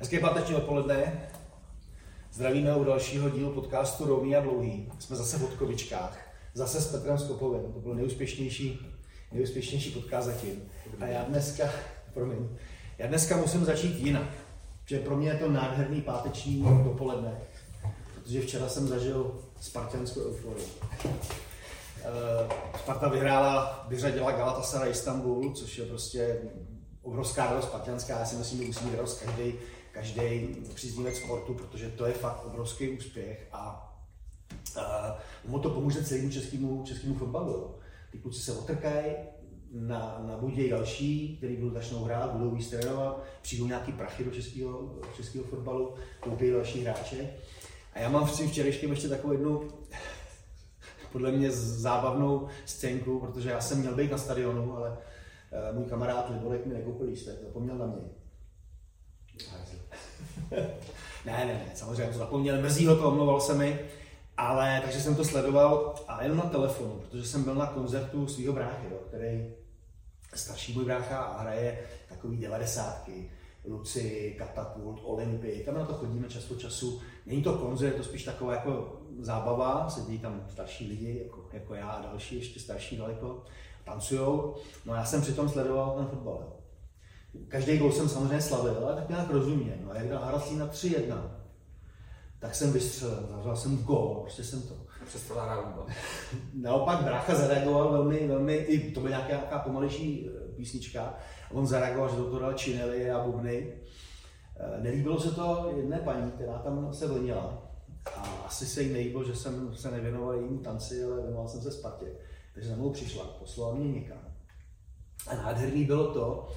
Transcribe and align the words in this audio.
Hezké 0.00 0.20
páteční 0.20 0.54
odpoledne. 0.54 1.28
Zdravíme 2.32 2.76
u 2.76 2.84
dalšího 2.84 3.30
dílu 3.30 3.52
podcastu 3.52 4.06
Rovný 4.06 4.36
a 4.36 4.40
dlouhý. 4.40 4.92
Jsme 4.98 5.16
zase 5.16 5.38
v 5.38 5.40
Hodkovičkách. 5.40 6.18
Zase 6.54 6.80
s 6.80 6.92
Petrem 6.92 7.18
Skopovem. 7.18 7.72
To 7.72 7.80
byl 7.80 7.94
nejúspěšnější, 7.94 8.86
nejúspěšnější 9.32 9.90
podcast 9.90 10.26
zatím. 10.26 10.62
A 11.00 11.06
já 11.06 11.24
dneska, 11.24 11.70
promiň, 12.14 12.48
já 12.98 13.06
dneska 13.06 13.36
musím 13.36 13.64
začít 13.64 13.98
jinak. 13.98 14.28
Že 14.86 14.98
pro 14.98 15.16
mě 15.16 15.28
je 15.28 15.34
to 15.34 15.50
nádherný 15.50 16.00
páteční 16.02 16.62
dopoledne. 16.84 17.40
Protože 18.14 18.40
včera 18.40 18.68
jsem 18.68 18.88
zažil 18.88 19.40
spartianskou 19.60 20.20
euforii. 20.20 20.66
Eh, 21.04 22.48
Sparta 22.78 23.08
vyhrála, 23.08 23.86
vyřadila 23.88 24.32
Galatasaray 24.32 24.90
Istanbul, 24.90 25.52
což 25.52 25.78
je 25.78 25.86
prostě 25.86 26.38
obrovská 27.02 27.46
radost 27.46 27.64
spartianská. 27.64 28.18
Já 28.18 28.24
si 28.24 28.36
myslím, 28.36 28.60
že 28.60 28.66
musí 28.66 28.84
mít 28.84 28.96
radost 28.96 29.22
každý, 29.22 29.54
každý 29.98 30.46
příznivec 30.74 31.16
sportu, 31.16 31.54
protože 31.54 31.88
to 31.88 32.06
je 32.06 32.12
fakt 32.12 32.44
obrovský 32.46 32.88
úspěch 32.88 33.48
a 33.52 33.92
uh, 34.76 34.82
mu 35.50 35.58
to 35.58 35.70
pomůže 35.70 36.04
celému 36.04 36.30
českému, 36.30 36.84
českému 36.84 37.14
fotbalu. 37.14 37.74
Ty 38.10 38.18
kluci 38.18 38.40
se 38.40 38.52
otrkají, 38.52 39.12
na, 39.72 40.24
nabudějí 40.26 40.70
další, 40.70 41.36
který 41.36 41.56
budou 41.56 41.74
začnou 41.74 42.04
hrát, 42.04 42.32
budou 42.32 42.50
víc 42.50 42.70
trénovat, 42.70 43.22
přijdou 43.42 43.66
nějaký 43.66 43.92
prachy 43.92 44.24
do 44.24 44.30
českého, 44.30 44.94
českého 45.16 45.44
fotbalu, 45.44 45.94
koupí 46.20 46.50
další 46.50 46.82
hráče. 46.82 47.30
A 47.94 48.00
já 48.00 48.08
mám 48.08 48.26
v 48.26 48.36
tím 48.36 48.50
včerejškem 48.50 48.90
ještě 48.90 49.08
takovou 49.08 49.32
jednu 49.32 49.68
podle 51.12 51.32
mě 51.32 51.50
zábavnou 51.50 52.48
scénku, 52.64 53.20
protože 53.20 53.50
já 53.50 53.60
jsem 53.60 53.78
měl 53.78 53.94
být 53.94 54.10
na 54.10 54.18
stadionu, 54.18 54.76
ale 54.76 54.90
uh, 54.90 55.78
můj 55.78 55.84
kamarád 55.84 56.30
Liborek 56.30 56.66
mi 56.66 56.74
nekoupil 56.74 57.06
lístek, 57.06 57.42
zapomněl 57.42 57.78
na 57.78 57.86
mě. 57.86 58.18
ne, 61.26 61.44
ne, 61.46 61.46
ne, 61.46 61.70
samozřejmě 61.74 62.12
to 62.12 62.18
zapomněl, 62.18 62.62
mrzí 62.62 62.86
ho 62.86 62.96
to, 62.96 63.08
omlouval 63.08 63.40
se 63.40 63.54
mi, 63.54 63.80
ale 64.36 64.80
takže 64.84 65.00
jsem 65.00 65.16
to 65.16 65.24
sledoval 65.24 65.94
a 66.08 66.22
jenom 66.22 66.38
na 66.38 66.44
telefonu, 66.44 67.00
protože 67.00 67.24
jsem 67.24 67.44
byl 67.44 67.54
na 67.54 67.66
koncertu 67.66 68.26
svého 68.26 68.52
bráchy, 68.52 68.86
jo, 68.90 68.96
který 69.08 69.46
starší 70.34 70.72
můj 70.72 70.84
brácha 70.84 71.18
a 71.18 71.40
hraje 71.40 71.78
takový 72.08 72.36
devadesátky, 72.36 73.30
Luci, 73.64 74.34
Katapult, 74.38 75.00
Olympy, 75.02 75.62
tam 75.64 75.74
na 75.74 75.84
to 75.84 75.94
chodíme 75.94 76.28
často 76.28 76.54
času. 76.54 77.00
Není 77.26 77.42
to 77.42 77.58
koncert, 77.58 77.96
to 77.96 78.04
spíš 78.04 78.24
taková 78.24 78.52
jako 78.52 79.00
zábava, 79.20 79.90
sedí 79.90 80.18
tam 80.18 80.46
starší 80.50 80.88
lidi, 80.88 81.20
jako, 81.24 81.48
jako 81.52 81.74
já 81.74 81.88
a 81.88 82.02
další, 82.02 82.36
ještě 82.36 82.60
starší 82.60 82.96
daleko, 82.96 83.44
tancujou. 83.84 84.54
No 84.86 84.92
a 84.92 84.96
já 84.96 85.04
jsem 85.04 85.20
přitom 85.20 85.48
sledoval 85.48 85.94
ten 85.96 86.06
fotbal. 86.06 86.57
Každý 87.48 87.78
gol 87.78 87.92
jsem 87.92 88.08
samozřejmě 88.08 88.40
slavil, 88.40 88.78
ale 88.82 88.94
tak 88.94 89.08
nějak 89.08 89.30
rozuměl. 89.30 89.74
No 89.84 89.90
a 89.90 89.94
jak 89.94 90.08
dal 90.08 90.22
Haraslín 90.22 90.58
na 90.58 90.68
3-1, 90.68 91.30
tak 92.38 92.54
jsem 92.54 92.72
vystřelil, 92.72 93.26
zavřel 93.30 93.56
jsem 93.56 93.78
gol, 93.78 94.18
prostě 94.22 94.44
jsem 94.44 94.62
to. 94.62 94.74
Přestal 95.06 95.40
hrát 95.40 95.88
Naopak 96.54 97.02
brácha 97.02 97.34
zareagoval 97.34 97.92
velmi, 97.92 98.28
velmi, 98.28 98.54
i 98.54 98.92
to 98.92 99.00
byla 99.00 99.10
nějaká, 99.10 99.28
nějaká 99.28 99.58
pomalejší 99.58 100.28
eh, 100.28 100.52
písnička, 100.56 101.02
a 101.02 101.50
on 101.50 101.66
zareagoval, 101.66 102.10
že 102.10 102.16
do 102.16 102.24
toho 102.24 102.38
dal 102.38 102.52
činely 102.52 103.10
a 103.10 103.24
bubny. 103.24 103.72
Eh, 104.56 104.80
nelíbilo 104.82 105.20
se 105.20 105.30
to 105.30 105.72
jedné 105.76 105.98
paní, 105.98 106.30
která 106.30 106.58
tam 106.58 106.94
se 106.94 107.06
vlnila. 107.06 107.62
A 108.16 108.42
asi 108.46 108.66
se 108.66 108.82
jí 108.82 108.92
nelíbilo, 108.92 109.24
že 109.24 109.36
jsem 109.36 109.74
se 109.74 109.90
nevěnoval 109.90 110.34
jejímu 110.34 110.58
tanci, 110.58 111.04
ale 111.04 111.22
věnoval 111.22 111.48
jsem 111.48 111.60
se 111.60 111.72
Spartě. 111.72 112.06
Takže 112.54 112.68
za 112.68 112.76
mnou 112.76 112.90
přišla, 112.90 113.24
poslala 113.24 113.74
mě 113.74 113.92
někam. 113.92 114.18
A 115.26 115.34
nádherný 115.34 115.84
bylo 115.84 116.14
to, 116.14 116.48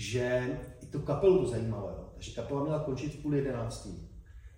že 0.00 0.58
i 0.82 0.86
tu 0.86 1.00
kapelu 1.00 1.38
to 1.38 1.50
zajímalo. 1.50 1.88
Jo. 1.88 2.04
Takže 2.14 2.32
kapela 2.32 2.62
měla 2.62 2.78
končit 2.78 3.14
v 3.14 3.22
půl 3.22 3.34
jedenáctý. 3.34 4.08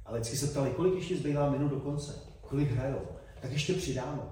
Ale 0.05 0.21
vždycky 0.21 0.37
se 0.37 0.47
ptali, 0.47 0.71
kolik 0.71 0.95
ještě 0.95 1.17
zbývá 1.17 1.51
minut 1.51 1.69
do 1.69 1.81
konce, 1.81 2.13
kolik 2.41 2.71
hrajou, 2.71 3.01
tak 3.41 3.53
ještě 3.53 3.75
přidáme. 3.75 4.23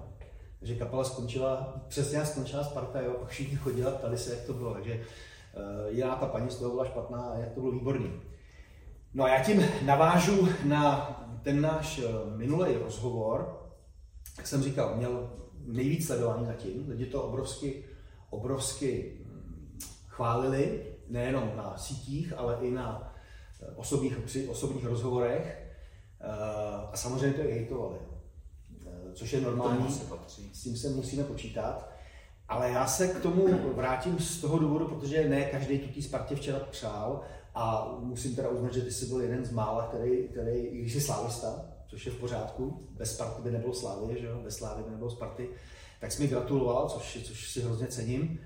Takže 0.59 0.75
kapela 0.75 1.03
skončila, 1.03 1.83
přesně 1.87 2.17
jak 2.17 2.27
skončila 2.27 2.63
Sparta, 2.63 3.01
jo, 3.01 3.13
pak 3.19 3.29
všichni 3.29 3.57
chodili 3.57 3.87
a 3.87 3.91
ptali 3.91 4.17
se, 4.17 4.35
jak 4.35 4.45
to 4.45 4.53
bylo. 4.53 4.73
Takže 4.73 4.93
uh, 4.93 5.95
jiná 5.95 6.15
ta 6.15 6.25
paní 6.25 6.49
z 6.49 6.55
toho 6.55 6.71
byla 6.71 6.85
špatná 6.85 7.21
a 7.21 7.37
jak 7.37 7.51
to 7.51 7.59
bylo 7.59 7.71
výborný. 7.71 8.11
No 9.13 9.23
a 9.23 9.29
já 9.29 9.43
tím 9.43 9.65
navážu 9.85 10.47
na 10.65 11.09
ten 11.43 11.61
náš 11.61 11.99
eh, 11.99 12.37
minulý 12.37 12.75
rozhovor, 12.75 13.67
jak 14.37 14.47
jsem 14.47 14.63
říkal, 14.63 14.95
měl 14.97 15.29
nejvíc 15.65 16.07
sledování 16.07 16.45
zatím, 16.45 16.89
lidi 16.89 17.05
to 17.05 17.23
obrovsky, 17.23 17.83
obrovsky 18.29 19.17
hm, 19.25 19.79
chválili, 20.07 20.90
nejenom 21.11 21.51
na 21.55 21.77
sítích, 21.77 22.33
ale 22.37 22.57
i 22.61 22.71
na 22.71 23.13
eh, 23.61 23.65
osobních, 23.75 24.17
při 24.17 24.47
osobních 24.47 24.85
rozhovorech. 24.85 25.67
Eh, 26.21 26.25
a 26.91 26.97
samozřejmě 26.97 27.33
to 27.33 27.49
i 27.49 27.53
hejtovali, 27.53 27.97
což 29.13 29.33
je 29.33 29.41
normální, 29.41 29.87
s 30.53 30.63
tím 30.63 30.77
se 30.77 30.89
musíme 30.89 31.23
počítat. 31.23 31.89
Ale 32.47 32.71
já 32.71 32.87
se 32.87 33.07
k 33.07 33.21
tomu 33.21 33.73
vrátím 33.73 34.19
z 34.19 34.41
toho 34.41 34.59
důvodu, 34.59 34.87
protože 34.87 35.29
ne 35.29 35.45
každý 35.45 35.79
tu 35.79 35.93
té 35.93 36.01
Spartě 36.01 36.35
včera 36.35 36.59
přál 36.59 37.21
a 37.55 37.95
musím 37.99 38.35
teda 38.35 38.49
uznat, 38.49 38.73
že 38.73 38.81
ty 38.81 38.91
jsi 38.91 39.05
byl 39.05 39.21
jeden 39.21 39.45
z 39.45 39.51
mála, 39.51 39.87
který, 39.87 40.27
který 40.27 40.57
i 40.57 40.77
když 40.81 40.93
jsi 40.93 41.01
slávista, 41.01 41.65
což 41.87 42.05
je 42.05 42.11
v 42.11 42.19
pořádku, 42.19 42.87
bez 42.91 43.13
Sparty 43.15 43.41
by 43.41 43.51
nebylo 43.51 43.73
Slávy, 43.73 44.15
že 44.19 44.25
jo? 44.25 44.39
bez 44.43 44.55
Slávy 44.55 44.83
by 44.83 44.91
nebylo 44.91 45.09
Sparty, 45.09 45.49
tak 45.99 46.11
jsi 46.11 46.21
mi 46.21 46.27
gratuloval, 46.27 46.89
což, 46.89 47.23
což 47.23 47.51
si 47.51 47.61
hrozně 47.61 47.87
cením, 47.87 48.39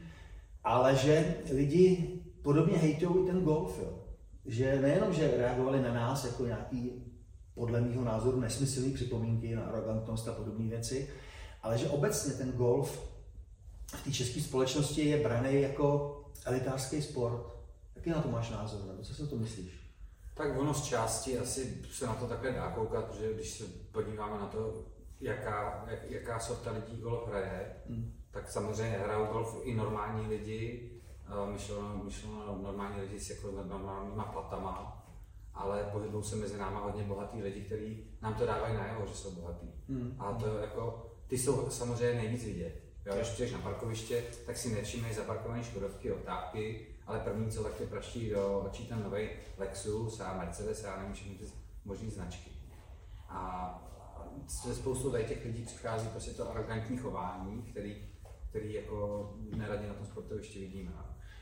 ale 0.64 0.96
že 0.96 1.36
lidi 1.52 2.20
podobně 2.46 2.78
hejtují 2.78 3.26
ten 3.26 3.42
golf, 3.42 3.80
jo? 3.80 4.00
že 4.46 4.82
nejenom, 4.82 5.14
že 5.14 5.38
reagovali 5.38 5.82
na 5.82 5.94
nás 5.94 6.26
jako 6.26 6.46
nějaký 6.46 6.92
podle 7.54 7.82
mého 7.82 8.04
názoru 8.04 8.40
nesmyslný 8.40 8.94
připomínky 8.94 9.56
na 9.56 9.64
arrogantnost 9.64 10.28
a 10.28 10.34
podobné 10.34 10.70
věci, 10.70 11.10
ale 11.64 11.78
že 11.78 11.90
obecně 11.90 12.34
ten 12.34 12.52
golf 12.52 13.10
v 13.88 14.04
té 14.04 14.12
české 14.12 14.42
společnosti 14.42 15.06
je 15.06 15.24
braný 15.24 15.62
jako 15.62 16.20
elitářský 16.46 17.02
sport, 17.02 17.56
Jaký 17.96 18.10
na 18.10 18.22
to 18.22 18.30
máš 18.30 18.50
názor, 18.50 18.86
nebo 18.88 19.04
co 19.04 19.14
si 19.14 19.24
o 19.24 19.28
to 19.28 19.36
myslíš? 19.36 19.92
Tak 20.34 20.60
ono 20.60 20.74
z 20.74 20.84
části 20.84 21.38
asi 21.38 21.82
se 21.92 22.06
na 22.06 22.16
to 22.16 22.28
takhle 22.28 22.52
dá 22.52 22.72
koukat, 22.72 23.06
protože 23.06 23.34
když 23.34 23.50
se 23.50 23.64
podíváme 23.92 24.40
na 24.40 24.48
to, 24.48 24.86
jaká, 25.22 25.86
jak, 25.90 26.12
jaká 26.12 26.40
sorta 26.40 26.72
lidí 26.72 27.02
golf 27.02 27.28
hraje, 27.28 27.76
hmm. 27.90 28.14
tak 28.32 28.52
samozřejmě 28.52 28.98
hrajou 28.98 29.26
golf 29.26 29.62
i 29.64 29.74
normální 29.76 30.28
lidi, 30.28 30.92
myšleno, 31.52 32.04
myšleno 32.04 32.58
normální 32.62 33.02
lidi 33.02 33.20
s 33.20 33.30
jako 33.30 33.52
normálníma 33.52 34.24
platama, 34.24 35.06
ale 35.54 35.90
pohybují 35.92 36.24
se 36.24 36.36
mezi 36.36 36.58
náma 36.58 36.80
hodně 36.80 37.04
bohatý 37.04 37.42
lidi, 37.42 37.62
kteří 37.62 38.04
nám 38.22 38.34
to 38.34 38.46
dávají 38.46 38.76
najevo, 38.76 39.06
že 39.06 39.16
jsou 39.16 39.32
bohatý. 39.32 39.68
Hmm. 39.90 40.16
A 40.20 40.34
to 40.34 40.58
jako, 40.58 41.12
ty 41.28 41.38
jsou 41.38 41.70
samozřejmě 41.70 42.22
nejvíc 42.22 42.46
vidět. 42.46 42.86
Jo, 43.06 43.16
když 43.16 43.30
přijdeš 43.30 43.54
na 43.54 43.60
parkoviště, 43.60 44.24
tak 44.46 44.58
si 44.58 44.74
nevšimneš 44.74 45.16
zaparkované 45.16 45.64
škodovky, 45.64 46.12
otápky, 46.12 46.88
ale 47.08 47.20
první, 47.20 47.52
co 47.52 47.64
tak 47.64 47.76
tě 47.78 47.86
praští 47.86 48.30
do 48.30 48.60
očí 48.60 48.88
ten 48.88 49.04
nový 49.04 49.30
Lexus 49.58 50.20
a 50.20 50.38
Mercedes 50.38 50.86
a 50.86 50.98
nevím 50.98 51.14
všechny 51.14 51.36
ty 51.36 51.46
možné 51.86 52.10
značky. 52.10 52.52
A 53.30 53.72
se 54.48 54.76
spoustu 54.76 55.12
tady 55.12 55.24
těch 55.24 55.46
lidí 55.46 55.66
přichází 55.66 56.08
prostě 56.08 56.32
to 56.32 56.52
arrogantní 56.52 56.98
chování, 56.98 57.62
který, 57.62 58.08
který 58.50 58.74
jako 58.74 59.30
neradě 59.56 59.88
na 59.88 59.94
tom 59.94 60.06
sportovišti 60.06 60.60
vidíme. 60.60 60.92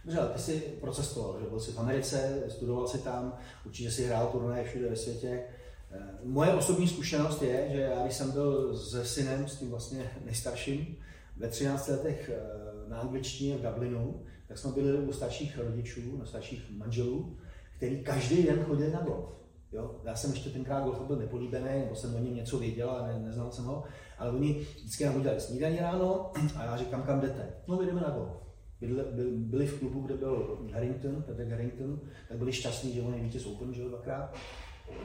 Dobře, 0.06 0.20
ale 0.20 0.30
ty 0.30 0.40
jsi 0.40 0.60
procestoval, 0.82 1.40
že 1.40 1.50
byl 1.50 1.60
jsi 1.60 1.72
v 1.72 1.80
Americe, 1.80 2.44
studoval 2.50 2.88
si 2.88 2.98
tam, 2.98 3.38
určitě 3.66 3.92
si 3.92 4.06
hrál 4.06 4.28
turnaje 4.28 4.64
všude 4.64 4.90
ve 4.90 4.96
světě. 4.96 5.44
Eh, 5.92 6.00
moje 6.24 6.54
osobní 6.54 6.88
zkušenost 6.88 7.42
je, 7.42 7.70
že 7.72 7.80
já 7.80 8.04
když 8.04 8.16
jsem 8.16 8.32
byl 8.32 8.78
se 8.78 9.06
synem, 9.06 9.48
s 9.48 9.56
tím 9.56 9.70
vlastně 9.70 10.12
nejstarším, 10.26 10.98
ve 11.38 11.48
13 11.48 11.88
letech 11.88 12.32
eh, 12.34 12.90
na 12.90 13.00
angličtině 13.00 13.58
v 13.58 13.62
Dublinu, 13.62 14.24
tak 14.48 14.58
jsme 14.58 14.72
byli 14.72 14.98
u 14.98 15.14
starších 15.14 15.58
rodičů, 15.58 16.18
na 16.18 16.26
starších 16.26 16.72
manželů, 16.72 17.38
který 17.78 18.04
každý 18.04 18.44
den 18.44 18.64
chodili 18.64 18.92
na 18.92 19.02
golf. 19.02 19.30
Jo? 19.72 19.96
Já 20.04 20.16
jsem 20.16 20.32
ještě 20.32 20.50
tenkrát 20.50 20.84
golf 20.84 21.02
byl 21.02 21.16
nepolíbený, 21.16 21.80
nebo 21.80 21.96
jsem 21.96 22.16
o 22.16 22.20
něm 22.20 22.36
něco 22.36 22.60
věděl 22.60 22.90
a 22.90 23.08
ne, 23.08 23.20
neznal 23.20 23.52
jsem 23.52 23.66
ho, 23.66 23.84
ale 24.18 24.32
oni 24.32 24.68
vždycky 24.76 25.06
nám 25.06 25.16
udělali 25.16 25.42
snídaní 25.42 25.78
ráno 25.78 26.32
a 26.56 26.64
já 26.64 26.78
říkám, 26.78 27.04
kam 27.04 27.22
jdete? 27.22 27.50
No, 27.68 27.82
jdeme 27.82 28.02
na 28.02 28.10
golf. 28.10 28.43
Byli, 28.88 29.32
byli 29.32 29.68
v 29.68 29.80
klubu, 29.80 30.02
kde 30.02 30.18
byl 30.18 30.60
Harrington, 30.74 31.22
Petr 31.22 31.44
Harrington, 31.44 32.00
tak 32.30 32.38
byli 32.38 32.54
šťastní, 32.54 32.94
že 32.94 33.02
on 33.02 33.14
je 33.14 33.24
vítěz 33.24 33.46
Open, 33.46 33.74
že 33.74 33.82
jo, 33.82 33.90
dvakrát. 33.90 34.36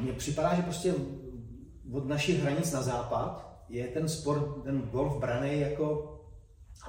Mně 0.00 0.12
připadá, 0.12 0.54
že 0.54 0.62
prostě 0.62 0.94
od 1.92 2.06
našich 2.06 2.40
hranic 2.42 2.72
na 2.72 2.82
západ 2.82 3.64
je 3.68 3.86
ten 3.88 4.08
sport, 4.08 4.62
ten 4.64 4.80
golf 4.80 5.20
braný 5.20 5.60
jako 5.60 6.14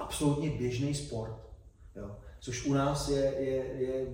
absolutně 0.00 0.50
běžný 0.50 0.94
sport. 0.94 1.50
Jo 1.96 2.10
což 2.40 2.66
u 2.66 2.74
nás 2.74 3.08
je, 3.08 3.34
je, 3.38 3.64
je 3.82 4.06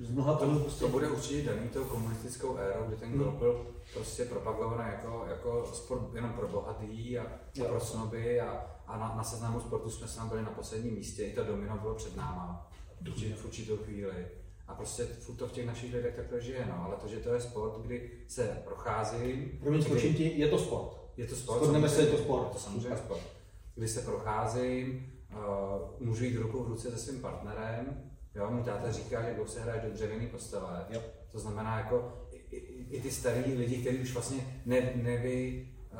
z 0.00 0.10
mnoha 0.10 0.34
to, 0.34 0.46
prostě... 0.46 0.84
to 0.84 0.88
bude 0.88 1.08
určitě 1.08 1.42
daný 1.42 1.68
tou 1.68 1.84
komunistickou 1.84 2.56
érou, 2.56 2.84
kdy 2.86 2.96
ten 2.96 3.12
golf 3.12 3.34
byl 3.34 3.66
prostě 3.98 4.24
propagovaný 4.24 4.90
jako, 4.92 5.24
jako 5.28 5.70
sport 5.72 6.14
jenom 6.14 6.32
pro 6.32 6.48
bohatý 6.48 7.18
a, 7.18 7.22
a 7.64 7.68
pro 7.68 7.80
snoby 7.80 8.40
a, 8.40 8.66
a 8.86 8.98
na, 8.98 9.14
na 9.16 9.24
seznamu 9.24 9.60
sportu 9.60 9.90
jsme 9.90 10.08
se 10.08 10.20
byli 10.20 10.42
na 10.42 10.50
posledním 10.50 10.94
místě, 10.94 11.24
i 11.24 11.34
to 11.34 11.44
domino 11.44 11.78
bylo 11.78 11.94
před 11.94 12.16
náma 12.16 12.70
v 13.36 13.44
určitou 13.44 13.76
chvíli. 13.76 14.26
A 14.68 14.74
prostě 14.74 15.04
furt 15.04 15.36
to 15.36 15.48
v 15.48 15.52
těch 15.52 15.66
našich 15.66 15.94
lidech 15.94 16.16
takhle 16.16 16.40
žije, 16.40 16.66
no. 16.66 16.84
Ale 16.84 16.96
to, 16.96 17.08
že 17.08 17.16
to 17.16 17.34
je 17.34 17.40
sport, 17.40 17.78
kdy 17.82 18.10
se 18.28 18.62
procházím. 18.64 19.58
Promiň, 19.60 19.82
skočím 19.82 20.14
ti, 20.14 20.40
je 20.40 20.48
to 20.48 20.58
sport. 20.58 21.10
Je 21.16 21.26
to 21.26 21.36
sport. 21.36 21.58
Shodneme 21.58 21.88
se, 21.88 22.02
je 22.02 22.06
to 22.06 22.18
sport. 22.18 22.42
Je 22.42 22.52
to 22.52 22.58
samozřejmě 22.58 22.96
sport. 22.96 23.22
Kdy 23.74 23.88
se 23.88 24.00
procházím, 24.00 25.12
uh, 25.30 26.06
můžu 26.06 26.24
jít 26.24 26.36
ruku 26.36 26.64
v 26.64 26.68
ruce 26.68 26.90
se 26.90 26.98
svým 26.98 27.20
partnerem, 27.20 28.10
jo, 28.34 28.50
můj 28.50 28.62
táta 28.62 28.92
říká, 28.92 29.22
že 29.22 29.34
golf 29.34 29.50
se 29.50 29.60
hraje 29.60 29.80
do 29.80 29.90
dřevěné 29.90 30.26
postele. 30.26 30.86
Jo. 30.90 31.00
To 31.32 31.38
znamená, 31.38 31.78
jako 31.78 32.27
i, 32.50 33.00
ty 33.00 33.10
starý 33.10 33.54
lidi, 33.54 33.76
kteří 33.76 33.98
už 33.98 34.12
vlastně 34.12 34.62
ne, 34.66 34.92
nevy, 34.94 35.68
uh, 35.92 35.98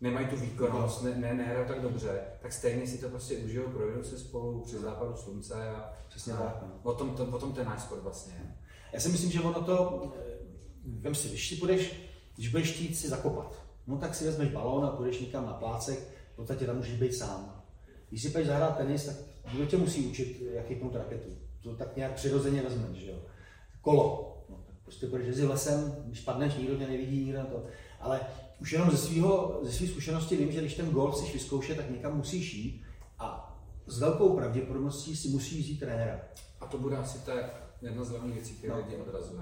nemají 0.00 0.26
tu 0.26 0.36
výkonnost, 0.36 1.02
ne, 1.02 1.14
ne, 1.14 1.34
nehrajou 1.34 1.68
tak 1.68 1.82
dobře, 1.82 2.20
tak 2.42 2.52
stejně 2.52 2.86
si 2.86 2.98
to 2.98 3.08
prostě 3.08 3.36
užijou, 3.36 3.68
projdou 3.68 4.02
se 4.02 4.18
spolu 4.18 4.60
při 4.60 4.78
západu 4.78 5.16
slunce 5.16 5.70
a 5.70 5.92
Přesně 6.08 6.32
tak, 6.32 6.62
no. 6.62 6.90
o 6.90 6.94
tom, 6.94 7.10
to, 7.10 7.24
o 7.24 7.38
tom 7.38 7.52
ten 7.52 7.66
náš 7.66 7.82
sport 7.82 8.02
vlastně. 8.02 8.56
Já 8.92 9.00
si 9.00 9.08
myslím, 9.08 9.30
že 9.30 9.40
ono 9.40 9.62
to, 9.62 10.12
eh, 10.16 10.38
vem 10.84 11.14
si, 11.14 11.28
když 11.28 11.48
si 11.48 11.56
budeš, 11.56 12.10
když 12.34 12.48
budeš 12.48 12.72
chtít 12.72 12.94
si 12.94 13.08
zakopat, 13.08 13.62
no 13.86 13.98
tak 13.98 14.14
si 14.14 14.24
vezmeš 14.24 14.48
balón 14.48 14.84
a 14.84 14.90
půjdeš 14.90 15.20
někam 15.20 15.46
na 15.46 15.52
plácek, 15.52 15.98
v 16.32 16.36
podstatě 16.36 16.66
tam 16.66 16.76
můžeš 16.76 16.98
být 16.98 17.14
sám. 17.14 17.62
Když 18.08 18.22
si 18.22 18.30
půjdeš 18.30 18.48
zahrát 18.48 18.76
tenis, 18.76 19.04
tak 19.04 19.16
kdo 19.52 19.66
tě 19.66 19.76
musí 19.76 20.06
učit, 20.06 20.42
jak 20.52 20.66
chytnout 20.66 20.94
raketu. 20.94 21.28
To 21.62 21.76
tak 21.76 21.96
nějak 21.96 22.12
přirozeně 22.12 22.62
vezmeš, 22.62 22.98
že 22.98 23.10
jo. 23.10 23.18
Kolo. 23.80 24.27
Prostě 24.88 25.06
půjdeš 25.06 25.26
jezdit 25.26 25.46
lesem, 25.46 25.96
když 26.06 26.20
padneš, 26.20 26.54
nikdo 26.54 26.76
tě 26.76 26.86
nevidí, 26.86 27.24
nikdo 27.24 27.38
na 27.38 27.44
to. 27.44 27.64
Ale 28.00 28.20
už 28.60 28.72
jenom 28.72 28.90
ze 28.90 28.96
svého, 28.96 29.60
ze 29.62 29.72
svých 29.72 29.90
zkušenosti 29.90 30.36
vím, 30.36 30.52
že 30.52 30.60
když 30.60 30.74
ten 30.74 30.90
golf 30.90 31.14
chceš 31.16 31.32
vyzkoušet, 31.32 31.76
tak 31.76 31.90
někam 31.90 32.16
musíš 32.16 32.54
jít 32.54 32.84
a 33.18 33.44
s 33.86 34.00
velkou 34.00 34.36
pravděpodobností 34.36 35.16
si 35.16 35.28
musíš 35.28 35.64
vzít 35.64 35.80
trenéra. 35.80 36.20
A 36.60 36.66
to 36.66 36.78
bude 36.78 36.96
asi 36.96 37.18
ta 37.18 37.32
jedna 37.82 38.04
z 38.04 38.10
hlavních 38.10 38.34
věcí, 38.34 38.54
které 38.54 38.72
No. 38.72 38.78
lidi 38.78 38.96
odrazuje. 38.96 39.40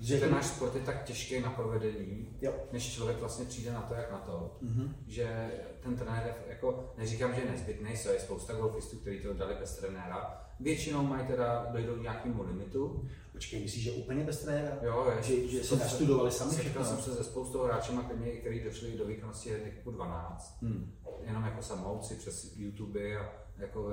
Že 0.00 0.20
ten 0.20 0.30
náš 0.30 0.46
sport 0.46 0.74
je 0.74 0.80
tak 0.80 1.04
těžký 1.04 1.40
na 1.40 1.50
provedení, 1.50 2.28
Jo. 2.42 2.52
než 2.72 2.94
člověk 2.94 3.18
vlastně 3.20 3.44
přijde 3.44 3.72
na 3.72 3.82
to, 3.82 3.94
jak 3.94 4.12
na 4.12 4.18
to, 4.18 4.56
Mhm. 4.62 4.94
že 5.06 5.50
ten 5.82 5.96
trenér, 5.96 6.34
jako, 6.48 6.92
neříkám, 6.98 7.34
že 7.34 7.40
je 7.40 7.50
nezbytný, 7.50 7.96
jsou 7.96 8.08
je 8.08 8.20
spousta 8.20 8.52
golfistů, 8.54 8.96
kteří 8.96 9.18
to 9.20 9.34
dali 9.34 9.54
bez 9.60 9.76
trenéra. 9.76 10.42
Většinou 10.60 11.02
mají 11.02 11.26
teda, 11.26 11.66
dojdou 11.72 11.94
k 11.94 12.02
nějakému 12.02 12.42
limitu. 12.42 13.08
Počkej, 13.36 13.60
myslíš, 13.62 13.82
že 13.84 13.92
úplně 13.92 14.24
bez 14.24 14.42
trenéra? 14.42 14.78
Jo, 14.82 15.12
je, 15.16 15.22
Že, 15.22 15.48
že 15.48 15.58
si 15.60 15.64
se- 15.68 15.76
nastudovali 15.76 16.30
sami 16.30 16.50
všechno? 16.56 16.84
jsem 16.84 16.98
se 16.98 17.14
se 17.14 17.24
spoustou 17.24 17.62
hráčema, 17.62 18.02
kteří, 18.02 18.30
kteří 18.40 18.60
došli 18.64 18.98
do 18.98 19.06
výkonnosti 19.06 19.50
handicap 19.50 19.84
12, 19.94 20.58
Hmm. 20.62 20.92
jenom 21.20 21.44
jako 21.44 21.62
samouci 21.62 22.14
přes 22.14 22.52
YouTube 22.56 23.16
a 23.16 23.32
jako 23.58 23.90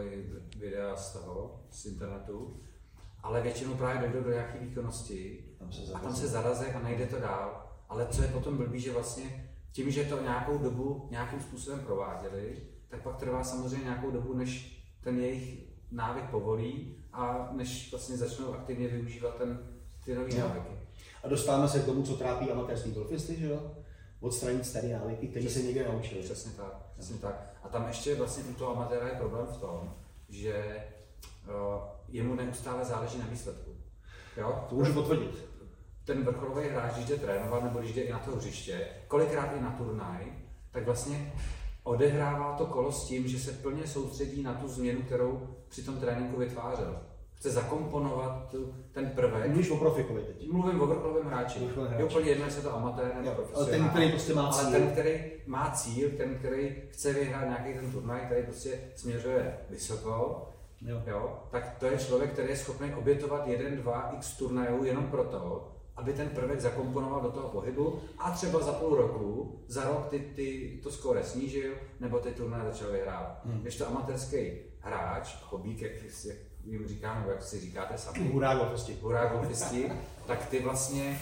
videa 0.60 0.96
z 0.96 1.14
toho, 1.14 1.62
z 1.72 1.86
internetu. 1.86 2.60
Ale 3.24 3.42
většinou 3.42 3.74
právě 3.76 4.10
dojdou 4.10 4.26
do 4.28 4.34
nějaké 4.34 4.60
výkonnosti 4.60 5.46
Tam 5.60 5.72
se 5.72 5.94
a 5.94 6.00
tam 6.00 6.16
se 6.16 6.28
zarazí 6.28 6.66
a 6.66 6.80
nejde 6.80 7.06
to 7.08 7.20
dál. 7.20 7.70
Ale 7.90 8.08
co 8.12 8.22
je 8.22 8.28
potom 8.28 8.58
blbý, 8.58 8.80
že 8.80 8.92
vlastně 8.94 9.50
tím, 9.72 9.92
že 9.92 10.04
to 10.06 10.22
nějakou 10.22 10.58
dobu 10.58 11.08
nějakým 11.12 11.40
způsobem 11.42 11.80
prováděli, 11.80 12.58
tak 12.90 13.02
pak 13.04 13.16
trvá 13.18 13.44
samozřejmě 13.44 13.84
nějakou 13.84 14.12
dobu, 14.12 14.34
než 14.34 14.84
ten 15.02 15.20
jejich 15.20 15.60
návyk 15.92 16.24
povolí 16.30 16.96
a 17.14 17.50
než 17.52 17.92
vlastně 17.92 18.18
začnou 18.18 18.54
aktivně 18.54 18.88
využívat 18.88 19.36
ten, 19.36 19.60
ty 20.06 20.16
nové 20.16 20.36
návyky. 20.36 20.74
A 21.24 21.28
dostáváme 21.28 21.68
se 21.68 21.80
k 21.80 21.86
tomu, 21.86 22.04
co 22.04 22.18
trápí 22.18 22.52
amatérský 22.52 22.92
golfisty, 22.92 23.36
že 23.36 23.48
jo? 23.48 23.72
Odstranit 24.20 24.66
staré 24.66 24.88
návyky, 24.88 25.28
které 25.28 25.50
se 25.50 25.62
někde 25.62 25.88
naučili. 25.88 26.22
Přesně 26.22 26.52
tak, 26.52 26.86
přesně 26.94 27.18
tak. 27.18 27.54
A 27.64 27.70
tam 27.70 27.88
ještě 27.88 28.16
vlastně 28.16 28.44
u 28.44 28.54
toho 28.54 28.76
amatéra 28.76 29.08
je 29.08 29.16
problém 29.16 29.46
v 29.46 29.58
tom, 29.58 29.94
že 30.30 30.84
uh, 31.46 31.82
jemu 32.08 32.36
neustále 32.36 32.86
záleží 32.86 33.18
na 33.18 33.26
výsledku. 33.26 33.72
Jo? 34.38 34.66
To 34.70 34.76
můžu 34.76 34.94
potvrdit. 34.94 35.46
ten 36.06 36.24
vrcholový 36.24 36.70
hráč, 36.70 36.94
když 36.94 37.06
jde 37.06 37.16
trénovat 37.16 37.64
nebo 37.64 37.80
když 37.80 37.94
jde 37.94 38.02
i 38.02 38.12
na 38.12 38.20
to 38.20 38.36
hřiště, 38.36 38.88
kolikrát 39.08 39.58
i 39.58 39.62
na 39.62 39.72
turnaj, 39.72 40.34
tak 40.72 40.86
vlastně 40.86 41.34
odehrává 41.84 42.58
to 42.58 42.66
kolo 42.66 42.92
s 42.92 43.08
tím, 43.08 43.28
že 43.28 43.40
se 43.40 43.52
plně 43.52 43.88
soustředí 43.88 44.44
na 44.44 44.54
tu 44.54 44.68
změnu, 44.68 45.02
kterou 45.02 45.56
při 45.74 45.84
tom 45.84 45.98
tréninku 45.98 46.40
vytvářel. 46.40 47.00
Chce 47.34 47.52
zakomponovat 47.52 48.50
tu, 48.52 48.74
ten 48.92 49.10
prvek. 49.10 49.48
Mluvíš 49.48 49.70
o 49.70 49.78
profikovi 49.78 50.22
teď. 50.22 50.52
Mluvím 50.52 50.82
o 50.82 50.86
vrcholovém 50.88 51.28
hráči. 51.28 51.60
Je 51.98 52.04
úplně 52.04 52.30
jedno, 52.30 52.46
jestli 52.46 52.60
je 52.60 52.64
to 52.64 52.76
amatér 52.76 53.16
nebo 53.16 53.28
Jo, 53.28 53.36
ale 53.36 53.36
profesionál. 53.36 53.70
ten, 53.70 53.90
který 53.90 54.10
prostě 54.12 54.34
má 54.34 54.48
ale 54.48 54.64
cíl. 54.64 54.72
ten, 54.72 54.92
který 54.92 55.32
má 55.46 55.72
cíl, 55.72 56.10
ten, 56.18 56.36
který 56.36 56.76
chce 56.90 57.14
vyhrát 57.14 57.44
nějaký 57.44 57.74
ten 57.80 57.92
turnaj, 57.92 58.22
který 58.26 58.44
prostě 58.44 58.80
směřuje 58.96 59.58
vysoko, 59.70 60.48
Jo. 60.82 61.02
Jo, 61.08 61.40
tak 61.52 61.76
to 61.80 61.86
je 61.86 61.98
člověk, 61.98 62.32
který 62.34 62.50
je 62.50 62.58
schopný 62.58 62.94
obětovat 62.94 63.48
jeden, 63.48 63.78
dva 63.78 64.12
x 64.16 64.38
turnajů 64.38 64.84
jenom 64.84 65.08
proto, 65.08 65.72
aby 65.96 66.14
ten 66.14 66.30
prvek 66.30 66.62
zakomponoval 66.62 67.22
do 67.22 67.32
toho 67.32 67.50
pohybu 67.50 68.00
a 68.18 68.32
třeba 68.32 68.60
za 68.60 68.72
půl 68.72 68.96
roku, 68.96 69.60
za 69.68 69.84
rok 69.84 70.08
ty, 70.10 70.20
ty 70.20 70.80
to 70.84 70.92
skóre 70.92 71.24
snížil, 71.24 71.74
nebo 72.00 72.20
ty 72.20 72.32
turnaje 72.32 72.64
začal 72.72 72.92
vyhrávat. 72.92 73.42
Hmm. 73.46 73.62
Když 73.62 73.78
to 73.78 73.88
amatérský 73.88 74.52
hráč, 74.84 75.36
hobík, 75.44 75.82
jak, 75.82 75.92
jak 76.26 76.38
jim 76.64 76.88
říkáme, 76.88 77.20
nebo 77.20 77.32
jak 77.32 77.44
si 77.44 77.60
říkáte 77.60 77.98
sami, 77.98 78.20
Hurá 78.32 78.56
golfisti. 78.56 78.98
hurá 79.02 79.26
golfisti, 79.26 79.92
tak 80.28 80.46
ty 80.46 80.60
vlastně 80.60 81.20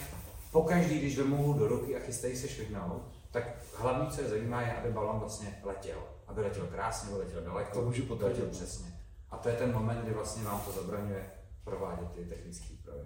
pokaždý, 0.52 0.98
když 0.98 1.18
vemou 1.18 1.52
do 1.52 1.68
ruky 1.68 1.96
a 1.96 2.00
chystají 2.00 2.36
se 2.36 2.48
švihnout, 2.48 3.02
tak 3.30 3.44
hlavní, 3.76 4.10
co 4.10 4.20
je 4.20 4.28
zajímá, 4.28 4.62
je, 4.62 4.72
aby 4.72 4.90
balon 4.90 5.18
vlastně 5.20 5.60
letěl. 5.64 5.98
Aby 6.26 6.40
letěl 6.40 6.66
krásně, 6.66 7.10
aby 7.10 7.18
letěl 7.18 7.42
daleko, 7.42 7.74
To 7.74 7.82
můžu 7.86 8.02
potvrdit, 8.02 8.34
letěl 8.40 8.50
přesně. 8.50 8.92
A 9.30 9.36
to 9.36 9.48
je 9.48 9.56
ten 9.56 9.72
moment, 9.72 10.02
kdy 10.02 10.14
vlastně 10.14 10.44
vám 10.44 10.60
to 10.60 10.72
zabraňuje 10.72 11.30
provádět 11.64 12.08
ty 12.14 12.24
technické 12.24 12.66
úpravy. 12.74 13.00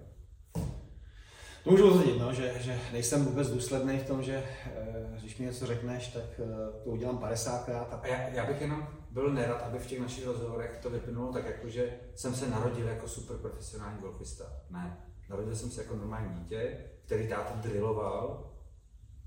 To 1.63 1.71
můžu 1.71 1.89
potvrdit, 1.89 2.19
no, 2.19 2.33
že, 2.33 2.53
že 2.59 2.79
nejsem 2.91 3.25
vůbec 3.25 3.49
důsledný 3.49 3.97
v 3.99 4.07
tom, 4.07 4.23
že 4.23 4.43
eh, 4.65 5.19
když 5.19 5.37
mi 5.37 5.45
něco 5.45 5.65
řekneš, 5.65 6.07
tak 6.07 6.23
eh, 6.39 6.45
to 6.83 6.89
udělám 6.89 7.17
50krát. 7.17 7.85
A... 7.91 7.95
A 7.95 8.07
já, 8.07 8.17
já 8.27 8.45
bych 8.45 8.61
jenom 8.61 8.87
byl 9.11 9.33
nerad, 9.33 9.61
aby 9.61 9.79
v 9.79 9.85
těch 9.85 9.99
našich 9.99 10.25
rozhovorech 10.25 10.79
to 10.81 10.89
vyplynulo 10.89 11.33
tak, 11.33 11.45
jako 11.45 11.69
že 11.69 11.89
jsem 12.15 12.35
se 12.35 12.49
narodil 12.49 12.87
jako 12.87 13.07
super 13.07 13.37
profesionální 13.37 13.99
golfista. 13.99 14.45
Ne. 14.69 14.97
Narodil 15.29 15.55
jsem 15.55 15.71
se 15.71 15.81
jako 15.81 15.95
normální 15.95 16.33
dítě, 16.33 16.77
který 17.05 17.27
táta 17.27 17.53
drilloval, 17.55 18.51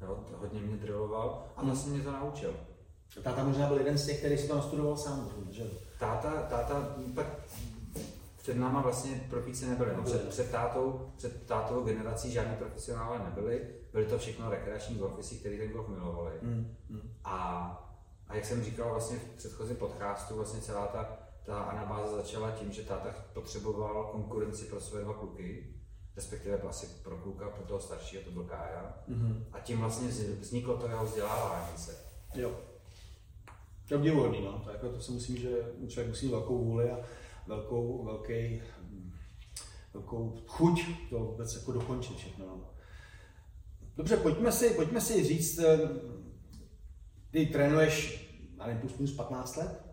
jo, 0.01 0.25
hodně 0.37 0.61
mě 0.61 0.77
drilloval 0.77 1.45
a 1.57 1.65
vlastně 1.65 1.93
mě 1.93 2.03
to 2.03 2.13
naučil. 2.13 2.55
Táta 3.23 3.45
možná 3.45 3.67
byl 3.67 3.79
jeden 3.79 3.99
z 3.99 4.07
těch, 4.07 4.19
který 4.19 4.39
si 4.39 4.49
to 4.49 4.57
nastudoval 4.57 4.97
sám, 4.97 5.31
že? 5.51 5.63
jo? 5.63 5.69
Táta, 5.99 6.31
táta, 6.43 6.97
tak 7.15 7.27
před 8.43 8.57
náma 8.57 8.81
vlastně 8.81 9.27
profíci 9.31 9.67
nebyli. 9.67 9.91
No, 9.97 10.03
před, 10.03 10.29
před, 10.29 10.51
tátou, 10.51 11.13
před 11.17 11.47
tátovou 11.47 11.85
generací 11.85 12.33
žádní 12.33 12.57
profesionálové 12.57 13.25
nebyli. 13.25 13.69
Byli 13.93 14.07
to 14.07 14.19
všechno 14.19 14.51
rekreační 14.51 14.97
golfisti, 14.97 15.37
kteří 15.37 15.59
ten 15.59 15.71
golf 15.71 15.89
milovali. 15.89 16.33
Mm, 16.43 16.77
mm. 16.89 17.13
A, 17.25 17.37
a 18.29 18.35
jak 18.35 18.45
jsem 18.45 18.65
říkal 18.65 18.91
vlastně 18.91 19.19
v 19.19 19.37
předchozím 19.37 19.77
podcastu, 19.77 20.37
vlastně 20.37 20.61
celá 20.61 20.87
ta, 20.87 21.19
ta 21.43 21.59
anabáze 21.59 22.17
začala 22.17 22.51
tím, 22.51 22.73
že 22.73 22.83
táta 22.83 23.15
potřeboval 23.35 24.05
konkurenci 24.05 24.65
pro 24.65 24.81
své 24.81 25.01
dva 25.01 25.15
kluky, 25.15 25.75
respektive 26.17 26.59
asi 26.59 26.87
pro 26.87 27.17
kluka, 27.17 27.49
pro 27.49 27.67
toho 27.67 27.81
staršího, 27.81 28.23
to 28.23 28.31
byl 28.31 28.45
Kája. 28.45 28.95
Mm. 29.09 29.45
A 29.53 29.61
tím 29.61 29.79
vlastně 29.79 30.09
vz- 30.09 30.41
vzniklo 30.41 30.77
to 30.77 30.89
jeho 30.89 31.05
vzdělávání 31.05 31.79
se. 31.79 31.97
Jo. 32.35 32.53
To 33.89 33.95
je 33.95 34.15
no. 34.41 34.63
To, 34.65 34.71
jako, 34.71 34.89
to 34.89 35.01
si 35.01 35.13
myslím, 35.13 35.37
že 35.37 35.49
člověk 35.89 36.09
musí 36.09 36.29
velkou 36.29 36.65
vůli 36.65 36.91
a 36.91 36.99
velkou, 37.51 38.05
velký, 38.05 38.63
velkou 39.95 40.37
chuť 40.47 40.81
to 41.11 41.19
vůbec 41.19 41.55
jako 41.55 41.73
dokončit 41.73 42.17
všechno. 42.17 42.47
No. 42.47 42.61
Dobře, 43.97 44.17
pojďme 44.17 44.53
si, 44.53 44.71
pojďme 44.71 45.01
si 45.01 45.25
říct, 45.25 45.59
eh, 45.59 45.79
ty 47.31 47.47
trénuješ, 47.47 48.27
nevím, 48.59 48.81
plus 48.81 48.97
minus 48.97 49.17
15 49.17 49.57
let? 49.57 49.85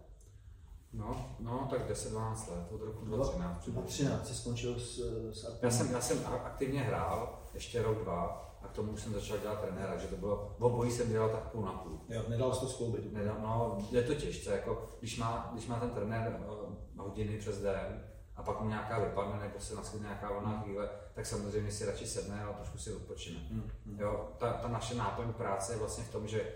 No, 0.93 1.35
no, 1.39 1.67
tak 1.69 1.89
10-12 1.89 2.47
let, 2.51 2.71
od 2.71 2.81
roku 2.81 3.05
2013. 3.05 3.59
přibližně. 3.59 3.87
13 3.87 4.27
jsi 4.27 4.35
skončil 4.35 4.79
s, 4.79 4.99
s 5.31 5.59
Já 5.61 5.71
jsem, 5.71 5.91
já 5.91 6.01
jsem 6.01 6.17
aktivně 6.25 6.81
hrál 6.81 7.39
ještě 7.53 7.81
rok, 7.81 8.01
dva 8.03 8.47
a 8.61 8.67
k 8.67 8.71
tomu 8.71 8.91
už 8.91 9.01
jsem 9.01 9.13
začal 9.13 9.37
dělat 9.37 9.61
trenéra, 9.61 9.97
že 9.97 10.07
to 10.07 10.15
bylo, 10.15 10.55
v 10.59 10.63
obojí 10.63 10.91
jsem 10.91 11.09
dělal 11.09 11.29
tak 11.29 11.51
půl 11.51 11.61
na 11.61 11.71
půl. 11.71 11.99
Jo, 12.09 12.23
nedal 12.29 12.53
jsi 12.53 12.59
to 12.59 12.67
skloubit. 12.67 13.13
No, 13.13 13.77
je 13.91 14.03
to 14.03 14.15
těžce, 14.15 14.51
jako 14.51 14.89
když 14.99 15.17
má, 15.17 15.49
když 15.53 15.67
má 15.67 15.79
ten 15.79 15.89
trenér 15.89 16.41
uh, 16.47 16.87
hodiny 16.98 17.38
přes 17.38 17.62
den 17.62 18.04
a 18.36 18.44
pak 18.44 18.62
mu 18.62 18.70
nějaká 18.70 19.00
vypadne 19.00 19.39
nebo 19.39 19.60
se 19.60 19.75
naskytne 19.75 20.08
nějaká 20.08 20.34
volná 20.34 20.62
chvíle, 20.62 20.89
tak 21.13 21.25
samozřejmě 21.25 21.72
si 21.72 21.86
radši 21.86 22.08
sedne 22.08 22.44
a 22.44 22.54
trošku 22.54 22.77
si 22.77 22.94
odpočine. 22.94 23.39
Hmm, 23.39 23.72
hmm. 23.86 24.00
Jo, 24.00 24.32
ta, 24.38 24.54
ta 24.54 24.68
naše 24.68 24.96
náplň 24.96 25.34
práce 25.34 25.74
je 25.74 25.80
vlastně 25.80 26.04
v 26.04 26.12
tom, 26.12 26.27
že 26.27 26.54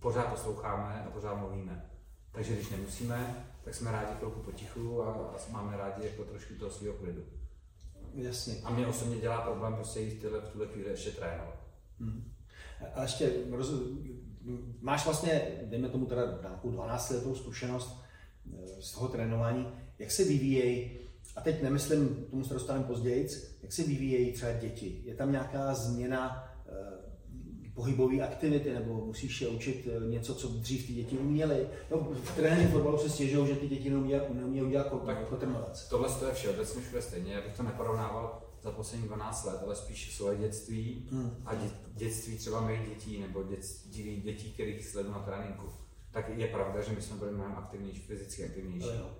pořád 0.00 0.26
posloucháme 0.26 1.04
a 1.06 1.10
pořád 1.10 1.34
mluvíme. 1.34 1.90
Takže 2.32 2.52
když 2.52 2.70
nemusíme, 2.70 3.46
tak 3.64 3.74
jsme 3.74 3.92
rádi 3.92 4.14
chvilku 4.16 4.40
potichu 4.40 5.02
a, 5.02 5.12
a 5.12 5.36
máme 5.50 5.76
rádi 5.76 6.06
jako 6.06 6.24
trošku 6.24 6.54
toho 6.54 6.70
svého 6.70 6.94
klidu. 6.94 7.22
Jasně. 8.14 8.54
A 8.64 8.70
mě 8.70 8.86
osobně 8.86 9.16
dělá 9.16 9.40
problém 9.40 9.74
prostě 9.74 10.00
jít 10.00 10.20
tyhle, 10.20 10.40
v 10.40 10.48
tuhle 10.48 10.66
chvíli 10.66 10.90
ještě 10.90 11.10
trénovat. 11.10 11.56
Hmm. 12.00 12.32
A 12.94 13.02
ještě, 13.02 13.32
roz, 13.50 13.70
máš 14.80 15.04
vlastně, 15.04 15.60
dejme 15.64 15.88
tomu 15.88 16.06
teda 16.06 16.22
nějakou 16.40 16.70
12 16.70 17.10
letou 17.10 17.34
zkušenost 17.34 18.01
z 18.80 18.92
toho 18.92 19.08
trénování, 19.08 19.66
jak 19.98 20.10
se 20.10 20.24
vyvíjejí 20.24 20.98
a 21.36 21.40
teď 21.40 21.62
nemyslím, 21.62 22.26
tomu 22.30 22.44
se 22.44 22.54
dostaneme 22.54 22.84
později, 22.84 23.28
jak 23.62 23.72
se 23.72 23.82
vyvíjejí 23.82 24.32
třeba 24.32 24.52
děti? 24.52 25.02
Je 25.04 25.14
tam 25.14 25.32
nějaká 25.32 25.74
změna 25.74 26.44
eh, 26.68 27.02
pohybové 27.74 28.20
aktivity, 28.20 28.72
nebo 28.72 29.06
musíš 29.06 29.40
je 29.40 29.48
učit 29.48 29.88
eh, 29.90 30.10
něco, 30.10 30.34
co 30.34 30.48
dřív 30.48 30.86
ty 30.86 30.92
děti 30.92 31.18
uměly. 31.18 31.68
No, 31.90 31.98
v 32.24 32.36
tréninku 32.36 32.72
fotbalu 32.72 32.98
se 32.98 33.10
stěžují, 33.10 33.48
že 33.48 33.54
ty 33.54 33.68
děti 33.68 33.90
neumí, 33.90 34.12
neumí 34.34 34.62
udělat 34.62 35.06
tak 35.06 35.28
kotrmelec. 35.28 35.88
Tohle 35.88 36.08
je 36.28 36.34
všeobecně 36.34 36.82
všude 36.82 37.02
stejně, 37.02 37.34
já 37.34 37.40
bych 37.40 37.56
to 37.56 37.62
neporovnával 37.62 38.42
za 38.62 38.70
poslední 38.70 39.06
12 39.06 39.44
let, 39.44 39.60
ale 39.64 39.76
spíš 39.76 40.16
svoje 40.16 40.38
dětství 40.38 41.08
hmm. 41.10 41.42
a 41.44 41.54
dě, 41.54 41.70
dětství 41.94 42.36
třeba 42.36 42.66
mých 42.66 42.88
dětí 42.88 43.20
nebo 43.20 43.42
dětství 43.42 44.20
dětí, 44.20 44.52
kterých 44.52 44.86
sledu 44.86 45.10
na 45.10 45.18
tréninku. 45.18 45.81
Tak 46.12 46.28
je 46.28 46.46
pravda, 46.46 46.82
že 46.82 46.92
my 46.92 47.02
jsme 47.02 47.16
byli 47.16 47.32
mnohem 47.32 47.54
aktivnější, 47.56 48.00
fyzicky 48.00 48.44
aktivnější. 48.44 48.96
Jo. 48.96 49.10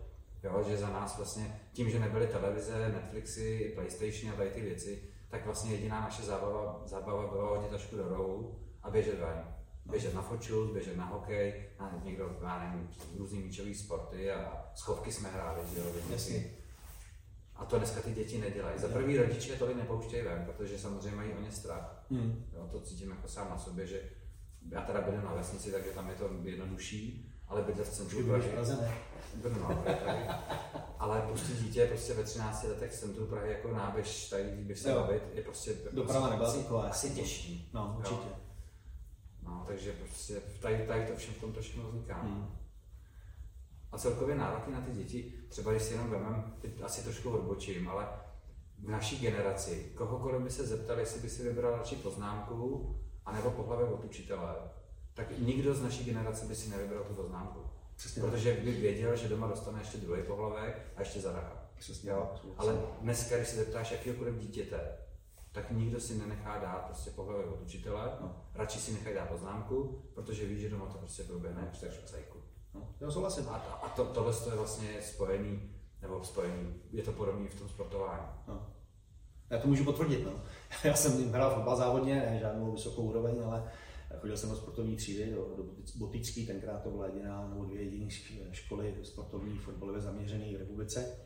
jo. 0.42 0.64
že 0.68 0.76
za 0.76 0.88
nás 0.88 1.16
vlastně 1.16 1.60
tím, 1.72 1.90
že 1.90 1.98
nebyly 1.98 2.26
televize, 2.26 2.88
Netflixy, 2.88 3.72
PlayStation 3.74 4.32
a 4.32 4.36
tady 4.36 4.50
ty 4.50 4.60
věci, 4.60 5.02
tak 5.28 5.44
vlastně 5.46 5.72
jediná 5.72 6.00
naše 6.00 6.22
zábava, 6.22 6.82
zábava 6.86 7.26
byla 7.26 7.48
hodit 7.48 7.70
tašku 7.70 7.96
do 7.96 8.08
rohu 8.08 8.58
a 8.82 8.90
běžet 8.90 9.20
ven. 9.20 9.44
No. 9.86 9.92
Běžet 9.92 10.14
na 10.14 10.22
fočul, 10.22 10.72
běžet 10.72 10.96
na 10.96 11.04
hokej, 11.04 11.64
na 11.80 12.00
někdo, 12.04 12.36
já 12.42 12.58
nevím, 12.58 12.88
různý 13.18 13.40
míčový 13.40 13.74
sporty 13.74 14.32
a 14.32 14.66
schovky 14.74 15.12
jsme 15.12 15.28
hráli, 15.28 15.60
že 15.74 15.80
jo, 15.80 15.86
Jasně. 16.10 16.44
A 17.56 17.64
to 17.64 17.78
dneska 17.78 18.00
ty 18.00 18.12
děti 18.12 18.38
nedělají. 18.38 18.78
Za 18.78 18.88
prvý 18.88 19.16
rodiče 19.16 19.56
tolik 19.56 19.76
nepouštějí 19.76 20.22
ven, 20.22 20.44
protože 20.44 20.78
samozřejmě 20.78 21.16
mají 21.16 21.32
o 21.32 21.40
ně 21.40 21.52
strach. 21.52 22.04
Hmm. 22.10 22.44
Jo, 22.52 22.68
to 22.72 22.80
cítím 22.80 23.10
jako 23.10 23.28
sám 23.28 23.50
na 23.50 23.58
sobě, 23.58 23.86
že 23.86 24.02
já 24.70 24.82
teda 24.82 25.00
bydlím 25.00 25.24
na 25.24 25.34
vesnici, 25.34 25.72
takže 25.72 25.90
tam 25.90 26.08
je 26.08 26.14
to 26.14 26.30
jednodušší, 26.42 27.32
ale 27.48 27.62
bydlet 27.62 27.88
v 27.88 27.92
centru 27.92 28.26
Prahy. 28.26 28.50
no, 29.60 29.84
ale 30.98 31.22
pustit 31.22 31.56
dítě 31.56 31.86
prostě 31.86 32.14
ve 32.14 32.24
13 32.24 32.64
letech 32.64 32.92
v 32.92 32.98
centru 32.98 33.26
Prahy 33.26 33.52
jako 33.52 33.72
náběž, 33.72 34.28
tady 34.28 34.44
bych 34.44 34.78
se 34.78 34.94
bavit, 34.94 35.22
je 35.34 35.42
prostě 35.42 35.74
Doprava 35.92 36.30
nebyla 36.30 36.48
asi, 36.48 36.66
asi 36.68 37.10
těžší. 37.10 37.70
No, 37.74 37.94
určitě. 37.98 38.28
Jo. 38.28 38.36
No, 39.42 39.64
takže 39.66 39.92
prostě 39.92 40.42
tady, 40.60 40.86
tady 40.86 41.06
to 41.06 41.16
všem 41.16 41.34
v 41.34 41.40
tom 41.40 41.52
to 41.52 41.60
všechno 41.60 41.88
vzniká. 41.88 42.22
Hmm. 42.22 42.56
A 43.92 43.98
celkově 43.98 44.34
nároky 44.34 44.70
na 44.70 44.80
ty 44.80 44.92
děti, 44.92 45.34
třeba 45.48 45.70
když 45.70 45.82
si 45.82 45.92
jenom 45.92 46.10
vemem, 46.10 46.54
teď 46.60 46.82
asi 46.82 47.02
trošku 47.02 47.30
odbočím, 47.30 47.88
ale 47.88 48.08
v 48.78 48.88
naší 48.88 49.18
generaci, 49.18 49.92
kohokoliv 49.94 50.42
by 50.42 50.50
se 50.50 50.66
zeptal, 50.66 50.98
jestli 50.98 51.20
by 51.20 51.28
si 51.30 51.42
vybral 51.42 51.76
radši 51.76 51.96
poznámku, 51.96 52.96
anebo 53.26 53.50
pohlavě 53.50 53.86
od 53.86 54.04
učitele, 54.04 54.54
tak 55.14 55.38
nikdo 55.38 55.74
z 55.74 55.82
naší 55.82 56.04
generace 56.04 56.46
by 56.46 56.54
si 56.54 56.70
nevybral 56.70 57.04
tu 57.04 57.14
poznámku. 57.14 57.60
Přesně. 57.96 58.22
Protože 58.22 58.52
by 58.54 58.72
věděl, 58.72 59.16
že 59.16 59.28
doma 59.28 59.46
dostane 59.46 59.80
ještě 59.80 59.98
druhý 59.98 60.22
pohlavek 60.22 60.92
a 60.96 61.00
ještě 61.00 61.20
zaracha. 61.20 61.62
Přesně. 61.78 62.10
Jo? 62.10 62.30
Ale 62.56 62.80
dneska, 63.00 63.36
když 63.36 63.48
se 63.48 63.56
zeptáš 63.56 63.92
jakýkoliv 63.92 64.38
dítěte, 64.38 64.98
tak 65.52 65.70
nikdo 65.70 66.00
si 66.00 66.18
nenechá 66.18 66.58
dát 66.58 66.84
prostě 66.84 67.10
pohlavek 67.10 67.46
od 67.46 67.60
učitele, 67.60 68.12
no. 68.20 68.36
radši 68.54 68.78
si 68.78 68.92
nechají 68.92 69.14
dát 69.14 69.28
poznámku, 69.28 70.02
protože 70.14 70.46
ví, 70.46 70.60
že 70.60 70.70
doma 70.70 70.86
to 70.86 70.98
prostě 70.98 71.22
proběhne 71.22 71.70
v 71.72 71.78
No, 72.74 72.94
já 73.00 73.10
souhlasím. 73.10 73.48
A, 73.48 73.56
a 73.56 73.88
to, 73.88 74.04
tohle 74.04 74.34
je 74.50 74.56
vlastně 74.56 75.02
spojený, 75.02 75.70
nebo 76.02 76.24
spojený, 76.24 76.74
je 76.90 77.02
to 77.02 77.12
podobné 77.12 77.48
v 77.48 77.58
tom 77.58 77.68
sportování. 77.68 78.26
No. 78.48 78.66
Já 79.52 79.58
to 79.58 79.68
můžu 79.68 79.84
potvrdit. 79.84 80.24
No. 80.24 80.32
Já 80.84 80.94
jsem 80.94 81.32
hrál 81.32 81.54
fotbal 81.54 81.76
závodně, 81.76 82.14
ne 82.14 82.38
žádnou 82.40 82.72
vysokou 82.72 83.02
úroveň, 83.02 83.34
ale 83.44 83.72
chodil 84.18 84.36
jsem 84.36 84.50
do 84.50 84.56
sportovní 84.56 84.96
třídy, 84.96 85.30
do, 85.30 85.54
do 85.56 85.64
Botický, 85.96 86.46
tenkrát 86.46 86.82
to 86.82 86.90
byla 86.90 87.06
jediná 87.06 87.48
nebo 87.48 87.64
dvě 87.64 87.82
jediné 87.82 88.10
školy 88.50 88.94
sportovní 89.02 89.58
fotbalové 89.58 90.00
zaměřené 90.00 90.44
v 90.52 90.60
republice. 90.60 91.16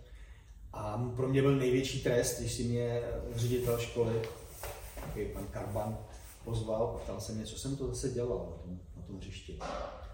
A 0.73 1.13
pro 1.17 1.29
mě 1.29 1.43
byl 1.43 1.57
největší 1.57 2.03
trest, 2.03 2.41
když 2.41 2.53
si 2.53 2.65
mě 2.65 3.03
ředitel 3.35 3.79
školy, 3.79 4.23
takový 5.01 5.25
pan 5.33 5.47
Karban, 5.47 5.99
pozval, 6.45 7.01
ptal 7.05 7.21
se 7.21 7.33
mě, 7.33 7.47
co 7.47 7.59
jsem 7.59 7.77
to 7.77 7.87
zase 7.87 8.09
dělal 8.09 8.51
na 8.51 8.57
tom, 8.63 8.81
na 8.97 9.03
tom 9.03 9.17
hřišti 9.17 9.59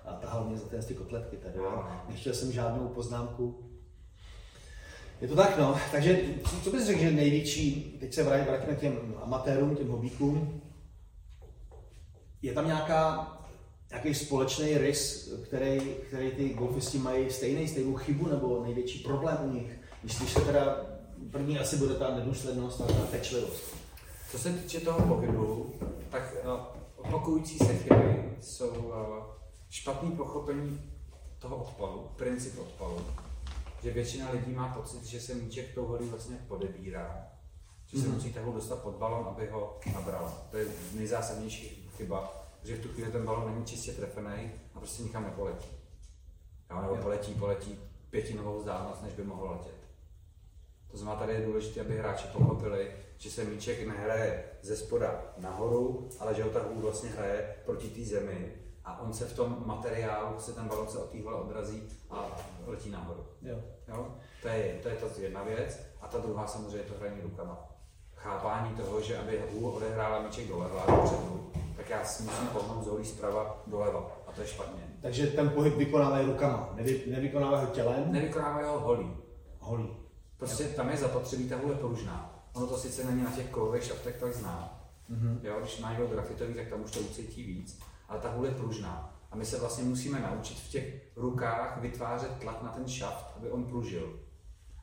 a 0.04 0.12
tahal 0.12 0.45
mě 0.45 0.59
za 0.59 0.69
ty, 0.69 0.76
ty 0.87 0.95
kotletky 0.95 1.37
tady. 1.37 1.59
Nechtěl 2.09 2.35
jsem 2.35 2.52
žádnou 2.52 2.88
poznámku. 2.88 3.72
Je 5.23 5.29
to 5.29 5.37
tak, 5.37 5.59
no. 5.59 5.76
Takže 5.91 6.21
co 6.64 6.71
bys 6.71 6.87
řekl, 6.87 7.00
že 7.00 7.11
největší, 7.11 7.97
teď 8.00 8.14
se 8.14 8.23
vrátíme 8.23 8.76
těm 8.76 9.14
amatérům, 9.23 9.76
těm 9.76 9.88
hobíkům, 9.88 10.62
je 12.43 12.52
tam 12.52 12.67
nějaká, 12.67 13.33
nějaký 13.91 14.14
společný 14.14 14.79
rys, 14.79 15.33
který, 15.45 15.81
který 15.81 16.31
ty 16.31 16.49
golfisti 16.49 16.99
mají 16.99 17.31
stejný, 17.31 17.69
stejnou 17.69 17.95
chybu 17.95 18.29
nebo 18.29 18.62
největší 18.64 18.99
problém 18.99 19.38
u 19.45 19.52
nich? 19.52 19.79
Myslíš, 20.02 20.33
že 20.33 20.41
teda 20.41 20.87
první 21.31 21.59
asi 21.59 21.76
bude 21.76 21.95
ta 21.95 22.14
nedůslednost 22.14 22.81
a 22.81 22.87
ta 22.87 23.07
pečlivost? 23.11 23.76
Co 24.31 24.38
se 24.38 24.52
týče 24.52 24.81
toho 24.81 25.14
pohybu, 25.14 25.73
tak 26.11 26.35
uh, 26.45 26.50
opakující 26.97 27.59
se 27.59 27.76
chyby 27.76 28.25
jsou 28.41 28.69
uh, 28.69 28.95
špatný 29.71 30.11
pochopení 30.11 30.81
toho 31.38 31.57
odpalu, 31.57 32.09
princip 32.17 32.59
odpalu, 32.59 32.99
že 33.82 33.90
většina 33.90 34.30
lidí 34.30 34.52
má 34.52 34.74
pocit, 34.74 35.04
že 35.04 35.20
se 35.20 35.34
míček 35.34 35.74
tou 35.74 35.86
holí 35.86 36.08
vlastně 36.08 36.36
podebírá, 36.48 37.28
že 37.86 37.98
se 37.98 38.08
mm-hmm. 38.08 38.14
musí 38.14 38.32
tahu 38.32 38.52
dostat 38.52 38.82
pod 38.82 38.94
balon, 38.94 39.26
aby 39.28 39.46
ho 39.46 39.80
nabral. 39.94 40.46
To 40.50 40.56
je 40.56 40.66
nejzásadnější 40.94 41.90
chyba, 41.96 42.48
že 42.64 42.76
v 42.76 42.82
tu 42.82 42.88
chvíli 42.88 43.12
ten 43.12 43.24
balon 43.24 43.54
není 43.54 43.66
čistě 43.66 43.92
trefený 43.92 44.50
a 44.74 44.78
prostě 44.78 45.02
nikam 45.02 45.24
nepoletí. 45.24 45.68
Jo, 46.70 46.82
nebo 46.82 46.96
poletí, 46.96 47.34
poletí 47.34 47.78
pětinovou 48.10 48.58
vzdálenost, 48.58 49.02
než 49.02 49.12
by 49.12 49.24
mohl 49.24 49.50
letět. 49.50 49.82
To 50.90 50.96
znamená, 50.96 51.20
tady 51.20 51.32
je 51.32 51.46
důležité, 51.46 51.80
aby 51.80 51.98
hráči 51.98 52.26
pochopili, 52.26 52.92
že 53.16 53.30
se 53.30 53.44
míček 53.44 53.86
nehraje 53.86 54.44
ze 54.62 54.76
spoda 54.76 55.34
nahoru, 55.38 56.08
ale 56.20 56.34
že 56.34 56.42
ho 56.42 56.50
ta 56.50 56.62
hůl 56.62 56.82
vlastně 56.82 57.10
hraje 57.10 57.54
proti 57.64 57.88
té 57.88 58.04
zemi 58.04 58.52
a 58.84 59.00
on 59.00 59.12
se 59.12 59.24
v 59.24 59.36
tom 59.36 59.62
materiálu, 59.66 60.38
se 60.38 60.52
ten 60.52 60.68
balon 60.68 60.88
se 60.88 60.98
od 60.98 61.10
téhle 61.10 61.34
odrazí 61.34 61.82
a 62.10 62.26
letí 62.66 62.90
nahoru. 62.90 63.26
Jo. 63.42 63.56
Jo? 63.88 64.14
To, 64.42 64.48
je, 64.48 64.78
to 64.82 64.88
je 64.88 64.96
ta 64.96 65.06
jedna 65.18 65.42
věc. 65.42 65.80
A 66.00 66.08
ta 66.08 66.18
druhá 66.18 66.46
samozřejmě 66.46 66.76
je 66.76 66.82
to 66.82 66.94
hraní 67.00 67.20
rukama. 67.22 67.68
Chápání 68.14 68.74
toho, 68.74 69.00
že 69.00 69.18
aby 69.18 69.44
hůl 69.52 69.70
odehrála 69.70 70.22
míček 70.22 70.48
doleva, 70.48 70.84
dopředu, 70.86 71.52
tak 71.76 71.90
já 71.90 72.04
si 72.04 72.22
musím 72.22 72.46
pohnout 72.46 72.84
z 72.84 72.86
holí 72.86 73.04
zprava 73.04 73.62
doleva. 73.66 74.10
A 74.26 74.32
to 74.32 74.40
je 74.40 74.46
špatně. 74.46 74.82
Takže 75.02 75.26
ten 75.26 75.50
pohyb 75.50 75.76
vykonávají 75.76 76.26
rukama, 76.26 76.70
nevy, 76.74 77.02
nevykonávají 77.06 77.66
ho 77.66 77.70
tělem? 77.70 78.12
Nevykonávají 78.12 78.66
ho 78.66 78.80
holí. 78.80 79.16
Holí. 79.58 79.96
Prostě 80.36 80.64
tam 80.64 80.90
je 80.90 80.96
zapotřebí, 80.96 81.48
ta 81.48 81.56
hůl 81.56 81.70
je 81.70 81.76
pružná. 81.76 82.44
Ono 82.54 82.66
to 82.66 82.78
sice 82.78 83.04
není 83.04 83.22
na 83.22 83.30
těch 83.30 83.48
kovových 83.50 83.84
šaftech 83.84 84.16
tak 84.20 84.34
zná. 84.34 84.80
Mm-hmm. 85.10 85.38
Jo, 85.42 85.56
když 85.60 85.80
má 85.80 85.90
někdo 85.90 86.06
grafitový, 86.06 86.54
tak 86.54 86.68
tam 86.68 86.82
už 86.84 86.90
to 86.90 87.00
ucítí 87.00 87.42
víc 87.42 87.80
ale 88.12 88.21
ta 88.21 88.31
hůl 88.31 88.47
je 88.47 88.50
pružná. 88.50 89.14
A 89.31 89.37
my 89.37 89.45
se 89.45 89.61
vlastně 89.61 89.85
musíme 89.85 90.21
naučit 90.21 90.59
v 90.59 90.69
těch 90.69 91.02
rukách 91.16 91.78
vytvářet 91.81 92.38
tlak 92.38 92.62
na 92.62 92.69
ten 92.69 92.88
šaft, 92.88 93.26
aby 93.37 93.50
on 93.50 93.64
pružil. 93.64 94.21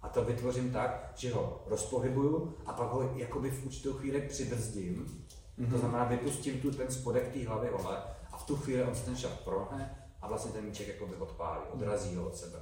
A 0.02 0.10
to 0.10 0.26
vytvořím 0.26 0.72
tak, 0.72 1.12
že 1.16 1.34
ho 1.34 1.64
rozpohybuju 1.66 2.54
a 2.66 2.74
pak 2.74 2.92
ho 2.92 3.12
jakoby 3.16 3.52
v 3.52 3.66
určitou 3.66 3.94
chvíli 3.94 4.22
přibrzdím. 4.22 5.06
Mm-hmm. 5.06 5.66
To 5.66 5.72
mhm. 5.72 5.80
znamená, 5.80 6.04
vypustím 6.04 6.62
tu 6.62 6.72
ten 6.72 6.92
spodek 6.92 7.34
té 7.34 7.48
hlavy 7.48 7.70
hole 7.70 8.04
a 8.32 8.38
v 8.38 8.46
tu 8.46 8.56
chvíli 8.56 8.84
on 8.84 8.96
se 8.96 9.06
ten 9.06 9.16
šaft 9.16 9.40
prohne 9.40 10.08
a 10.22 10.28
vlastně 10.28 10.52
ten 10.52 10.66
míček 10.66 10.88
jakoby 10.88 11.16
odpálí, 11.16 11.62
odrazí 11.74 12.16
ho 12.16 12.28
od 12.28 12.36
sebe. 12.36 12.60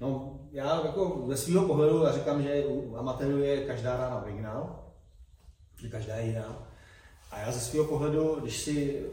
No, 0.00 0.38
já 0.50 0.86
jako 0.86 1.24
ze 1.26 1.36
svého 1.36 1.66
pohledu, 1.66 2.04
já 2.04 2.12
říkám, 2.12 2.42
že 2.42 2.64
u 2.66 2.96
amatérů 2.96 3.38
je 3.38 3.66
každá 3.66 3.96
rána 3.96 4.22
originál, 4.22 4.84
že 5.76 5.88
každá 5.88 6.14
je 6.14 6.26
jiná. 6.26 6.68
A 7.30 7.38
já 7.38 7.52
ze 7.52 7.60
svého 7.60 7.84
pohledu, 7.84 8.40
když 8.40 8.60
si 8.60 9.06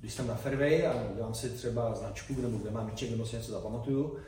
když 0.00 0.14
jsem 0.14 0.26
na 0.26 0.34
fairway 0.34 0.86
a 0.86 0.94
dělám 1.14 1.34
si 1.34 1.50
třeba 1.50 1.94
značku, 1.94 2.34
nebo 2.42 2.58
kde 2.58 2.70
mám 2.70 2.86
míček, 2.86 3.10
nebo 3.10 3.26
si 3.26 3.36
něco 3.36 3.52
zapamatuju, 3.52 4.18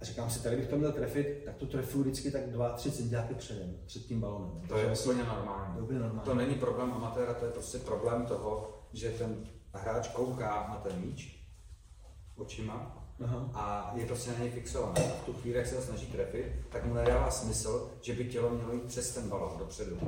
a 0.00 0.04
říkám 0.04 0.30
si, 0.30 0.42
tady 0.42 0.56
bych 0.56 0.68
to 0.68 0.76
měl 0.76 0.92
trefit, 0.92 1.42
tak 1.44 1.56
to 1.56 1.66
trefuju 1.66 2.04
vždycky 2.04 2.30
tak 2.30 2.42
2-3 2.42 2.90
cm 2.90 3.34
předem, 3.34 3.76
před 3.86 4.02
tím 4.02 4.20
balonem. 4.20 4.68
To 4.68 4.76
je 4.76 4.92
úplně 4.98 5.24
normální. 5.24 5.86
To, 5.86 5.92
normální. 5.92 6.20
to 6.20 6.34
není 6.34 6.54
problém 6.54 6.92
amatéra, 6.92 7.34
to 7.34 7.44
je 7.44 7.50
prostě 7.50 7.78
problém 7.78 8.26
toho, 8.26 8.78
že 8.92 9.10
ten 9.10 9.44
hráč 9.74 10.08
kouká 10.08 10.66
na 10.68 10.76
ten 10.76 11.00
míč 11.00 11.42
očima 12.36 13.04
Aha. 13.24 13.50
a 13.54 13.92
je 13.94 14.06
prostě 14.06 14.30
na 14.30 14.38
něj 14.38 14.50
fixovaný. 14.50 15.00
V 15.22 15.26
tu 15.26 15.32
chvíli, 15.32 15.58
jak 15.58 15.66
se 15.66 15.76
ho 15.76 15.82
snaží 15.82 16.06
trefit, 16.06 16.46
tak 16.70 16.86
mu 16.86 16.94
nedává 16.94 17.30
smysl, 17.30 17.90
že 18.00 18.14
by 18.14 18.24
tělo 18.24 18.50
mělo 18.50 18.72
jít 18.72 18.84
přes 18.84 19.14
ten 19.14 19.28
balon 19.28 19.58
dopředu. 19.58 19.98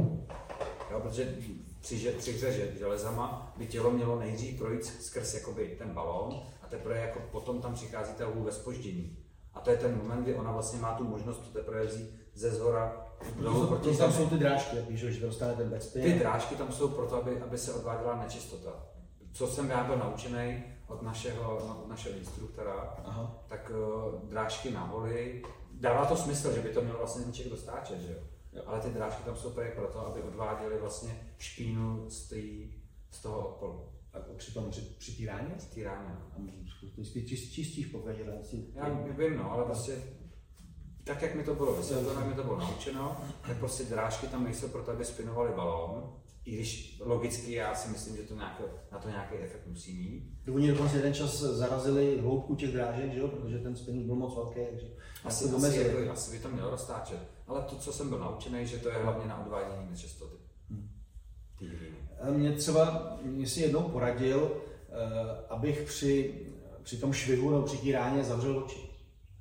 Jo, 0.90 1.00
protože 1.00 1.36
při, 1.84 2.14
při 2.18 2.32
hře 2.32 2.72
železama 2.78 3.52
by 3.56 3.66
tělo 3.66 3.90
mělo 3.90 4.18
nejdřív 4.18 4.58
projít 4.58 4.84
skrz 4.84 5.34
jakoby, 5.34 5.76
ten 5.78 5.90
balón 5.90 6.42
a 6.62 6.66
teprve 6.66 6.98
jako 6.98 7.20
potom 7.32 7.60
tam 7.60 7.74
přichází 7.74 8.12
ta 8.14 8.26
hůl 8.26 8.44
ve 8.44 8.52
spoždění. 8.52 9.18
A 9.54 9.60
to 9.60 9.70
je 9.70 9.76
ten 9.76 9.96
moment, 9.96 10.22
kdy 10.22 10.34
ona 10.34 10.52
vlastně 10.52 10.80
má 10.80 10.94
tu 10.94 11.04
možnost 11.04 11.38
to 11.38 11.58
teprve 11.58 11.86
vzít 11.86 12.10
ze 12.34 12.50
zhora 12.50 13.06
dolů 13.40 13.66
proti 13.66 13.90
to, 13.90 13.96
Tam 13.96 14.12
jsou 14.12 14.28
ty 14.28 14.34
drážky, 14.34 14.76
jak 14.76 14.88
víš, 14.88 15.00
že 15.00 15.26
dostane 15.26 15.54
ten 15.54 15.70
backspin. 15.70 16.02
Ty 16.02 16.18
drážky 16.18 16.56
tam 16.56 16.72
jsou 16.72 16.88
proto, 16.88 17.16
aby, 17.16 17.40
aby 17.40 17.58
se 17.58 17.74
odváděla 17.74 18.16
nečistota. 18.16 18.86
Co 19.32 19.46
jsem 19.46 19.70
já 19.70 19.84
byl 19.84 19.96
naučený 19.96 20.64
od 20.86 21.02
našeho, 21.02 21.56
od 21.56 21.88
našeho 21.88 22.16
instruktora, 22.16 22.94
Aha. 23.04 23.44
tak 23.48 23.70
uh, 23.70 24.30
drážky 24.30 24.70
na 24.70 24.84
holi 24.84 25.42
dává 25.72 26.04
to 26.04 26.16
smysl, 26.16 26.54
že 26.54 26.60
by 26.60 26.68
to 26.68 26.82
měl 26.82 26.96
vlastně 26.98 27.26
míček 27.26 27.48
dostáčet, 27.48 28.00
že 28.00 28.12
jo? 28.12 28.18
Jo. 28.54 28.62
Ale 28.66 28.80
ty 28.80 28.90
drážky 28.90 29.22
tam 29.22 29.36
jsou 29.36 29.50
právě 29.50 29.72
proto, 29.72 30.06
aby 30.06 30.22
odváděly 30.22 30.78
vlastně 30.80 31.34
špínu 31.38 32.10
z, 32.10 32.28
tý, 32.28 32.72
z 33.10 33.22
toho 33.22 33.48
odpolu. 33.48 33.88
A 34.12 34.18
při 34.36 34.54
tom 34.54 34.70
při, 34.70 34.80
při 34.80 35.12
týráně? 35.12 35.54
Z 35.58 35.66
té 35.66 35.84
rány. 35.84 36.08
no. 36.08 36.26
A 36.32 36.52
ty 37.12 37.26
čist, 37.26 37.52
čistíš 37.52 37.86
po 37.86 37.98
každé 37.98 38.24
ráci. 38.24 38.66
Já 38.74 38.88
vím, 38.88 39.36
no, 39.36 39.52
ale 39.52 39.64
prostě 39.64 40.02
tak, 41.04 41.22
jak 41.22 41.34
mi 41.34 41.42
to 41.42 41.54
bylo 41.54 41.76
vysvětleno, 41.76 42.26
mi 42.26 42.34
to 42.34 42.42
bylo 42.42 42.58
naučeno, 42.58 43.16
tak 43.46 43.58
prostě 43.58 43.84
drážky 43.84 44.26
tam 44.26 44.44
nejsou 44.44 44.68
proto, 44.68 44.90
aby 44.90 45.04
spinovaly 45.04 45.52
balón, 45.56 46.12
i 46.44 46.54
když 46.54 47.00
logicky 47.04 47.52
já 47.52 47.74
si 47.74 47.88
myslím, 47.88 48.16
že 48.16 48.22
to 48.22 48.34
nějaký, 48.34 48.62
na 48.92 48.98
to 48.98 49.08
nějaký 49.08 49.34
efekt 49.34 49.66
musí 49.66 49.98
mít. 49.98 50.54
Oni 50.54 50.68
dokonce 50.68 50.96
jeden 50.96 51.14
čas 51.14 51.40
zarazili 51.40 52.20
hloubku 52.20 52.54
těch 52.54 52.72
drážek, 52.72 53.12
že 53.12 53.18
jo? 53.18 53.28
protože 53.28 53.58
ten 53.58 53.76
spinning 53.76 54.06
byl 54.06 54.14
moc 54.14 54.34
velký, 54.36 54.60
takže 54.70 54.86
Asi, 55.24 55.44
asi, 55.44 55.78
jako, 55.78 56.12
asi 56.12 56.36
by 56.36 56.42
to 56.42 56.48
mělo 56.48 56.70
roztáčet. 56.70 57.18
Ale 57.46 57.62
to, 57.62 57.76
co 57.76 57.92
jsem 57.92 58.08
byl 58.08 58.18
naučený, 58.18 58.66
že 58.66 58.78
to 58.78 58.88
je 58.88 58.94
hlavně 58.94 59.26
na 59.28 59.46
odvádění 59.46 59.90
nečistoty. 59.90 60.34
Ty 61.58 61.66
hlíny. 61.66 61.96
A 62.20 62.30
Mě 62.30 62.52
třeba, 62.52 63.16
mě 63.22 63.46
si 63.46 63.60
jednou 63.60 63.82
poradil, 63.82 64.56
eh, 64.88 65.44
abych 65.48 65.82
při, 65.82 66.40
při 66.82 66.96
tom 66.96 67.12
švihu 67.12 67.50
nebo 67.50 67.62
při 67.62 67.78
týráně 67.78 68.24
zavřel 68.24 68.58
oči. 68.58 68.90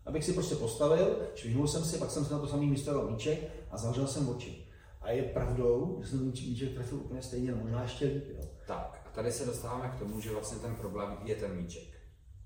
Abych 0.06 0.24
si 0.24 0.34
prostě 0.34 0.56
postavil, 0.56 1.18
švihnul 1.36 1.68
jsem 1.68 1.84
si, 1.84 1.98
pak 1.98 2.12
jsem 2.12 2.26
si 2.26 2.34
na 2.34 2.40
to 2.40 2.48
samý 2.48 2.68
místo 2.68 2.94
dal 2.94 3.10
míček 3.12 3.40
a 3.72 3.78
zavřel 3.78 4.08
jsem 4.08 4.30
oči. 4.30 4.68
A 5.02 5.12
je 5.12 5.24
pravdou, 5.24 6.00
že 6.04 6.10
jsem 6.10 6.32
míč- 6.32 6.50
míček 6.50 6.74
trefil 6.74 6.98
úplně 6.98 7.22
stejně, 7.22 7.52
možná 7.56 7.82
ještě 7.82 8.06
líp. 8.06 8.24
Jo. 8.30 8.42
Tak, 8.68 9.02
a 9.06 9.10
tady 9.16 9.32
se 9.32 9.46
dostáváme 9.46 9.94
k 9.96 10.00
tomu, 10.00 10.20
že 10.20 10.32
vlastně 10.32 10.58
ten 10.60 10.76
problém 10.76 11.18
je 11.24 11.36
ten 11.36 11.56
míček. 11.56 11.84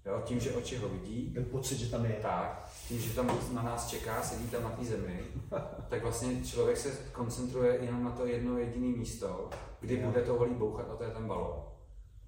Jo, 0.07 0.21
tím, 0.25 0.39
že 0.39 0.51
oči 0.51 0.75
ho 0.77 0.89
vidí, 0.89 1.31
Ten 1.33 1.45
pocit, 1.45 1.77
že 1.77 1.91
tam 1.91 2.05
je. 2.05 2.17
tak, 2.21 2.69
tím, 2.87 2.99
že 2.99 3.15
tam 3.15 3.31
na 3.53 3.63
nás 3.63 3.87
čeká, 3.87 4.21
sedí 4.21 4.47
tam 4.47 4.63
na 4.63 4.69
té 4.69 4.85
zemi, 4.85 5.19
tak 5.89 6.03
vlastně 6.03 6.41
člověk 6.45 6.77
se 6.77 6.89
koncentruje 7.11 7.77
jenom 7.81 8.03
na 8.03 8.11
to 8.11 8.25
jedno 8.25 8.57
jediné 8.57 8.97
místo, 8.97 9.49
kdy 9.81 9.95
Jo. 9.99 10.07
bude 10.07 10.21
to 10.21 10.33
holí 10.33 10.53
bouchat 10.53 10.91
a 10.91 10.95
to 10.95 11.03
je 11.03 11.09
ten 11.09 11.27
balón. 11.27 11.63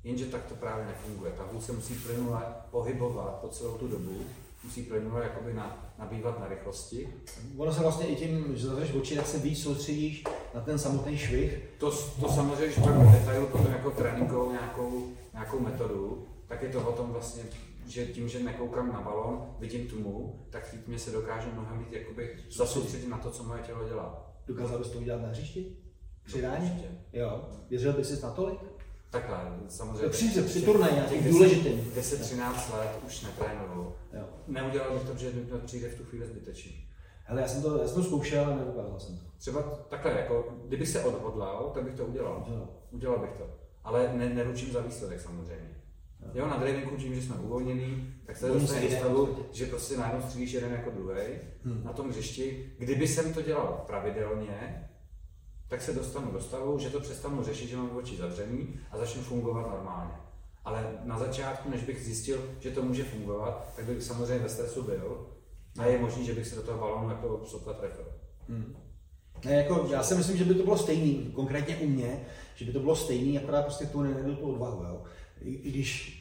Jenže 0.04 0.26
tak 0.26 0.44
to 0.46 0.56
právě 0.56 0.86
nefunguje. 0.86 1.32
Ta 1.32 1.44
hůl 1.52 1.62
se 1.62 1.72
musí 1.72 1.94
plynule 1.96 2.42
pohybovat 2.72 3.40
po 3.42 3.48
celou 3.48 3.78
tu 3.78 3.88
dobu, 3.88 4.20
musí 4.64 4.84
plynule 4.84 5.24
jakoby 5.24 5.54
na, 5.54 5.94
nabývat 6.00 6.40
na 6.40 6.48
rychlosti. 6.48 7.10
Ono 7.58 7.74
se 7.74 7.82
vlastně 7.82 8.08
i 8.08 8.16
tím, 8.16 8.46
že 8.58 8.68
zavřeš 8.68 8.94
oči, 8.94 9.16
tak 9.16 9.28
se 9.28 9.38
víc 9.38 9.64
soustředíš 9.64 10.24
na 10.56 10.62
ten 10.62 10.80
samotný 10.80 11.18
švih. 11.18 11.60
To, 11.78 11.92
to 11.92 12.30
samozřejmě, 12.30 12.66
když 12.66 12.80
pak 12.80 13.12
detailu 13.12 13.48
potom 13.48 13.72
jako 13.72 13.92
tréninkovou 13.92 14.52
nějakou, 14.52 15.08
nějakou 15.34 15.60
metodu, 15.60 16.26
tak 16.50 16.62
je 16.62 16.70
to 16.70 16.89
o 16.89 16.91
tom 16.91 17.12
vlastně, 17.12 17.44
že 17.88 18.06
tím, 18.06 18.29
že 18.29 18.44
nekoukám 18.44 18.94
na 18.94 19.01
balon, 19.01 19.56
vidím 19.60 19.88
tmu, 19.88 20.46
tak 20.50 20.68
v 20.68 20.72
té 20.72 20.77
tmě 20.77 21.00
se 21.00 21.12
dokážu 21.12 21.51
mnohem 21.51 21.79
víc 21.79 21.88
jakoby 21.91 22.36
zasoustředit 22.51 23.08
na 23.08 23.18
to, 23.18 23.32
co 23.32 23.44
moje 23.44 23.62
tělo 23.62 23.88
dělá. 23.88 24.34
Dokázal 24.48 24.79
bys 24.79 24.89
to 24.89 24.98
udělat 24.98 25.22
na 25.22 25.27
hřišti? 25.27 25.77
Při 26.25 26.41
ráně? 26.41 27.01
Jo. 27.13 27.50
Věřil 27.70 27.94
bys 27.94 28.10
si 28.10 28.24
na 28.24 28.32
tolik? 28.32 28.60
Takhle, 29.10 29.60
samozřejmě. 29.68 30.10
Při, 30.10 30.41
při 30.41 30.62
turnaji, 30.62 30.94
těch 30.94 31.10
nějakým 31.10 31.24
10 31.24 31.32
důležitým. 31.32 31.91
10-13 31.96 32.77
let 32.77 32.89
už 33.06 33.22
netrénuju. 33.22 33.94
Jo. 34.13 34.29
Neudělal 34.48 34.94
bych 34.94 35.03
to, 35.03 35.12
protože 35.12 35.32
mi 35.32 35.41
to 35.41 35.58
přijde 35.58 35.89
v 35.89 35.98
tu 35.98 36.03
chvíli 36.03 36.27
zbytečný. 36.27 36.86
Hele, 37.24 37.41
já 37.41 37.48
jsem 37.48 37.62
to, 37.62 37.82
já 37.82 37.88
jsem 37.88 37.96
to 37.96 38.03
zkoušel, 38.03 38.46
ale 38.46 38.56
nedokázal 38.56 39.00
jsem 39.00 39.18
to. 39.18 39.25
Třeba 39.38 39.62
takhle, 39.89 40.12
jako, 40.12 40.58
kdybych 40.65 40.89
se 40.89 41.03
odhodlal, 41.03 41.72
tak 41.74 41.84
bych 41.84 41.96
to 41.96 42.06
udělal. 42.06 42.46
Jo. 42.48 42.70
Udělal 42.91 43.20
bych 43.20 43.32
to. 43.32 43.44
Ale 43.84 44.13
ne, 44.13 44.29
neručím 44.29 44.72
za 44.72 44.82
výsledek 44.82 45.22
samozřejmě. 45.22 45.79
Jo, 46.34 46.48
na 46.48 46.58
drivingu 46.58 46.96
tím, 46.98 47.16
že 47.16 47.22
jsme 47.22 47.36
uvolnění, 47.36 48.14
tak 48.26 48.38
se 48.38 48.48
dostane 48.50 48.82
do 48.82 48.90
stavu, 48.96 49.46
že 49.52 49.66
prostě 49.66 49.98
najednou 49.98 50.22
střílíš 50.22 50.52
jeden 50.52 50.72
jako 50.72 50.90
druhý 50.90 51.22
Hmm. 51.64 51.82
na 51.84 51.94
tom 51.94 52.10
hřišti. 52.10 52.74
Kdyby 52.80 53.08
jsem 53.08 53.34
to 53.34 53.42
dělal 53.42 53.84
pravidelně, 53.88 54.90
tak 55.68 55.82
se 55.82 55.94
dostanu 55.94 56.32
do 56.32 56.42
stavu, 56.42 56.80
že 56.80 56.90
to 56.90 57.00
přestanu 57.00 57.44
řešit, 57.44 57.68
že 57.68 57.78
mám 57.78 57.96
oči 57.98 58.18
zavřený 58.18 58.80
a 58.92 58.98
začnu 58.98 59.22
fungovat 59.22 59.72
normálně. 59.72 60.14
Ale 60.66 61.00
na 61.04 61.20
začátku, 61.20 61.70
než 61.70 61.84
bych 61.84 62.04
zjistil, 62.04 62.50
že 62.60 62.72
to 62.72 62.82
může 62.84 63.04
fungovat, 63.04 63.74
tak 63.76 63.86
bych 63.86 64.04
samozřejmě 64.04 64.43
ve 64.43 64.50
stresu 64.50 64.84
byl 64.84 65.28
a 65.80 65.86
je 65.86 66.00
možné, 66.00 66.24
že 66.24 66.34
bych 66.34 66.48
se 66.48 66.56
do 66.56 66.62
toho 66.62 66.80
balónu 66.80 67.10
jako 67.10 67.41
sotva 67.46 67.74
trefil. 67.74 68.06
Hmm. 68.50 68.76
Ne, 69.46 69.54
jako, 69.54 69.88
já 69.91 70.04
si 70.04 70.15
myslím, 70.15 70.38
že 70.38 70.46
by 70.46 70.54
to 70.54 70.63
bylo 70.63 70.78
stejný, 70.78 71.32
konkrétně 71.36 71.78
u 71.78 71.88
mě, 71.88 72.26
že 72.56 72.65
by 72.65 72.72
to 72.72 72.80
bylo 72.80 72.96
stejný, 72.96 73.39
akorát 73.39 73.62
prostě 73.62 73.86
tu 73.86 74.02
nejdu 74.02 74.36
tu 74.36 74.52
odvahu, 74.52 74.84
jo. 74.84 75.04
I, 75.41 75.70
když, 75.72 76.18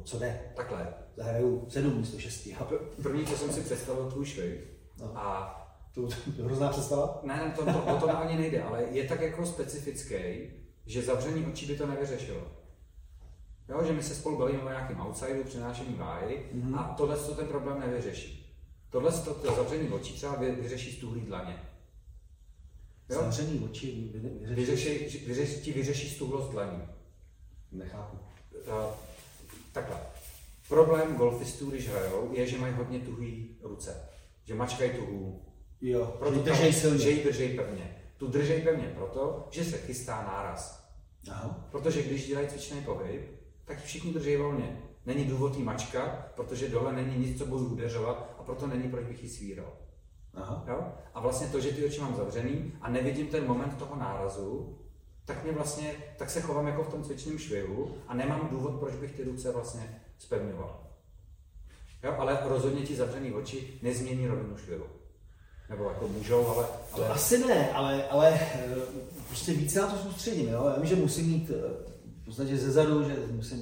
o 0.00 0.02
co 0.04 0.18
jde, 0.18 0.40
Takhle. 0.56 0.94
zahraju 1.16 1.66
sedm 1.68 1.96
místo 1.96 2.18
šesti. 2.18 2.54
A 2.54 2.68
První, 3.02 3.26
co 3.26 3.36
jsem 3.36 3.50
si 3.52 3.60
představil, 3.60 4.10
tvůj 4.10 4.26
švih. 4.26 4.60
No. 5.00 5.18
A 5.18 5.56
to, 5.94 6.06
to 6.06 6.14
je 6.38 6.44
hrozná 6.44 6.68
představa. 6.68 7.20
Ne, 7.22 7.36
ne, 7.36 7.54
to, 7.56 7.64
to, 7.64 7.84
o 7.96 8.00
to 8.00 8.18
ani 8.18 8.38
nejde, 8.38 8.62
ale 8.62 8.82
je 8.90 9.04
tak 9.08 9.20
jako 9.20 9.46
specifický, 9.46 10.16
že 10.86 11.02
zavření 11.02 11.46
očí 11.46 11.66
by 11.66 11.76
to 11.76 11.86
nevyřešilo. 11.86 12.40
Jo, 13.68 13.84
že 13.86 13.92
my 13.92 14.02
se 14.02 14.14
spolu 14.14 14.38
bavíme 14.38 14.62
o 14.62 14.68
nějakém 14.68 15.00
outsidu, 15.00 15.44
přinášení 15.44 15.94
váhy 15.94 16.42
Mhm. 16.52 16.72
mm-hmm. 16.74 16.78
a 16.78 16.94
tohle 16.96 17.16
to 17.16 17.34
ten 17.34 17.46
problém 17.46 17.80
nevyřeší. 17.80 18.56
Tohle 18.90 19.12
to, 19.12 19.34
to 19.34 19.54
zavření 19.54 19.88
očí 19.88 20.14
třeba 20.14 20.34
vy, 20.36 20.50
vyřeší 20.52 20.92
stuhlý 20.92 21.20
dlaně. 21.20 21.62
Jo? 23.10 23.16
Zavřený 23.20 23.60
oči, 23.70 24.10
vy, 24.14 24.18
vy, 24.18 24.54
Vyřeší, 24.54 25.18
vyřeší, 25.26 25.60
ti 25.60 25.72
vyřeší 25.72 26.10
stuhlost 26.10 26.50
dlaní. 26.50 26.82
Nechápu. 27.72 28.18
Takhle. 29.72 29.96
Problém 30.68 31.16
golfistů, 31.16 31.70
když 31.70 31.88
hrajou, 31.88 32.30
je, 32.32 32.46
že 32.46 32.58
mají 32.58 32.74
hodně 32.74 32.98
tuhý 32.98 33.56
ruce. 33.62 34.08
Že 34.44 34.54
mačkají 34.54 34.90
tu 34.90 35.06
hůl. 35.06 35.40
Jo, 35.80 36.14
Proto 36.18 36.34
že 36.34 36.42
držej 36.42 36.72
silně. 36.72 36.98
Že 36.98 37.10
ji 37.10 37.24
držej 37.24 37.56
pevně. 37.56 37.96
Tu 38.16 38.26
držej 38.26 38.62
pevně 38.62 38.92
proto, 38.94 39.48
že 39.50 39.64
se 39.64 39.78
chystá 39.78 40.22
náraz. 40.22 40.88
Aha. 41.30 41.68
Protože 41.70 42.02
když 42.02 42.26
dělají 42.26 42.48
cvičný 42.48 42.82
pohyb, 42.82 43.40
tak 43.64 43.82
všichni 43.82 44.12
drží 44.12 44.36
volně. 44.36 44.82
Není 45.06 45.24
důvod 45.24 45.56
jí 45.56 45.62
mačka, 45.62 46.28
protože 46.34 46.68
dole 46.68 46.92
není 46.92 47.26
nic, 47.26 47.38
co 47.38 47.46
budu 47.46 47.66
udeřovat 47.66 48.34
a 48.38 48.42
proto 48.42 48.66
není, 48.66 48.90
proč 48.90 49.06
bych 49.06 49.22
ji 49.22 49.28
svíral. 49.28 49.72
Aha. 50.34 50.64
Jo? 50.68 50.92
A 51.14 51.20
vlastně 51.20 51.46
to, 51.46 51.60
že 51.60 51.72
ty 51.72 51.84
oči 51.84 52.00
mám 52.00 52.16
zavřený 52.16 52.72
a 52.80 52.90
nevidím 52.90 53.26
ten 53.26 53.46
moment 53.46 53.78
toho 53.78 53.96
nárazu, 53.96 54.78
tak 55.30 55.44
mě 55.44 55.52
vlastně, 55.52 55.94
tak 56.16 56.30
se 56.30 56.40
chovám 56.40 56.66
jako 56.66 56.82
v 56.82 56.88
tom 56.88 57.04
cvičném 57.04 57.38
švihu 57.38 57.94
a 58.08 58.14
nemám 58.14 58.48
důvod, 58.50 58.80
proč 58.80 58.94
bych 58.94 59.12
ty 59.12 59.24
ruce 59.24 59.52
vlastně 59.52 60.00
spevňoval. 60.18 60.80
Jo? 62.04 62.14
Ale 62.18 62.38
rozhodně 62.44 62.82
ti 62.82 62.96
zavřený 62.96 63.32
oči 63.32 63.78
nezmění 63.82 64.26
rovinu 64.26 64.56
švihu. 64.56 64.84
Nebo 65.70 65.84
jako 65.84 66.08
můžou, 66.08 66.46
ale, 66.46 66.66
To 66.94 67.04
ale 67.04 67.08
asi 67.08 67.46
ne, 67.46 67.72
ale, 67.72 68.08
ale 68.08 68.34
eh, 68.34 68.74
prostě 69.26 69.52
více 69.52 69.80
na 69.80 69.86
to 69.86 69.98
soustředím. 69.98 70.48
Jo? 70.48 70.66
Já 70.68 70.80
vím, 70.80 70.86
že 70.86 70.96
musím 70.96 71.26
mít 71.26 71.50
eh, 71.50 71.92
v 72.22 72.24
podstatě 72.24 72.56
ze 72.56 72.72
zadu, 72.72 73.04
že 73.04 73.16
musím, 73.30 73.58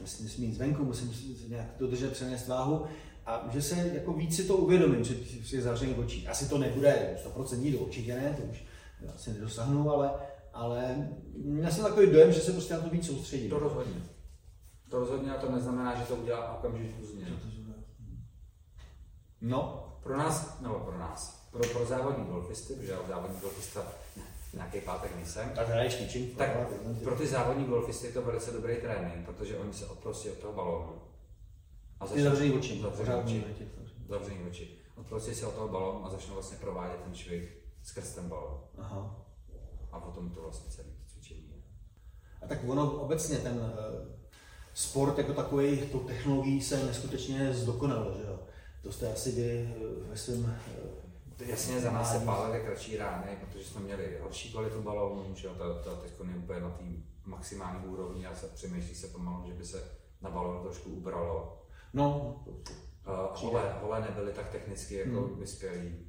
musím, 0.00 0.24
musím 0.24 0.46
mít 0.46 0.54
zvenku, 0.54 0.84
musím 0.84 1.14
si 1.14 1.48
nějak 1.48 1.66
dodržet 1.78 2.12
přenést 2.12 2.48
váhu 2.48 2.86
a 3.26 3.48
že 3.52 3.62
se 3.62 3.90
jako 3.94 4.12
víc 4.12 4.36
si 4.36 4.44
to 4.44 4.56
uvědomím 4.56 5.02
při, 5.02 5.14
při 5.14 5.62
zavření 5.62 5.94
očí. 5.94 6.28
Asi 6.28 6.48
to 6.48 6.58
nebude 6.58 7.16
100% 7.36 7.62
jít, 7.62 7.76
určitě 7.76 8.14
ne, 8.14 8.36
to 8.40 8.42
už 8.42 8.64
asi 9.14 9.32
nedosáhnu, 9.32 9.90
ale, 9.90 10.10
ale 10.52 11.08
já 11.60 11.70
jsem 11.70 11.84
takový 11.84 12.10
dojem, 12.12 12.32
že 12.32 12.40
se 12.40 12.52
prostě 12.52 12.74
na 12.74 12.80
to 12.80 12.90
víc 12.90 13.06
soustředím. 13.06 13.50
to 13.50 13.58
rozhodně. 13.58 14.02
To 14.90 14.98
rozhodně 14.98 15.34
a 15.34 15.40
to 15.40 15.52
neznamená, 15.52 15.94
že 15.94 16.04
to 16.04 16.16
udělá 16.16 16.58
okamžitou 16.58 17.06
změnu. 17.06 17.36
No, 19.40 19.86
Pro 20.02 20.16
nás, 20.18 20.60
nebo 20.60 20.74
pro 20.74 20.98
nás, 20.98 21.48
pro, 21.50 21.60
pro 21.68 21.86
závodní 21.86 22.24
golfisty, 22.24 22.74
protože 22.74 22.92
já 22.92 22.98
závodní 23.08 23.40
golfista 23.40 23.86
nějaký 24.54 24.80
pátek 24.80 25.16
nejsem, 25.16 25.50
tak 25.54 25.68
hraješ 25.68 26.00
ničím. 26.00 26.30
tak 26.30 26.50
pro 27.04 27.16
ty 27.16 27.26
závodní 27.26 27.64
golfisty 27.64 28.06
je 28.06 28.12
to 28.12 28.22
velice 28.22 28.50
dobrý 28.52 28.76
trénink, 28.76 29.26
protože 29.26 29.58
oni 29.58 29.72
se 29.72 29.86
odprostí 29.86 30.30
od 30.30 30.38
toho 30.38 30.52
balónu. 30.52 30.92
A 32.00 32.06
Ty 32.06 32.22
zavřený 32.22 32.52
oči, 32.52 32.80
Zavřený 32.82 33.44
oči. 33.54 33.68
Zavřený 34.08 34.48
oči. 34.50 34.68
Odprostí 34.96 35.34
se 35.34 35.46
od 35.46 35.54
toho 35.54 35.68
balónu 35.68 36.06
a 36.06 36.10
začnou 36.10 36.34
vlastně 36.34 36.58
provádět 36.58 37.00
ten 37.04 37.14
švih 37.14 37.56
skrz 37.82 38.14
ten 38.14 38.28
balón. 38.28 38.60
Aha. 38.78 39.26
A 39.92 40.00
potom 40.00 40.30
to 40.30 40.42
vlastně 40.42 40.70
celé 40.70 40.88
to 40.88 41.12
cvičení 41.12 41.50
je. 41.50 41.62
A 42.42 42.46
tak 42.46 42.58
ono 42.68 42.92
obecně 42.92 43.38
ten 43.38 43.72
eh, 43.78 44.06
sport 44.74 45.18
jako 45.18 45.32
takový, 45.32 45.80
tou 45.80 45.98
technologií 45.98 46.62
se 46.62 46.84
neskutečně 46.84 47.54
zdokonal, 47.54 48.14
že 48.16 48.22
jo. 48.26 48.38
To 48.82 48.92
jste 48.92 49.12
asi 49.12 49.32
vy 49.32 49.74
eh, 49.76 50.08
ve 50.10 50.16
svém 50.16 50.56
eh, 50.76 51.00
Jasně, 51.46 51.80
za 51.80 51.90
nás 51.90 52.12
se 52.12 52.24
pálily 52.24 52.60
kratší 52.60 52.96
rány, 52.96 53.38
protože 53.40 53.64
jsme 53.64 53.80
měli 53.80 54.18
horší 54.22 54.52
kvalitu 54.52 54.82
balónu, 54.82 55.34
že 55.34 55.46
jo, 55.46 55.54
ta, 55.54 55.82
ta 55.82 55.94
teď 55.96 56.12
je 56.28 56.36
úplně 56.36 56.60
na 56.60 56.70
té 56.70 56.84
maximální 57.24 57.86
úrovni 57.86 58.26
a 58.26 58.34
se 58.34 58.46
přemýšlí 58.46 58.94
se 58.94 59.06
pomalu, 59.06 59.46
že 59.46 59.54
by 59.54 59.64
se 59.64 59.84
na 60.20 60.30
balón 60.30 60.62
trošku 60.62 60.90
ubralo. 60.90 61.62
No, 61.92 62.36
Uh, 63.06 63.36
hole, 63.40 63.76
hole 63.80 64.00
nebyly 64.00 64.32
tak 64.32 64.48
technicky 64.48 64.94
jako 64.94 65.20
Hmm. 65.20 65.38
vyspělí, 65.38 66.06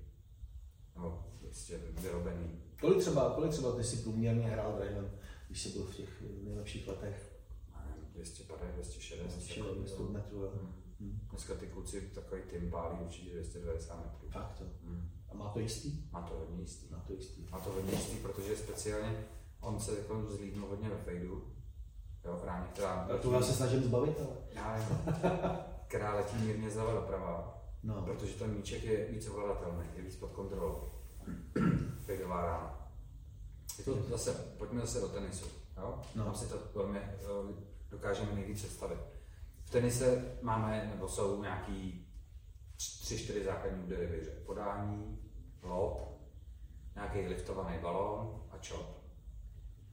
nebo 0.96 1.24
prostě 1.40 1.78
vyrobený. 1.78 2.61
Kolik 2.82 3.00
třeba, 3.00 3.30
kolik 3.36 3.52
třeba 3.52 3.76
ty 3.76 3.84
si 3.84 3.98
průměrně 3.98 4.48
hrál 4.48 4.80
drivem, 4.80 5.12
když 5.48 5.62
jsi 5.62 5.70
byl 5.70 5.84
v 5.84 5.96
těch 5.96 6.24
nejlepších 6.44 6.88
letech? 6.88 7.32
Já 7.74 7.86
nevím, 7.86 8.06
250, 8.14 8.72
260, 8.74 9.74
200 9.78 10.04
metrů, 10.04 10.38
jo. 10.38 10.52
Hmm. 10.56 10.74
Hmm. 11.00 11.20
Dneska 11.30 11.54
ty 11.56 11.68
kluci 11.68 12.02
takový 12.02 12.42
tým 12.42 12.72
pálí 12.72 12.98
určitě 13.02 13.34
290 13.34 14.06
metrů. 14.06 14.30
Fakt 14.30 14.58
to. 14.58 14.64
Hmm. 14.86 15.10
A 15.30 15.36
má 15.36 15.50
to 15.50 15.60
jistý? 15.60 16.10
Má 16.12 16.22
to 16.22 16.34
hodně 16.34 16.62
jistý. 16.62 16.88
Má 16.92 17.00
to 17.08 17.14
jistý. 17.14 17.48
Má 17.52 17.60
to 17.60 17.70
hodně 17.70 17.92
jistý, 17.92 18.18
protože 18.18 18.56
speciálně 18.56 19.26
on 19.62 19.80
se 19.80 19.98
jako 19.98 20.26
zlídnul 20.30 20.70
hodně 20.70 20.90
ve 20.90 20.98
fejdu. 20.98 21.54
Jo, 22.26 22.40
v 22.42 22.46
ráně, 22.46 22.68
která... 22.74 23.08
Já 23.10 23.18
to 23.18 23.32
já 23.34 23.42
se 23.42 23.54
snažím 23.54 23.84
zbavit, 23.84 24.18
ale... 24.20 24.38
Já 24.52 24.78
nevím, 24.78 25.18
která 25.88 26.16
letí 26.16 26.38
mírně 26.38 26.70
zleva 26.70 26.94
doprava. 26.94 27.62
No. 27.84 28.02
Protože 28.02 28.34
ten 28.34 28.54
míček 28.54 28.84
je 28.84 29.08
víc 29.08 29.28
ovladatelný, 29.28 29.86
je 29.96 30.04
víc 30.04 30.16
pod 30.16 30.32
kontrolou. 30.32 30.92
Fejdová 32.12 32.42
rána. 32.42 32.92
Je 33.78 33.84
to 33.84 34.04
zase, 34.10 34.34
pojďme 34.58 34.82
zase 34.82 35.00
do 35.00 35.08
tenisu. 35.08 35.46
Jo? 35.78 36.02
No. 36.16 36.24
Tam 36.26 36.36
si 36.36 36.48
to 36.48 36.58
velmi 36.76 37.00
dokážeme 37.90 38.32
nejvíc 38.34 38.58
představit. 38.58 39.00
V 39.64 39.70
tenise 39.70 40.36
máme, 40.42 40.88
nebo 40.96 41.08
jsou 41.08 41.42
nějaký 41.42 42.08
tři, 42.78 43.18
čtyři 43.18 43.44
základní 43.44 43.84
údery 43.84 44.08
v. 44.08 44.46
Podání, 44.46 45.20
lob, 45.62 46.22
nějaký 46.96 47.20
liftovaný 47.20 47.78
balón 47.82 48.44
a 48.52 48.56
chop. 48.68 49.01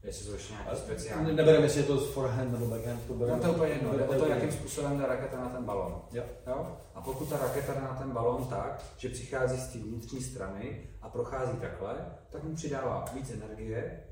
Jestli 0.03 0.27
to 0.27 0.33
ještě 0.33 0.53
nějaký 0.53 0.77
speciální. 0.77 1.37
Nebereme, 1.37 1.65
jestli 1.65 1.81
je 1.81 1.87
to 1.87 2.01
z 2.01 2.11
forehand 2.11 2.53
nebo 2.53 2.67
backhand, 2.67 3.07
to 3.07 3.15
bereme. 3.15 3.37
No 3.37 3.43
to 3.43 3.49
je 3.49 3.55
úplně 3.55 3.73
jedno, 3.73 4.07
o 4.07 4.15
to, 4.15 4.27
jakým 4.27 4.53
způsobem 4.53 4.99
ta 4.99 5.07
raketa 5.07 5.41
na 5.41 5.49
ten 5.49 5.65
balón. 5.65 6.03
Jo. 6.13 6.23
jo. 6.47 6.77
A 6.95 7.01
pokud 7.01 7.29
ta 7.29 7.39
raketa 7.39 7.75
jde 7.75 7.81
na 7.81 7.95
ten 7.95 8.11
balón 8.11 8.45
tak, 8.45 8.85
že 8.97 9.09
přichází 9.09 9.61
z 9.61 9.73
té 9.73 9.79
vnitřní 9.79 10.21
strany 10.21 10.89
a 11.03 11.09
prochází 11.09 11.59
takhle, 11.59 12.07
tak 12.31 12.45
mu 12.45 12.55
přidává 12.55 13.05
víc 13.15 13.31
energie, 13.31 14.05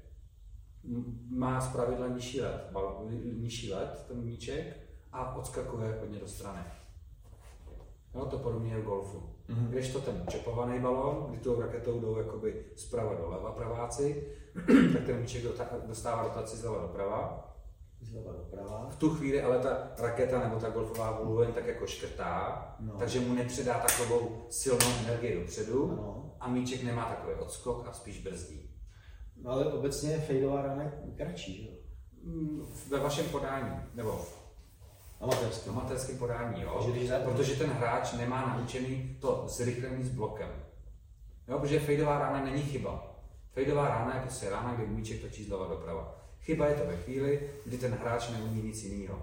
má 1.31 1.61
zpravidla 1.61 2.09
nižší 2.09 2.41
let, 2.41 2.71
nižší 3.37 3.73
let 3.73 4.05
ten 4.09 4.23
míček 4.23 4.77
a 5.13 5.37
odskakuje 5.37 5.99
hodně 6.01 6.19
do 6.19 6.29
strany. 6.29 6.61
No, 8.15 8.27
to 8.27 8.39
podobně 8.39 8.73
je 8.73 8.81
v 8.81 8.85
golfu. 8.85 9.23
Mm-hmm. 9.49 9.69
Když 9.69 9.93
to 9.93 10.01
ten 10.01 10.25
čepovaný 10.29 10.81
balón, 10.81 11.27
kdy 11.29 11.39
tou 11.39 11.61
raketou 11.61 12.01
jdou 12.01 12.17
jakoby 12.17 12.65
zprava 12.77 13.15
doleva 13.15 13.53
praváci, 13.53 14.27
tak 14.93 15.05
ten 15.07 15.21
míček 15.21 15.45
dostává 15.87 16.23
rotaci 16.23 16.57
zleva 16.57 16.83
doprava. 16.83 17.53
Zleva 18.01 18.33
doprava. 18.33 18.89
V 18.91 18.97
tu 18.97 19.11
chvíli 19.11 19.43
ale 19.43 19.59
ta 19.59 19.93
raketa 19.99 20.39
nebo 20.39 20.61
ta 20.61 20.71
golfová 20.71 21.21
jen 21.43 21.53
tak 21.53 21.67
jako 21.67 21.87
škrtá, 21.87 22.77
no. 22.81 22.99
takže 22.99 23.21
mu 23.21 23.35
nepředá 23.35 23.79
takovou 23.79 24.47
silnou 24.51 24.87
energii 25.05 25.41
dopředu 25.41 25.93
ano. 25.93 26.37
a 26.41 26.49
míček 26.49 26.83
nemá 26.83 27.05
takový 27.05 27.35
odskok 27.35 27.89
a 27.89 27.93
spíš 27.93 28.23
brzdí. 28.23 28.71
No 29.43 29.51
ale 29.51 29.73
obecně 29.73 30.19
fejdová 30.19 30.63
rána 30.63 30.83
je 30.83 30.93
kratší, 31.17 31.63
že 31.63 31.69
jo? 31.69 31.77
Mm, 32.23 32.67
ve 32.91 32.99
vašem 32.99 33.27
podání, 33.27 33.77
nebo 33.95 34.21
Amatérském. 35.21 35.79
Amatérském 35.79 36.19
podání, 36.19 36.63
jo. 36.63 36.93
Že 36.95 37.19
protože 37.25 37.57
ten 37.57 37.71
hráč 37.71 38.13
nemá 38.13 38.57
naučený 38.57 39.17
to 39.21 39.45
zrychlení 39.49 40.05
s 40.05 40.09
blokem. 40.09 40.49
Jo, 41.49 41.59
protože 41.59 41.81
fejdová 41.81 42.19
rána 42.19 42.45
není 42.45 42.63
chyba. 42.63 43.16
Fejdová 43.57 43.89
rána 43.89 44.15
je 44.15 44.21
prostě 44.21 44.51
rána, 44.51 44.75
kdy 44.75 44.87
míček 44.87 45.21
točí 45.21 45.45
zleva 45.45 45.67
doprava. 45.67 46.15
Chyba 46.41 46.67
je 46.67 46.75
to 46.75 46.87
ve 46.87 46.97
chvíli, 46.97 47.51
kdy 47.65 47.79
ten 47.79 47.93
hráč 47.95 48.31
neumí 48.31 48.63
nic 48.63 48.83
jiného. 48.83 49.23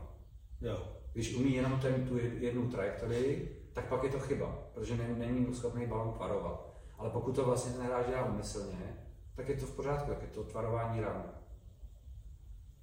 Jo. 0.62 0.88
Když 1.14 1.36
umí 1.36 1.56
jenom 1.56 1.80
ten, 1.80 2.08
tu 2.08 2.18
jednu 2.18 2.70
trajektorii, 2.70 3.62
tak 3.74 3.86
pak 3.88 4.04
je 4.04 4.10
to 4.10 4.20
chyba, 4.20 4.58
protože 4.74 4.98
není 4.98 5.56
schopný 5.56 5.88
balon 5.88 6.14
tvarovat. 6.14 6.74
Ale 6.98 7.10
pokud 7.10 7.36
to 7.36 7.46
vlastně 7.46 7.74
ten 7.74 7.86
hráč 7.86 8.08
dělá 8.08 8.26
umyslně, 8.26 8.98
tak 9.36 9.50
je 9.50 9.56
to 9.56 9.66
v 9.66 9.76
pořádku, 9.76 10.10
tak 10.10 10.22
je 10.22 10.28
to 10.28 10.44
tvarování 10.44 11.02
ran. 11.02 11.24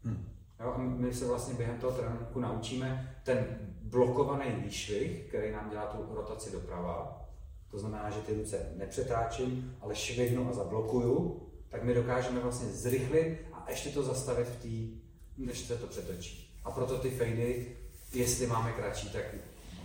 Hmm. 0.04 0.28
Jo, 0.60 0.72
a 0.74 0.78
my 0.78 1.14
se 1.14 1.26
vlastně 1.26 1.54
během 1.54 1.78
toho 1.78 1.96
tréninku 1.96 2.40
naučíme 2.40 3.16
ten 3.24 3.58
blokovaný 3.82 4.50
výšvih, 4.50 5.28
který 5.28 5.52
nám 5.52 5.70
dělá 5.70 5.86
tu 5.86 6.14
rotaci 6.14 6.52
doprava, 6.52 7.26
to 7.70 7.78
znamená, 7.78 8.10
že 8.10 8.20
ty 8.20 8.34
ruce 8.34 8.72
nepřetáčím, 8.76 9.76
ale 9.80 9.94
švihnu 9.94 10.48
a 10.48 10.52
zablokuju, 10.52 11.42
tak 11.68 11.84
my 11.84 11.94
dokážeme 11.94 12.40
vlastně 12.40 12.68
zrychlit 12.68 13.38
a 13.52 13.66
ještě 13.70 13.90
to 13.90 14.02
zastavit 14.02 14.48
v 14.48 14.62
té, 14.62 15.02
než 15.38 15.58
se 15.58 15.76
to 15.76 15.86
přetočí. 15.86 16.60
A 16.64 16.70
proto 16.70 16.98
ty 16.98 17.10
fejdy, 17.10 17.76
jestli 18.14 18.46
máme 18.46 18.72
kratší, 18.72 19.10
tak 19.10 19.34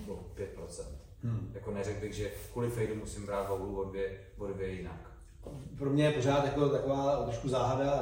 5%. 0.07 0.83
Hmm. 1.23 1.51
Jako 1.53 1.71
neřekl 1.71 1.99
bych, 1.99 2.13
že 2.13 2.31
kvůli 2.51 2.69
fejdu 2.69 2.95
musím 2.95 3.25
brát 3.25 3.49
voulu 3.49 3.81
o 3.81 3.83
dvě, 3.83 4.19
o 4.37 4.47
dvě 4.47 4.69
jinak 4.69 5.15
pro 5.77 5.89
mě 5.89 6.03
je 6.03 6.11
pořád 6.11 6.45
jako 6.45 6.69
taková 6.69 7.23
trošku 7.23 7.49
záhada 7.49 7.91
a 7.91 8.01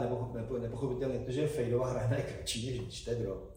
nepochopitelné 0.60 1.20
to, 1.20 1.32
že 1.32 1.48
fejdová 1.48 1.88
hra 1.88 2.18
je 2.18 2.24
kratší 2.24 2.82
než 2.82 2.94
čtedro. 2.94 3.48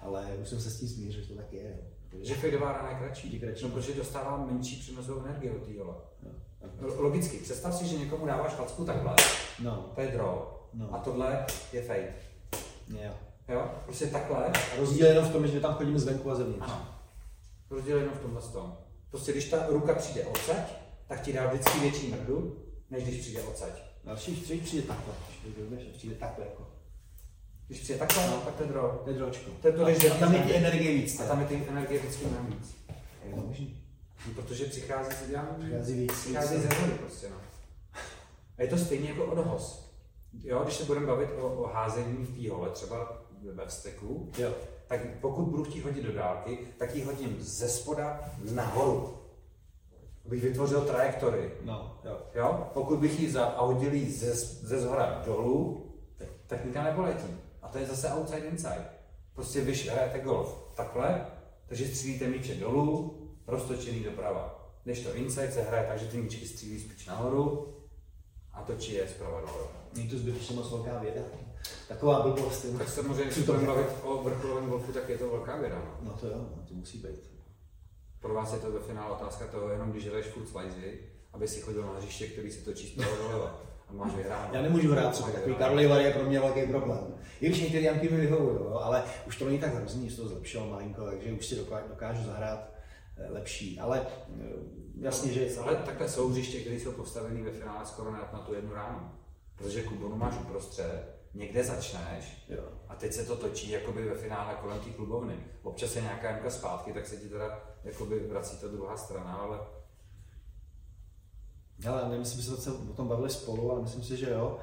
Ale 0.00 0.36
už 0.42 0.48
jsem 0.48 0.60
se 0.60 0.70
s 0.70 0.80
tím 0.80 0.88
smířil, 0.88 1.22
že 1.22 1.28
to 1.28 1.34
tak 1.34 1.52
je. 1.52 1.78
Že 2.20 2.34
fejdová 2.34 2.72
hra 2.72 2.90
je 2.90 2.96
kratší? 2.96 3.40
kratší. 3.40 3.64
No, 3.64 3.70
protože 3.70 3.94
dostává 3.94 4.46
menší 4.46 4.80
přenosovou 4.80 5.24
energii 5.24 5.50
od 5.50 5.68
jola. 5.68 5.96
No, 6.22 6.30
Logicky, 6.96 7.38
představ 7.38 7.74
si, 7.74 7.86
že 7.86 7.98
někomu 7.98 8.26
dáváš 8.26 8.52
facku 8.52 8.84
takhle, 8.84 9.14
no. 9.62 9.92
to 9.94 10.00
je 10.00 10.08
draw, 10.08 10.38
no. 10.74 10.94
a 10.94 10.98
tohle 10.98 11.46
je 11.72 11.82
fade. 11.82 12.14
Jo. 12.88 13.10
Jo, 13.48 13.70
prostě 13.84 14.06
takhle. 14.06 14.46
A 14.46 14.76
rozdíl 14.76 15.06
jenom 15.06 15.24
v 15.24 15.32
tom, 15.32 15.46
že 15.46 15.60
tam 15.60 15.74
chodíme 15.74 15.98
zvenku 15.98 16.30
a 16.30 16.34
zevnitř. 16.34 16.60
Ano. 16.60 16.88
Rozdíl 17.70 17.98
jenom 17.98 18.14
v 18.14 18.20
tomhle 18.20 18.42
tom. 18.42 18.76
Prostě 19.10 19.32
když 19.32 19.50
ta 19.50 19.66
ruka 19.68 19.94
přijde 19.94 20.24
odsaď, 20.24 20.74
tak 21.06 21.22
ti 21.22 21.32
dá 21.32 21.46
vždycky 21.46 21.80
větší 21.80 22.08
mrdu, 22.08 22.56
než 22.90 23.04
když 23.04 23.20
přijde 23.20 23.42
odsaď. 23.42 23.82
Další 24.04 24.36
když 24.36 24.60
přijde 24.60 24.86
takhle, 24.86 25.14
když 25.68 25.96
přijde 25.96 26.14
takhle 26.14 26.44
jako. 26.44 26.67
Když 27.68 27.80
přijde 27.80 27.98
takhle, 27.98 28.26
no, 28.26 28.36
tak 28.36 28.54
to 28.54 28.62
je 28.62 28.68
dro. 28.68 29.00
To 29.04 29.10
je 29.10 29.16
dročko. 29.16 29.50
To 29.62 29.68
je 29.68 29.72
to, 29.72 29.84
když 29.84 30.10
a, 30.10 30.14
tam 30.14 30.34
je 30.34 30.42
ty 30.42 30.56
energie 30.56 30.92
víc. 30.92 31.20
A 31.20 31.24
tam 31.24 31.40
je 31.40 31.46
ty 31.46 31.62
energie 31.68 32.00
vždycky 32.00 32.26
mnohem 32.26 32.46
víc. 32.46 32.76
Je 33.24 33.34
to 33.34 33.46
možný? 33.46 33.82
No, 34.26 34.34
protože 34.34 34.64
přichází, 34.64 35.32
já, 35.32 35.56
přichází 35.58 36.00
víc. 36.00 36.12
Přichází 36.12 36.56
ze 36.56 36.68
zhody 36.68 36.92
prostě, 36.92 37.28
no. 37.30 37.36
A 38.58 38.62
je 38.62 38.68
to 38.68 38.78
stejně 38.78 39.08
jako 39.08 39.24
od 39.24 39.38
hos. 39.38 39.92
Jo, 40.44 40.62
když 40.64 40.74
se 40.74 40.84
budeme 40.84 41.06
bavit 41.06 41.30
o, 41.40 41.52
o 41.52 41.66
házení 41.66 42.24
v 42.24 42.42
té 42.42 42.50
hole, 42.50 42.70
třeba 42.70 43.22
ve 43.54 43.66
vzteku, 43.66 44.30
jo. 44.38 44.54
tak 44.86 45.00
pokud 45.20 45.44
budu 45.44 45.64
chtít 45.64 45.80
hodit 45.80 46.04
do 46.04 46.12
dálky, 46.12 46.58
tak 46.78 46.94
ji 46.94 47.02
hodím 47.02 47.36
ze 47.40 47.68
spoda 47.68 48.20
nahoru 48.52 49.18
bych 50.28 50.42
vytvořil 50.42 50.80
trajektory. 50.80 51.50
No, 51.64 51.98
jo. 52.04 52.18
jo. 52.34 52.70
Pokud 52.74 52.98
bych 52.98 53.20
ji 53.20 53.30
zaudil 53.30 53.92
ze, 54.10 54.34
ze 54.34 54.80
zhora 54.80 55.22
dolů, 55.26 55.86
tak 56.46 56.64
nikam 56.64 56.84
nepoletí. 56.84 57.47
A 57.68 57.70
to 57.70 57.78
je 57.78 57.86
zase 57.86 58.08
outside 58.08 58.46
inside. 58.46 58.88
Prostě 59.34 59.60
vy 59.60 59.74
hrajete 59.74 60.20
golf 60.20 60.58
takhle, 60.74 61.26
takže 61.66 61.88
střílíte 61.88 62.28
míče 62.28 62.54
dolů, 62.54 63.18
roztočený 63.46 64.04
doprava. 64.04 64.70
Než 64.84 65.00
to 65.00 65.14
inside 65.14 65.52
se 65.52 65.62
hraje 65.62 65.86
tak, 65.88 65.98
že 65.98 66.06
ty 66.06 66.16
míčky 66.16 66.46
střílí 66.46 66.80
spíš 66.80 67.06
nahoru 67.06 67.74
a 68.52 68.62
točí 68.62 68.92
je 68.92 69.08
zprava 69.08 69.40
dolů. 69.40 69.66
Není 69.94 70.08
to 70.08 70.18
zbytečně 70.18 70.56
moc 70.56 70.70
velká 70.70 70.98
věda. 70.98 71.20
Taková 71.88 72.22
blbost. 72.22 72.66
Tak 72.78 72.88
samozřejmě, 72.88 73.24
když 73.24 73.34
se 73.46 73.52
bavit 73.52 73.86
o 74.02 74.22
vrcholovém 74.22 74.68
golfu, 74.68 74.92
tak 74.92 75.08
je 75.08 75.18
to 75.18 75.30
velká 75.30 75.56
věda. 75.56 75.76
No, 75.84 76.10
no 76.10 76.18
to 76.18 76.26
jo, 76.26 76.48
to 76.68 76.74
musí 76.74 76.98
být. 76.98 77.30
Pro 78.20 78.34
vás 78.34 78.52
je 78.52 78.58
to 78.58 78.72
ve 78.72 78.80
finále 78.80 79.12
otázka 79.12 79.46
toho, 79.46 79.68
jenom 79.68 79.90
když 79.90 80.04
jdeš 80.04 80.26
furt 80.26 80.48
slizy, 80.48 81.00
aby 81.32 81.48
si 81.48 81.60
chodil 81.60 81.82
na 81.82 81.92
hřiště, 81.98 82.26
který 82.26 82.50
se 82.50 82.64
točí 82.64 82.88
zprava 82.88 83.16
doleva. 83.16 83.60
A 83.88 83.92
máš 83.92 84.14
vyhrát. 84.14 84.52
Já 84.52 84.62
nemůžu 84.62 84.92
hrát 84.92 85.12
třeba 85.12 85.30
takový 85.30 85.54
Karlivar 85.54 86.00
je 86.00 86.12
pro 86.12 86.24
mě 86.24 86.40
velký 86.40 86.66
problém. 86.66 87.14
I 87.40 87.46
když 87.46 87.60
některé 87.60 87.84
jamky 87.84 88.08
mi 88.08 88.20
vyhovují, 88.20 88.58
ale 88.82 89.02
už 89.26 89.36
to 89.36 89.44
není 89.44 89.58
tak 89.58 89.74
hrozný, 89.74 90.10
že 90.10 90.16
to 90.16 90.28
zlepšilo 90.28 90.66
malinko, 90.66 91.04
takže 91.04 91.32
už 91.32 91.46
si 91.46 91.56
dokážu 91.88 92.24
zahrát 92.24 92.70
eh, 93.16 93.30
lepší. 93.30 93.80
Ale 93.80 94.06
eh, 94.40 94.44
jasně, 95.00 95.32
že... 95.32 95.48
Ale 95.62 95.76
takhle 95.76 96.08
jsou 96.08 96.28
hřiště, 96.28 96.60
které 96.60 96.76
jsou 96.76 96.92
postavené 96.92 97.42
ve 97.42 97.50
finále 97.50 97.86
skoro 97.86 98.10
na, 98.10 98.30
na 98.32 98.38
tu 98.38 98.54
jednu 98.54 98.74
ránu. 98.74 99.10
Protože 99.56 99.82
kubonu 99.82 100.16
máš 100.16 100.34
uprostřed, 100.40 101.18
někde 101.34 101.64
začneš 101.64 102.44
jo. 102.48 102.62
a 102.88 102.94
teď 102.94 103.12
se 103.12 103.24
to 103.24 103.36
točí 103.36 103.70
jakoby 103.70 104.08
ve 104.08 104.14
finále 104.14 104.54
kolem 104.60 104.80
té 104.80 104.90
klubovny. 104.90 105.34
Občas 105.62 105.96
je 105.96 106.02
nějaká 106.02 106.30
jamka 106.30 106.50
zpátky, 106.50 106.92
tak 106.92 107.06
se 107.06 107.16
ti 107.16 107.28
teda 107.28 107.60
jakoby 107.84 108.20
vrací 108.20 108.56
ta 108.60 108.68
druhá 108.68 108.96
strana, 108.96 109.32
ale 109.32 109.58
ale 111.86 112.08
nemyslím, 112.08 112.42
že 112.42 112.50
se 112.50 112.72
o 112.72 112.92
tom 112.92 113.08
bavili 113.08 113.30
spolu, 113.30 113.70
ale 113.70 113.82
myslím 113.82 114.02
si, 114.02 114.16
že 114.16 114.30
jo. 114.30 114.58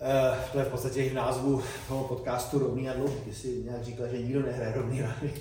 E, 0.00 0.50
to 0.52 0.58
je 0.58 0.64
v 0.64 0.70
podstatě 0.70 1.04
i 1.04 1.10
v 1.10 1.14
názvu 1.14 1.62
toho 1.88 2.04
podcastu 2.04 2.58
Rovný 2.58 2.88
a 2.88 2.94
dlouhý. 2.94 3.20
Ty 3.20 3.34
jsi 3.34 3.62
nějak 3.64 3.84
říkal, 3.84 4.08
že 4.08 4.22
nikdo 4.22 4.42
nehraje 4.42 4.72
rovný 4.74 5.02
rány. 5.02 5.34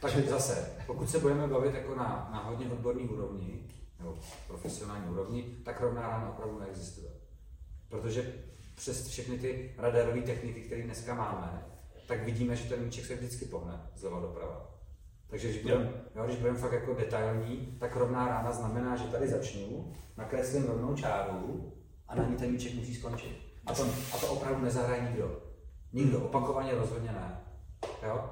Takže 0.00 0.22
zase, 0.22 0.72
pokud 0.86 1.10
se 1.10 1.18
budeme 1.18 1.46
bavit 1.46 1.74
jako 1.74 1.94
na, 1.94 2.30
na 2.32 2.42
hodně 2.42 2.66
odborný 2.66 3.08
úrovni, 3.08 3.66
nebo 3.98 4.18
profesionální 4.46 5.10
úrovni, 5.10 5.42
tak 5.64 5.80
rovná 5.80 6.02
rána 6.02 6.30
opravdu 6.30 6.60
neexistuje. 6.60 7.10
Protože 7.88 8.34
přes 8.76 9.08
všechny 9.08 9.38
ty 9.38 9.74
radarové 9.78 10.22
techniky, 10.22 10.60
které 10.60 10.82
dneska 10.82 11.14
máme, 11.14 11.66
tak 12.06 12.24
vidíme, 12.24 12.56
že 12.56 12.68
ten 12.68 12.84
míček 12.84 13.06
se 13.06 13.14
vždycky 13.14 13.44
pohne 13.44 13.80
zleva 13.96 14.20
doprava. 14.20 14.69
Takže 15.30 15.48
když 15.48 15.62
budeme 15.62 15.92
budem 16.40 16.56
fakt 16.56 16.72
jako 16.72 16.94
detailní, 16.94 17.76
tak 17.80 17.96
rovná 17.96 18.28
rána 18.28 18.52
znamená, 18.52 18.96
že 18.96 19.04
tady 19.04 19.28
začnu, 19.28 19.92
nakreslím 20.16 20.66
rovnou 20.66 20.94
čáru 20.94 21.72
a 22.08 22.14
na 22.14 22.24
ní 22.24 22.36
ten 22.36 22.50
míček 22.50 22.74
musí 22.74 22.94
skončit. 22.94 23.36
A 23.66 23.74
to, 23.74 23.82
a 24.14 24.18
to 24.18 24.26
opravdu 24.26 24.64
nezahraje 24.64 25.02
nikdo. 25.02 25.42
Nikdo, 25.92 26.20
opakovaně 26.20 26.74
rozhodně 26.74 27.12
ne. 27.12 27.40
Jo? 28.06 28.30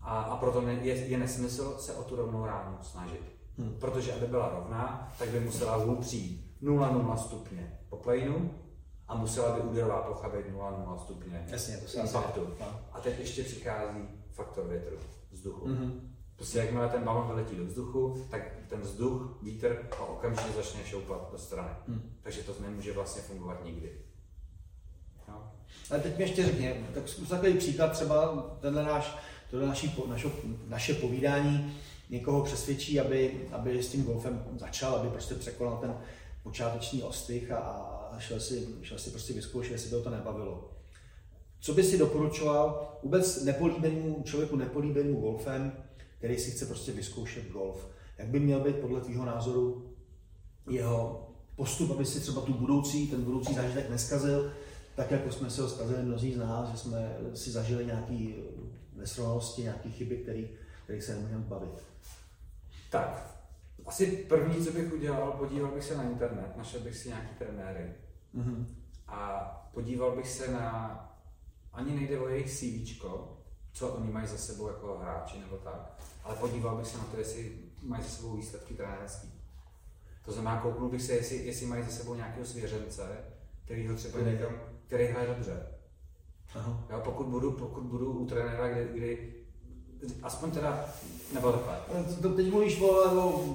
A, 0.00 0.20
a 0.20 0.36
proto 0.36 0.68
je, 0.68 0.94
je 0.94 1.18
nesmysl 1.18 1.78
se 1.78 1.94
o 1.94 2.04
tu 2.04 2.16
rovnou 2.16 2.46
ránu 2.46 2.78
snažit. 2.82 3.22
Hmm. 3.58 3.76
Protože 3.80 4.12
aby 4.12 4.26
byla 4.26 4.48
rovná, 4.48 5.12
tak 5.18 5.28
by 5.28 5.40
musela 5.40 5.76
hůl 5.76 5.96
přijít 5.96 6.56
0,0 6.62 7.16
stupně 7.16 7.78
po 7.88 7.96
plejnu 7.96 8.54
a 9.08 9.16
musela 9.16 9.56
by 9.56 9.60
úderová 9.60 10.02
plocha 10.02 10.28
být 10.28 10.46
0,0 10.46 10.98
stupně 10.98 11.46
Jasně, 11.50 11.76
to 11.76 11.88
se 11.88 12.00
impaktu. 12.00 12.48
A 12.92 13.00
teď 13.00 13.18
ještě 13.18 13.42
přichází 13.42 14.08
faktor 14.30 14.66
větru, 14.66 14.96
vzduchu. 15.30 15.66
Mm-hmm. 15.66 16.09
Prostě 16.40 16.58
jakmile 16.58 16.88
ten 16.88 17.04
balon 17.04 17.26
vyletí 17.26 17.56
do 17.56 17.64
vzduchu, 17.64 18.26
tak 18.30 18.42
ten 18.68 18.80
vzduch, 18.80 19.38
vítr 19.42 19.88
a 19.92 20.04
okamžitě 20.04 20.52
začne 20.56 20.80
šoupat 20.84 21.28
do 21.32 21.38
strany. 21.38 21.68
Mm. 21.86 22.12
Takže 22.22 22.42
to 22.42 22.54
nemůže 22.60 22.92
vlastně 22.92 23.22
fungovat 23.22 23.64
nikdy. 23.64 23.92
No. 25.28 25.52
Ale 25.90 26.00
teď 26.00 26.18
mi 26.18 26.24
ještě 26.24 26.46
řekně, 26.46 26.86
tak 26.94 27.08
zkus 27.08 27.28
takový 27.28 27.54
příklad, 27.54 27.92
třeba 27.92 28.42
tenhle 28.60 28.82
náš, 28.82 29.16
tohle 29.50 29.66
naší, 29.66 29.94
našo, 30.08 30.32
naše 30.68 30.94
povídání 30.94 31.76
někoho 32.10 32.44
přesvědčí, 32.44 33.00
aby, 33.00 33.48
aby 33.52 33.82
s 33.82 33.88
tím 33.88 34.04
golfem 34.04 34.44
začal, 34.56 34.94
aby 34.94 35.08
prostě 35.08 35.34
překonal 35.34 35.76
ten 35.76 35.98
počáteční 36.42 37.02
ostych 37.02 37.50
a, 37.50 37.58
a 38.12 38.18
šel, 38.18 38.40
si, 38.40 38.68
šel 38.82 38.98
si 38.98 39.10
prostě 39.10 39.32
vyzkoušet, 39.32 39.72
jestli 39.72 39.90
by 39.90 39.96
ho 39.96 40.02
to 40.02 40.10
nebavilo. 40.10 40.70
Co 41.60 41.74
by 41.74 41.82
si 41.82 41.98
doporučoval 41.98 42.96
vůbec 43.02 43.44
nepolíbenému 43.44 44.22
člověku, 44.24 44.56
nepolíbenému 44.56 45.20
golfem, 45.20 45.72
který 46.20 46.38
si 46.38 46.50
chce 46.50 46.66
prostě 46.66 46.92
vyzkoušet 46.92 47.50
golf? 47.50 47.88
Jak 48.18 48.28
by 48.28 48.40
měl 48.40 48.60
být 48.60 48.76
podle 48.76 49.00
tvýho 49.00 49.24
názoru 49.24 49.94
jeho 50.70 51.28
postup, 51.56 51.90
aby 51.90 52.04
si 52.04 52.20
třeba 52.20 52.40
tu 52.40 52.54
budoucí, 52.54 53.08
ten 53.08 53.22
budoucí 53.24 53.54
zážitek 53.54 53.90
neskazil, 53.90 54.52
tak 54.96 55.10
jako 55.10 55.32
jsme 55.32 55.50
se 55.50 55.62
ho 55.62 55.68
zkazili 55.68 56.02
mnozí 56.02 56.34
z 56.34 56.38
nás, 56.38 56.68
že 56.68 56.76
jsme 56.76 57.16
si 57.34 57.50
zažili 57.50 57.86
nějaké 57.86 58.28
nesrovnalosti, 58.96 59.62
nějaké 59.62 59.90
chyby, 59.90 60.16
který, 60.16 60.50
který 60.84 61.00
se 61.00 61.14
nemůžeme 61.14 61.44
bavit. 61.44 61.82
Tak, 62.90 63.36
asi 63.86 64.06
první, 64.06 64.64
co 64.64 64.72
bych 64.72 64.92
udělal, 64.92 65.32
podíval 65.32 65.70
bych 65.70 65.84
se 65.84 65.96
na 65.96 66.02
internet, 66.02 66.56
našel 66.56 66.80
bych 66.80 66.96
si 66.96 67.08
nějaký 67.08 67.34
trenéry. 67.38 67.94
Mm-hmm. 68.34 68.66
A 69.08 69.40
podíval 69.74 70.16
bych 70.16 70.28
se 70.28 70.52
na, 70.52 70.96
ani 71.72 71.94
nejde 71.94 72.20
o 72.20 72.28
jejich 72.28 72.50
CV, 72.50 73.00
co 73.72 73.88
oni 73.88 74.10
mají 74.10 74.26
za 74.26 74.38
sebou 74.38 74.68
jako 74.68 74.98
hráči 75.02 75.38
nebo 75.38 75.56
tak, 75.56 76.00
ale 76.24 76.34
podíval 76.34 76.76
bych 76.76 76.86
se 76.86 76.98
na 76.98 77.04
to, 77.04 77.18
jestli 77.18 77.58
mají 77.82 78.02
za 78.02 78.08
sebou 78.08 78.36
výsledky 78.36 78.74
trenérský. 78.74 79.32
To 80.24 80.32
znamená, 80.32 80.60
kouknul 80.60 80.88
bych 80.88 81.02
se, 81.02 81.12
jestli, 81.12 81.36
jestli 81.36 81.66
mají 81.66 81.84
za 81.84 81.90
sebou 81.90 82.14
nějakého 82.14 82.46
svěřence, 82.46 83.02
který 83.64 83.88
ho 83.88 83.96
třeba 83.96 84.20
někam, 84.20 84.52
který 84.86 85.06
hraje 85.06 85.28
dobře. 85.28 85.66
Aha. 86.54 86.84
Jo, 86.90 87.00
pokud, 87.04 87.26
budu, 87.26 87.52
pokud 87.52 87.82
budu 87.84 88.12
u 88.12 88.26
trenéra, 88.26 88.68
kdy, 88.68 88.88
kdy 88.92 89.34
aspoň 90.22 90.50
teda, 90.50 90.84
nebo 91.34 91.52
takhle. 91.52 92.04
To 92.22 92.28
teď 92.28 92.50
mluvíš 92.50 92.80
o, 92.80 92.88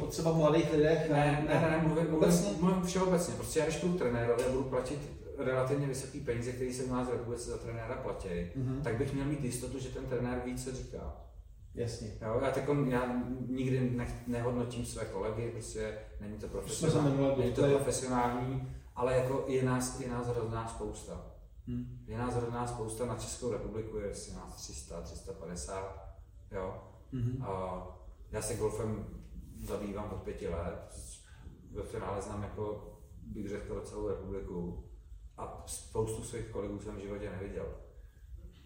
o 0.04 0.08
třeba 0.08 0.34
mladých 0.34 0.72
lidech? 0.74 1.10
Ne, 1.10 1.46
ne, 1.48 1.62
ne, 1.62 1.72
ne 1.72 1.88
mluvím, 1.88 2.14
obecně? 2.14 2.50
mluvím 2.60 2.84
všeobecně. 2.84 3.34
Prostě 3.34 3.60
já 3.60 3.66
když 3.66 3.84
budu 3.84 3.98
trenérovi 3.98 4.44
a 4.44 4.50
budu 4.50 4.64
platit 4.64 5.00
relativně 5.38 5.88
vysoký 5.88 6.20
peníze, 6.20 6.52
který 6.52 6.74
se 6.74 6.84
u 6.84 6.94
nás 6.94 7.08
v 7.08 7.12
republice 7.12 7.50
za 7.50 7.58
trenéra 7.58 7.96
platí, 7.96 8.28
mm-hmm. 8.28 8.82
tak 8.82 8.98
bych 8.98 9.14
měl 9.14 9.26
mít 9.26 9.44
jistotu, 9.44 9.80
že 9.80 9.90
ten 9.90 10.06
trenér 10.06 10.42
ví, 10.46 10.56
co 10.56 10.72
říká. 10.72 11.18
Jasně. 11.76 12.12
Jo, 12.22 12.40
já, 12.46 12.52
takom, 12.52 12.88
já 12.88 13.24
nikdy 13.48 13.90
ne, 13.90 14.08
nehodnotím 14.28 14.86
své 14.86 15.06
kolegy, 15.06 15.50
prostě 15.52 15.98
není 16.22 16.38
to 16.38 16.48
profesionální, 16.48 17.38
není 17.38 17.54
to 17.54 17.68
profesionální 17.68 18.68
ale 18.96 19.18
jako 19.18 19.46
je 19.48 19.64
nás, 19.64 20.00
je 20.00 20.10
nás 20.10 20.28
hrozná 20.28 20.68
spousta. 20.68 21.26
Hmm. 21.68 22.04
Je 22.08 22.18
nás 22.18 22.36
hrozná 22.36 22.68
spousta, 22.68 23.06
na 23.06 23.16
Českou 23.16 23.52
republiku 23.52 23.98
je 23.98 24.12
asi 24.12 24.34
nás 24.34 24.56
300, 24.56 25.02
350, 25.02 26.16
jo. 26.52 26.84
Hmm. 27.14 27.44
A 27.44 27.88
já 28.32 28.42
se 28.42 28.56
golfem 28.56 29.06
zabývám 29.60 30.10
od 30.14 30.24
pěti 30.24 30.48
let, 30.48 30.96
ve 31.72 31.84
finále 31.84 32.22
znám 32.22 32.44
jako 32.44 32.92
bych 33.22 33.50
řekl 33.50 33.82
celou 33.86 34.08
republiku 34.08 34.85
a 35.38 35.64
spoustu 35.66 36.24
svých 36.24 36.46
kolegů 36.46 36.80
jsem 36.80 36.96
v 36.96 37.02
životě 37.02 37.30
neviděl. 37.30 37.66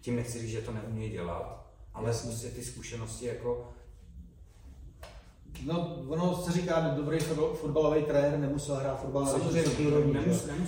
Tím 0.00 0.16
nechci 0.16 0.38
říct, 0.38 0.50
že 0.50 0.60
to 0.60 0.72
neumí 0.72 1.10
dělat, 1.10 1.66
ale 1.94 2.12
prostě 2.12 2.48
ty 2.48 2.64
zkušenosti 2.64 3.26
jako 3.26 3.68
No, 5.66 5.96
ono 6.08 6.36
se 6.36 6.52
říká, 6.52 6.80
že 6.80 6.96
dobrý 6.96 7.18
fotbalový 7.54 8.02
trenér 8.02 8.38
nemusel 8.38 8.76
hrát 8.76 9.00
fotbal 9.00 9.24
na 9.24 9.32
vysoké 9.32 9.86
úrovni. 9.86 10.14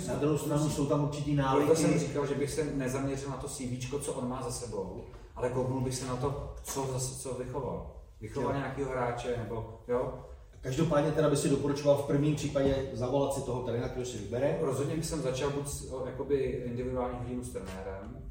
Na 0.07 0.15
druhou 0.15 0.37
stranu 0.37 0.69
jsou 0.69 0.85
tam 0.85 1.03
určitý 1.03 1.35
návyky. 1.35 1.65
Proto 1.65 1.81
jsem 1.81 1.99
říkal, 1.99 2.27
že 2.27 2.35
bych 2.35 2.51
se 2.51 2.63
nezaměřil 2.63 3.29
na 3.29 3.37
to 3.37 3.47
CV, 3.47 4.01
co 4.01 4.13
on 4.13 4.29
má 4.29 4.41
za 4.41 4.51
sebou, 4.51 5.03
ale 5.35 5.49
kouknul 5.49 5.81
bych 5.81 5.95
se 5.95 6.05
na 6.05 6.15
to, 6.15 6.53
co, 6.63 6.87
zase, 6.93 7.15
co 7.19 7.33
vychoval. 7.33 7.91
Vychoval 8.21 8.53
nějakého 8.53 8.91
hráče, 8.91 9.37
nebo 9.37 9.79
jo, 9.87 10.25
Každopádně 10.63 11.11
teda 11.11 11.29
by 11.29 11.37
si 11.37 11.49
doporučoval 11.49 11.97
v 11.97 12.07
prvním 12.07 12.35
případě 12.35 12.89
zavolat 12.93 13.33
si 13.33 13.41
toho 13.41 13.63
trenéra, 13.63 13.89
který 13.89 14.05
si 14.05 14.17
vybere? 14.17 14.57
Rozhodně 14.61 14.95
bych 14.95 15.05
začal 15.05 15.49
buď 15.49 15.67
jakoby 16.05 16.35
individuální 16.35 17.19
hodinu 17.19 17.43
s 17.43 17.49
trenérem, 17.49 18.23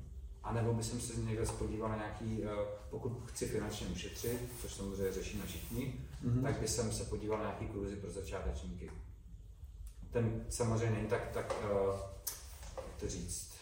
a 0.43 0.53
nebo 0.53 0.75
bych 0.75 0.87
se 0.87 1.21
někde 1.21 1.47
spodíval 1.47 1.89
na 1.89 1.97
nějaký, 1.97 2.45
eh, 2.45 2.49
pokud 2.91 3.23
chci 3.27 3.47
finančně 3.47 3.87
ušetřit, 3.87 4.41
což 4.63 4.75
samozřejmě 4.75 5.13
řešíme 5.13 5.47
všichni, 5.47 5.95
mm-hmm. 6.25 6.43
tak 6.43 6.61
bych 6.61 6.71
se 6.71 7.05
podíval 7.05 7.39
na 7.39 7.45
nějaký 7.45 7.67
kurzy 7.67 7.97
pro 7.97 8.11
začátečníky. 8.11 8.91
Ten 10.11 10.45
samozřejmě 10.49 10.97
není 10.97 11.09
tak, 11.09 11.29
tak 11.29 11.55
uh, 11.65 11.95
jak 12.77 12.97
to 13.01 13.09
říct, 13.09 13.53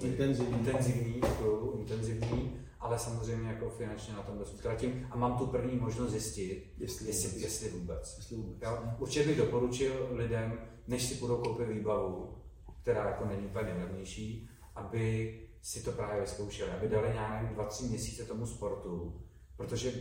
intenzivní. 0.00 0.58
intenzivní, 0.58 1.20
jako, 1.20 1.72
intenzivní, 1.78 2.65
ale 2.80 2.98
samozřejmě 2.98 3.48
jako 3.48 3.70
finančně 3.70 4.14
na 4.14 4.22
tom 4.22 4.38
dost 4.38 4.54
utratím 4.54 5.06
a 5.10 5.16
mám 5.16 5.38
tu 5.38 5.46
první 5.46 5.78
možnost 5.78 6.10
zjistit, 6.10 6.72
jestli, 6.78 7.06
jestli, 7.06 7.28
vůbec. 7.28 7.42
jestli 7.42 7.68
vůbec. 7.70 8.14
Jestli 8.18 8.36
vůbec. 8.36 8.62
Jo? 8.62 8.78
Určitě 8.98 9.26
bych 9.26 9.38
doporučil 9.38 10.08
lidem, 10.10 10.58
než 10.86 11.02
si 11.02 11.14
budou 11.14 11.36
koupit 11.36 11.68
výbavu, 11.68 12.34
která 12.82 13.08
jako 13.08 13.24
není 13.24 13.46
úplně 13.46 13.64
nejlevnější, 13.64 14.48
aby 14.74 15.32
si 15.62 15.82
to 15.82 15.92
právě 15.92 16.20
vyzkoušeli, 16.20 16.70
aby 16.70 16.88
dali 16.88 17.08
nějaké 17.12 17.54
dva, 17.54 17.64
tři 17.64 17.84
měsíce 17.84 18.24
tomu 18.24 18.46
sportu, 18.46 19.20
protože 19.56 19.92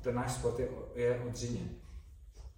ten 0.00 0.14
náš 0.14 0.32
sport 0.32 0.58
je, 0.58 0.68
je 0.94 1.24
odřině. 1.28 1.70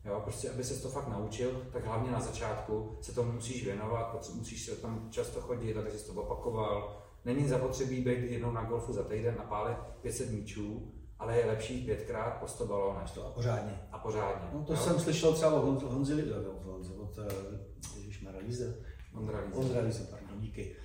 Jo, 0.04 0.20
prostě, 0.24 0.50
aby 0.50 0.64
se 0.64 0.82
to 0.82 0.88
fakt 0.88 1.08
naučil, 1.08 1.66
tak 1.72 1.86
hlavně 1.86 2.10
na 2.10 2.20
začátku 2.20 2.98
se 3.00 3.12
tomu 3.12 3.32
musíš 3.32 3.64
věnovat, 3.64 4.30
musíš 4.34 4.64
se 4.66 4.76
tam 4.76 5.08
často 5.10 5.40
chodit, 5.40 5.76
aby 5.76 5.90
si 5.90 6.06
to 6.06 6.12
opakoval. 6.12 7.02
Není 7.26 7.48
zapotřebí 7.48 8.00
být 8.00 8.18
jednou 8.18 8.52
na 8.52 8.64
golfu 8.64 8.92
za 8.92 9.02
týden 9.02 9.34
a 9.38 9.42
pálit 9.42 9.76
500 10.02 10.30
míčů, 10.30 10.92
ale 11.18 11.36
je 11.36 11.46
lepší 11.46 11.84
pětkrát 11.84 12.40
po 12.40 12.48
100 12.48 12.66
balónech. 12.66 13.18
A 13.18 13.30
pořádně. 13.30 13.80
A 13.92 13.98
pořádně. 13.98 14.48
No 14.52 14.64
to 14.64 14.72
jo? 14.72 14.78
jsem 14.78 15.00
slyšel 15.00 15.32
třeba 15.32 15.52
od 15.52 15.64
Honzi, 15.64 15.84
Honzi, 15.84 16.32
od, 16.32 16.46
od, 16.66 17.18
od 17.18 17.96
Ježišmara 17.96 18.38
Líze. 18.38 18.76
Ondra 19.14 19.40
Líze. 19.40 19.58
Ondra 19.58 19.80
Líze, 19.80 20.08
pardon, 20.10 20.40
díky. 20.40 20.76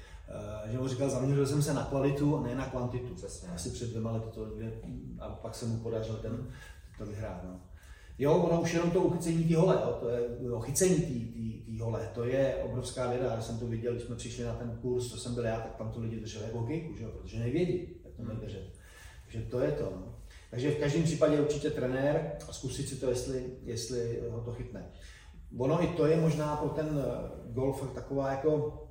Uh, 0.65 0.71
že 0.71 0.77
mu 0.77 0.87
říkal, 0.87 1.09
zaměřil 1.09 1.47
jsem 1.47 1.61
se 1.61 1.73
na 1.73 1.83
kvalitu 1.83 2.37
a 2.37 2.41
ne 2.41 2.55
na 2.55 2.65
kvantitu. 2.65 3.15
Přesně. 3.15 3.49
Asi 3.49 3.69
před 3.69 3.89
dvěma 3.89 4.11
lety 4.11 4.27
to 4.33 4.47
a 5.19 5.29
pak 5.29 5.55
se 5.55 5.65
mu 5.65 5.77
podařilo 5.77 6.17
ten, 6.17 6.47
to 6.97 7.05
vyhrát. 7.05 7.43
No. 7.43 7.59
Jo, 8.21 8.33
ono 8.33 8.61
už 8.61 8.73
jenom 8.73 8.91
to 8.91 9.01
uchycení 9.01 9.43
té 9.43 9.55
hole, 9.55 9.79
jo, 9.81 9.97
to 9.99 10.09
je 10.09 10.21
jo, 10.41 10.59
chycení 10.59 10.95
té 11.65 11.83
hole, 11.83 12.09
to 12.13 12.23
je 12.23 12.55
obrovská 12.55 13.09
věda. 13.09 13.33
Já 13.33 13.41
jsem 13.41 13.59
to 13.59 13.67
viděl, 13.67 13.93
když 13.93 14.03
jsme 14.03 14.15
přišli 14.15 14.43
na 14.43 14.53
ten 14.53 14.77
kurz, 14.81 15.11
to 15.11 15.17
jsem 15.17 15.35
byl 15.35 15.43
já, 15.43 15.59
tak 15.59 15.75
tam 15.75 15.91
to 15.91 15.99
lidi 15.99 16.19
drželi 16.19 16.45
jako 16.45 16.59
hokejku, 16.59 16.97
že 16.97 17.03
jo, 17.03 17.09
protože 17.09 17.39
nevědí, 17.39 17.87
jak 18.05 18.13
to 18.13 18.23
mají 18.23 18.39
držet. 18.39 18.73
Takže 19.23 19.41
to 19.49 19.59
je 19.59 19.71
to. 19.71 19.83
No. 19.83 20.15
Takže 20.51 20.71
v 20.71 20.79
každém 20.79 21.03
případě 21.03 21.41
určitě 21.41 21.69
trenér 21.69 22.31
a 22.49 22.53
zkusit 22.53 22.89
si 22.89 22.95
to, 22.95 23.09
jestli, 23.09 23.45
jestli 23.63 24.21
ho 24.29 24.41
to 24.41 24.53
chytne. 24.53 24.91
Ono 25.57 25.83
i 25.83 25.87
to 25.87 26.05
je 26.05 26.17
možná 26.17 26.55
pro 26.55 26.69
ten 26.69 26.99
eh, 26.99 27.53
golf 27.53 27.93
taková 27.93 28.31
jako 28.31 28.83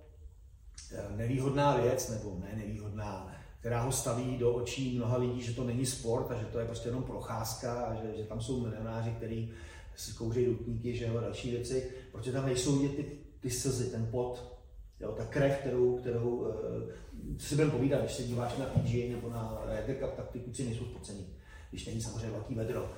eh, 0.94 1.16
nevýhodná 1.16 1.76
věc, 1.76 2.08
nebo 2.08 2.38
ne 2.40 2.52
nevýhodná, 2.56 3.39
která 3.60 3.82
ho 3.82 3.92
staví 3.92 4.36
do 4.38 4.52
očí 4.52 4.96
mnoha 4.96 5.16
lidí, 5.16 5.42
že 5.42 5.54
to 5.54 5.64
není 5.64 5.86
sport 5.86 6.30
a 6.30 6.34
že 6.34 6.44
to 6.44 6.58
je 6.58 6.64
prostě 6.64 6.88
jenom 6.88 7.02
procházka 7.02 7.82
a 7.82 7.94
že, 7.94 8.16
že 8.16 8.24
tam 8.24 8.40
jsou 8.40 8.60
milionáři, 8.60 9.10
kteří 9.10 9.52
si 9.96 10.12
kouří 10.12 10.44
dutníky, 10.44 10.96
že 10.96 11.04
jo, 11.04 11.20
další 11.20 11.50
věci, 11.50 11.90
protože 12.12 12.32
tam 12.32 12.46
nejsou 12.46 12.78
vidět 12.78 12.96
ty, 12.96 13.18
ty 13.40 13.50
slzy, 13.50 13.90
ten 13.90 14.06
pot, 14.10 14.58
jo, 15.00 15.12
ta 15.12 15.24
krev, 15.24 15.58
kterou, 15.58 15.96
kterou 15.96 16.36
uh, 16.36 16.48
si 17.38 17.54
budeme 17.54 17.72
povídat, 17.72 18.00
když 18.00 18.12
se 18.12 18.22
díváš 18.22 18.56
na 18.56 18.64
PGA 18.64 19.14
nebo 19.14 19.30
na 19.30 19.62
Ryder 19.66 19.96
Cup, 19.96 20.14
tak 20.16 20.30
ty 20.30 20.40
kluci 20.40 20.64
nejsou 20.64 20.84
spocení, 20.84 21.26
když 21.70 21.86
není 21.86 22.02
samozřejmě 22.02 22.30
velký 22.30 22.54
vedro. 22.54 22.90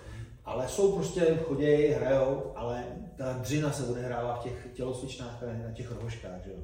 Ale 0.45 0.69
jsou 0.69 0.93
prostě, 0.93 1.39
chodějí, 1.45 1.93
hrajou, 1.93 2.53
ale 2.55 2.85
ta 3.17 3.33
dřina 3.33 3.73
se 3.73 3.87
odehrává 3.87 4.37
v 4.37 4.43
těch 4.43 4.69
tělocvičnách 4.75 5.43
a 5.43 5.67
na 5.67 5.73
těch 5.73 5.93
rohoškách, 5.93 6.45
že 6.45 6.51
jo. 6.51 6.59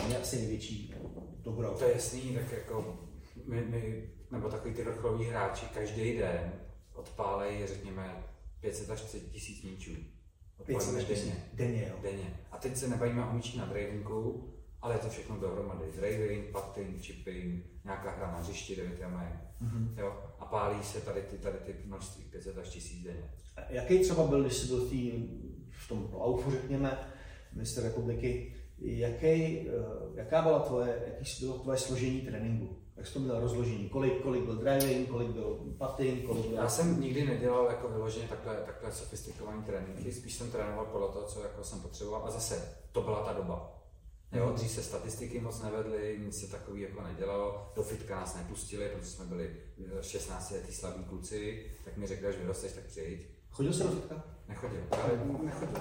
Tam 0.00 0.10
je 0.10 0.18
asi 0.18 0.36
největší 0.36 0.94
dobro. 1.42 1.70
To 1.70 1.84
je 1.84 1.92
jasný, 1.92 2.34
tak 2.34 2.52
jako 2.52 2.98
my, 3.46 3.60
my 3.60 4.10
nebo 4.30 4.48
takový 4.48 4.74
ty 4.74 4.84
vrcholoví 4.84 5.24
hráči 5.24 5.66
každý 5.74 6.18
den 6.18 6.52
odpálejí, 6.94 7.66
řekněme, 7.66 8.24
500 8.60 8.90
až 8.90 9.02
1000 9.32 9.62
míčů. 9.62 9.90
500 10.66 10.96
až 10.96 11.04
denně. 11.04 11.50
denně, 11.52 11.86
jo. 11.88 11.96
denně. 12.02 12.40
A 12.50 12.58
teď 12.58 12.76
se 12.76 12.88
nebavíme 12.88 13.24
o 13.24 13.32
míči 13.32 13.58
na 13.58 13.66
drivingu, 13.66 14.54
ale 14.82 14.94
je 14.94 14.98
to 14.98 15.08
všechno 15.08 15.36
dohromady. 15.36 15.84
Driving, 15.96 16.44
putting, 16.52 17.02
chipping, 17.02 17.64
nějaká 17.84 18.10
hra 18.10 18.32
na 18.32 18.38
hřišti, 18.38 18.74
kde 18.74 18.84
vytjáme, 18.84 19.50
mm-hmm. 19.62 19.98
jo, 19.98 20.22
a 20.38 20.44
pálí 20.44 20.82
se 20.82 21.00
tady 21.00 21.22
ty, 21.22 21.38
tady 21.38 21.58
ty 21.58 21.74
množství, 21.84 22.24
500 22.24 22.58
až 22.58 22.68
1000 22.68 23.04
denně. 23.04 23.30
Jaký 23.68 23.98
třeba 23.98 24.26
byl, 24.26 24.42
když 24.42 24.54
jsi 24.54 24.66
byl 24.66 24.86
v, 24.86 24.90
tý, 24.90 25.12
v 25.70 25.88
tom 25.88 26.10
laufu, 26.12 26.50
řekněme, 26.50 26.98
minister 27.52 27.84
republiky, 27.84 28.54
jaký, 28.80 29.26
eh, 29.26 29.70
jaká 30.14 30.42
byla 30.42 30.58
tvoje, 30.58 31.02
jaký 31.06 31.44
bylo 31.44 31.58
tvoje 31.58 31.78
složení 31.78 32.20
tréninku? 32.20 32.76
Jak 32.96 33.06
jsi 33.06 33.14
to 33.14 33.20
měl 33.20 33.40
rozložení? 33.40 33.88
Kolik, 33.88 34.22
kolik 34.22 34.44
byl 34.44 34.56
driving, 34.56 35.08
kolik 35.08 35.28
byl 35.28 35.74
putting, 35.78 36.26
kolik 36.26 36.46
byl... 36.46 36.56
Já 36.56 36.68
jsem 36.68 37.00
nikdy 37.00 37.26
nedělal 37.26 37.66
jako 37.66 37.88
vyloženě 37.88 38.28
takhle, 38.28 38.56
takhle 38.56 38.92
sofistikovaný 38.92 39.62
tréninky, 39.62 40.12
spíš 40.12 40.34
jsem 40.34 40.50
trénoval 40.50 40.86
podle 40.86 41.08
toho, 41.08 41.26
co 41.26 41.42
jako 41.42 41.64
jsem 41.64 41.80
potřeboval 41.80 42.26
a 42.26 42.30
zase 42.30 42.78
to 42.92 43.02
byla 43.02 43.24
ta 43.24 43.32
doba. 43.32 43.76
Jo, 44.32 44.46
mhm. 44.46 44.54
dřív 44.54 44.70
se 44.70 44.82
statistiky 44.82 45.40
moc 45.40 45.62
nevedly, 45.62 46.20
nic 46.24 46.40
se 46.40 46.50
takový 46.50 46.80
jako 46.80 47.02
nedělalo, 47.02 47.72
do 47.76 47.82
fitka 47.82 48.20
nás 48.20 48.36
nepustili, 48.36 48.88
protože 48.88 49.10
jsme 49.10 49.24
byli 49.24 49.56
16 50.00 50.50
letý 50.50 50.72
slabí 50.72 51.04
kluci, 51.04 51.70
tak 51.84 51.96
mi 51.96 52.06
řekli, 52.06 52.32
že 52.32 52.38
vyrosteš, 52.38 52.72
tak 52.72 52.84
přijď. 52.84 53.39
Chodil 53.50 53.72
jsi 53.72 53.82
do 53.82 53.90
fitka? 53.90 54.24
Nechodil, 54.48 54.80
ale 54.90 55.20
nechodil. 55.42 55.80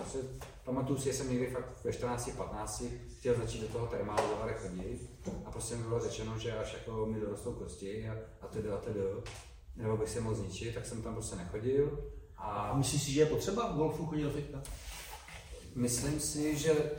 Pamatuju 0.64 1.00
si, 1.00 1.06
že 1.06 1.14
jsem 1.14 1.30
někdy 1.30 1.48
fakt 1.48 1.84
ve 1.84 1.92
14-15 1.92 2.90
chtěl 3.20 3.36
začít 3.36 3.62
do 3.62 3.68
toho 3.68 3.88
termálu 3.88 4.22
do 4.28 4.54
chodit 4.54 5.10
a 5.46 5.52
prostě 5.52 5.76
mi 5.76 5.84
bylo 5.84 6.00
řečeno, 6.00 6.40
že 6.40 6.58
až 6.58 6.74
jako 6.74 7.06
mi 7.06 7.20
dorostou 7.20 7.54
kosti 7.54 8.10
a, 8.10 8.16
a 8.42 8.48
tedy 8.48 8.70
a 8.70 8.78
tedy, 8.78 9.00
nebo 9.76 9.98
bych 9.98 10.10
se 10.10 10.22
mohl 10.22 10.36
zničit, 10.36 10.76
tak 10.76 10.86
jsem 10.86 11.02
tam 11.02 11.14
prostě 11.14 11.36
nechodil. 11.36 12.04
A, 12.38 12.44
a 12.44 12.78
myslíš 12.78 13.04
si, 13.04 13.12
že 13.12 13.20
je 13.20 13.26
potřeba 13.26 13.72
v 13.72 13.76
golfu 13.76 14.06
chodit 14.06 14.24
do 14.24 14.32
fitka? 14.32 14.62
Myslím 15.76 16.20
si, 16.20 16.58
že 16.58 16.92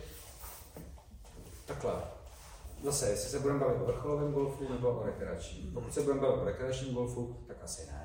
takhle. 1.67 1.93
Zase, 2.85 3.11
jestli 3.11 3.31
se 3.31 3.39
budeme 3.39 3.61
bavit 3.61 3.83
o 3.83 3.87
vrcholovém 3.87 4.33
golfu 4.33 4.73
nebo 4.73 4.89
o 4.89 5.07
rekreačním. 5.07 5.73
Pokud 5.73 5.95
se 5.95 6.03
budeme 6.03 6.21
bavit 6.21 6.41
o 6.43 6.45
rekreačním 6.45 6.95
golfu, 6.95 7.45
tak 7.47 7.57
asi 7.63 7.87
ne. 7.87 8.00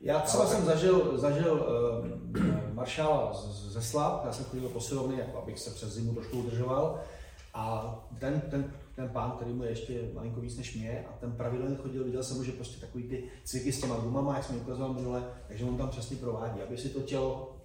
Já 0.00 0.20
třeba 0.20 0.46
jsem 0.46 0.64
zažil, 0.64 1.18
zažil 1.18 1.52
uh, 1.54 2.74
maršála 2.74 3.32
ze 3.44 3.82
Slav, 3.82 4.24
já 4.24 4.32
jsem 4.32 4.44
chodil 4.44 4.62
do 4.62 4.68
posilovny, 4.68 5.18
jako 5.18 5.38
abych 5.38 5.58
se 5.58 5.70
přes 5.70 5.92
zimu 5.92 6.14
trošku 6.14 6.38
udržoval. 6.38 7.00
A 7.54 7.94
ten, 8.18 8.40
ten, 8.40 8.74
ten 8.96 9.08
pán, 9.08 9.30
který 9.30 9.52
mu 9.52 9.64
je 9.64 9.70
ještě 9.70 10.10
malinko 10.14 10.40
víc 10.40 10.56
než 10.56 10.74
mě, 10.74 11.06
a 11.10 11.12
ten 11.12 11.32
pravidelně 11.32 11.76
chodil, 11.76 12.04
viděl 12.04 12.22
jsem, 12.22 12.44
že 12.44 12.52
prostě 12.52 12.80
takový 12.80 13.08
ty 13.08 13.24
cviky 13.44 13.72
s 13.72 13.80
těma 13.80 13.96
gumama, 13.96 14.36
jak 14.36 14.44
jsem 14.44 14.56
ukazoval 14.56 14.94
minule, 14.94 15.24
takže 15.48 15.64
on 15.64 15.76
tam 15.76 15.88
přesně 15.88 16.16
provádí, 16.16 16.62
aby 16.62 16.78
si 16.78 16.88
to 16.88 17.00
tělo 17.00 17.56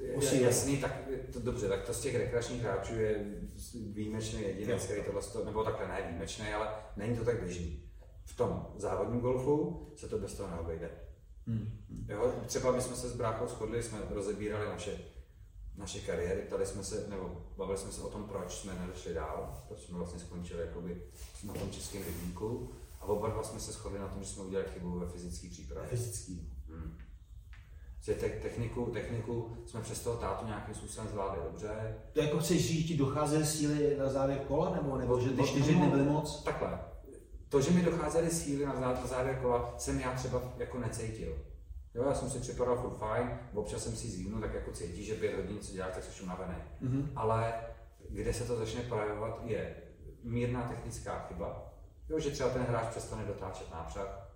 je, 0.00 0.42
jasný, 0.42 0.76
tak 0.76 0.98
to, 1.32 1.40
dobře, 1.40 1.68
tak 1.68 1.86
to 1.86 1.94
z 1.94 2.00
těch 2.00 2.16
rekreačních 2.16 2.62
hráčů 2.62 2.94
je 2.94 3.24
výjimečný 3.74 4.42
jedinec, 4.42 4.84
který 4.84 5.02
tohle, 5.02 5.44
nebo 5.44 5.64
takhle 5.64 5.88
ne 5.88 6.02
výjimečný, 6.08 6.46
ale 6.48 6.68
není 6.96 7.16
to 7.16 7.24
tak 7.24 7.42
běžný. 7.42 7.82
V 8.24 8.36
tom 8.36 8.66
závodním 8.76 9.20
golfu 9.20 9.86
se 9.96 10.08
to 10.08 10.18
bez 10.18 10.34
toho 10.34 10.50
neobejde. 10.50 10.90
Hmm. 11.50 12.06
Jo, 12.08 12.32
třeba 12.46 12.72
my 12.72 12.82
jsme 12.82 12.96
se 12.96 13.08
s 13.08 13.16
bráchou 13.16 13.46
shodli, 13.46 13.82
jsme 13.82 13.98
rozebírali 14.10 14.68
naše, 14.68 14.98
naše 15.76 16.00
kariéry, 16.00 16.42
ptali 16.42 16.66
jsme 16.66 16.84
se, 16.84 17.06
nebo 17.08 17.46
bavili 17.56 17.78
jsme 17.78 17.92
se 17.92 18.02
o 18.02 18.08
tom, 18.08 18.24
proč 18.24 18.52
jsme 18.52 18.74
nedošli 18.80 19.14
dál, 19.14 19.64
proč 19.68 19.80
jsme 19.80 19.98
vlastně 19.98 20.20
skončili 20.20 20.60
jakoby 20.60 21.02
na 21.44 21.54
tom 21.54 21.70
českém 21.70 22.02
rybníku. 22.04 22.70
A 23.00 23.04
oba 23.04 23.28
dva 23.28 23.42
jsme 23.42 23.60
se 23.60 23.72
shodli 23.72 23.98
na 23.98 24.08
tom, 24.08 24.22
že 24.22 24.28
jsme 24.28 24.42
udělali 24.42 24.68
chybu 24.70 24.98
ve 24.98 25.08
fyzické 25.08 25.48
přípravě. 25.48 25.88
Fyzický. 25.88 26.52
Hmm. 26.68 26.98
Že 28.02 28.14
te- 28.14 28.28
techniku, 28.28 28.86
techniku 28.86 29.56
jsme 29.66 29.80
přes 29.80 30.00
toho 30.00 30.16
tátu 30.16 30.46
nějakým 30.46 30.74
způsobem 30.74 31.08
zvládli 31.10 31.44
dobře. 31.44 31.94
To 32.12 32.20
jako 32.20 32.38
chceš 32.38 32.68
říct, 32.68 32.88
ti 32.88 32.96
docházely 32.96 33.46
síly 33.46 33.96
na 33.98 34.08
závěr 34.08 34.38
kola, 34.38 34.74
nebo, 34.74 34.96
nebo 34.96 35.20
že 35.20 35.30
ty 35.30 35.42
čtyři 35.42 35.74
dny 35.74 35.86
byly 35.86 36.04
moc? 36.04 36.42
Takhle, 36.44 36.78
to, 37.50 37.60
že 37.60 37.70
mi 37.70 37.82
docházely 37.82 38.30
síly 38.30 38.66
na 38.66 38.94
závěr 39.04 39.38
kola, 39.42 39.74
jsem 39.78 40.00
já 40.00 40.14
třeba 40.14 40.42
jako 40.58 40.78
necítil. 40.78 41.38
Jo, 41.94 42.04
já 42.04 42.14
jsem 42.14 42.30
si 42.30 42.38
připadal 42.38 42.76
furt 42.76 42.98
fajn, 42.98 43.38
občas 43.54 43.84
jsem 43.84 43.96
si 43.96 44.08
zívnul, 44.08 44.40
tak 44.40 44.54
jako 44.54 44.72
cítí, 44.72 45.04
že 45.04 45.14
pět 45.14 45.36
hodin 45.36 45.58
co 45.58 45.72
děláš, 45.72 45.94
tak 45.94 46.04
jsi 46.04 46.22
unavený. 46.22 46.54
Mm-hmm. 46.82 47.08
Ale 47.16 47.54
kde 48.08 48.32
se 48.32 48.44
to 48.44 48.56
začne 48.56 48.82
projevovat, 48.82 49.40
je 49.44 49.76
mírná 50.22 50.62
technická 50.62 51.18
chyba, 51.28 51.74
jo, 52.08 52.20
že 52.20 52.30
třeba 52.30 52.50
ten 52.50 52.62
hráč 52.62 52.86
přestane 52.88 53.24
dotáčet 53.24 53.70
nápřah, 53.70 54.29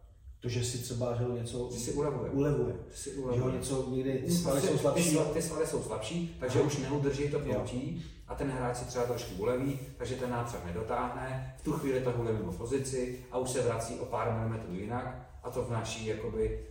to, 0.44 0.50
že 0.50 0.64
si 0.64 0.78
třeba 0.78 1.14
že 1.14 1.24
něco 1.24 1.70
že 1.72 1.78
si 1.78 1.92
ulevuje. 1.92 2.30
ulevuje. 2.30 2.74
Že 2.90 2.96
si 2.96 3.10
ulevuje. 3.10 3.52
Že 3.52 3.58
něco 3.58 3.90
někdy, 3.90 4.18
ty 4.18 4.30
svaly 4.30 4.60
jsou 4.60 4.78
slabší. 4.78 5.18
Ty 5.32 5.42
svaly 5.42 5.66
jsou 5.66 5.82
slabší, 5.82 6.36
takže 6.40 6.60
už 6.60 6.78
neudrží 6.78 7.28
to 7.28 7.38
ploutí 7.38 8.04
a 8.28 8.34
ten 8.34 8.50
hráč 8.50 8.76
si 8.76 8.84
třeba 8.84 9.04
trošku 9.04 9.34
uleví, 9.34 9.78
takže 9.96 10.14
ten 10.14 10.30
nápřah 10.30 10.66
nedotáhne, 10.66 11.54
v 11.58 11.64
tu 11.64 11.72
chvíli 11.72 12.00
to 12.00 12.10
hule 12.10 12.32
mimo 12.32 12.52
pozici 12.52 13.24
a 13.30 13.38
už 13.38 13.50
se 13.50 13.62
vrací 13.62 13.94
o 13.94 14.04
pár 14.04 14.32
milimetrů 14.32 14.74
jinak 14.74 15.38
a 15.42 15.50
to 15.50 15.64
v 15.64 15.70
naší, 15.70 16.06
jakoby, 16.06 16.66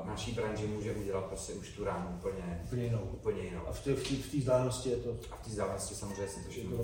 uh, 0.00 0.06
naší 0.06 0.32
branži 0.32 0.66
může 0.66 0.92
udělat 0.92 1.24
prostě 1.24 1.52
už 1.52 1.70
tu 1.70 1.84
ránu 1.84 2.16
úplně, 2.16 2.60
úplně 2.64 2.84
jinou. 2.84 3.00
Úplně 3.12 3.42
jinou. 3.42 3.60
A 3.66 3.72
v 3.72 3.84
té 3.84 3.94
v 3.94 4.34
vzdálenosti 4.34 4.90
je 4.90 4.96
to... 4.96 5.10
A 5.30 5.36
v 5.36 5.44
té 5.44 5.50
vzdálenosti 5.50 5.94
samozřejmě 5.94 6.28
si 6.28 6.44
to 6.44 6.50
všechno 6.50 6.76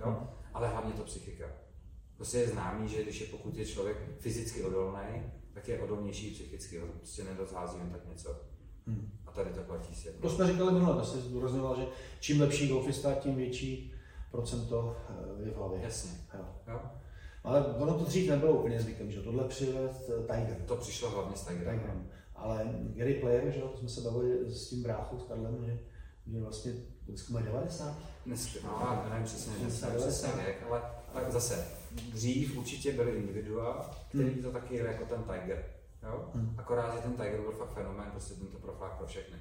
jo? 0.00 0.28
ale 0.54 0.68
hlavně 0.68 0.92
to 0.92 1.02
psychika. 1.02 1.46
Prostě 2.16 2.38
je 2.38 2.48
známý, 2.48 2.88
že 2.88 3.02
když 3.02 3.20
je 3.20 3.26
pokud 3.26 3.56
je 3.56 3.66
člověk 3.66 3.96
fyzicky 4.20 4.62
odolný, 4.62 5.32
tak 5.56 5.68
je 5.68 5.80
odolnější 5.80 6.30
psychicky, 6.30 6.78
ho 6.78 6.86
prostě 6.86 7.24
nedozhází 7.24 7.78
jen 7.78 7.90
tak 7.90 8.08
něco. 8.08 8.40
Hmm. 8.86 9.10
A 9.26 9.30
tady 9.30 9.50
to 9.50 9.60
platí 9.60 9.94
si. 9.94 10.08
To 10.08 10.30
jsme 10.30 10.46
říkali 10.46 10.72
minule, 10.72 10.96
to 10.96 11.04
jsi 11.04 11.20
zdůrazňoval, 11.20 11.76
že 11.76 11.86
čím 12.20 12.40
lepší 12.40 12.68
golfista, 12.68 13.14
tím 13.14 13.34
větší 13.34 13.94
procento 14.30 14.96
eh, 15.10 15.42
je 15.44 15.50
v 15.50 15.56
hlavě. 15.56 15.80
Jasně. 15.82 16.10
Jo. 16.34 16.44
Jo. 16.68 16.80
Ale 17.44 17.66
ono 17.66 17.98
to 17.98 18.04
dřív 18.04 18.30
nebylo 18.30 18.52
úplně 18.52 18.80
zvykem, 18.80 19.10
že 19.10 19.22
tohle 19.22 19.48
přivez 19.48 20.10
Tiger. 20.26 20.62
To 20.66 20.76
přišlo 20.76 21.10
hlavně 21.10 21.36
s 21.36 21.46
Tigerem. 21.46 21.78
Tigerem. 21.78 22.08
Ale 22.34 22.70
Gary 22.94 23.14
Player, 23.14 23.50
že 23.50 23.60
to 23.60 23.78
jsme 23.78 23.88
se 23.88 24.00
bavili 24.00 24.50
s 24.50 24.68
tím 24.68 24.82
bráchou, 24.82 25.18
s 25.18 25.22
Karlem, 25.22 25.64
že, 25.66 25.78
že 26.26 26.40
vlastně 26.40 26.72
dneska 27.06 27.32
má 27.32 27.40
90. 27.40 27.96
Dneska, 28.26 28.60
no, 28.64 29.10
nevím 29.10 29.24
přesně, 29.24 29.52
přesně, 29.66 29.88
přesně 29.96 30.32
věk, 30.32 30.62
ale 30.68 30.82
tak 31.14 31.32
zase 31.32 31.75
dřív 32.02 32.56
určitě 32.56 32.92
byly 32.92 33.10
individua, 33.10 33.90
který 34.08 34.30
hmm. 34.30 34.42
to 34.42 34.52
taky 34.52 34.74
jeli 34.74 34.92
jako 34.92 35.04
ten 35.04 35.22
Tiger. 35.22 35.64
Jo? 36.02 36.30
Hmm. 36.34 36.54
Akorát, 36.58 36.94
že 36.94 37.00
ten 37.00 37.12
Tiger 37.12 37.40
byl 37.40 37.52
fakt 37.52 37.74
fenomén, 37.74 38.10
prostě 38.10 38.34
tento 38.34 38.58
profák 38.58 38.92
pro 38.92 39.06
všechny. 39.06 39.38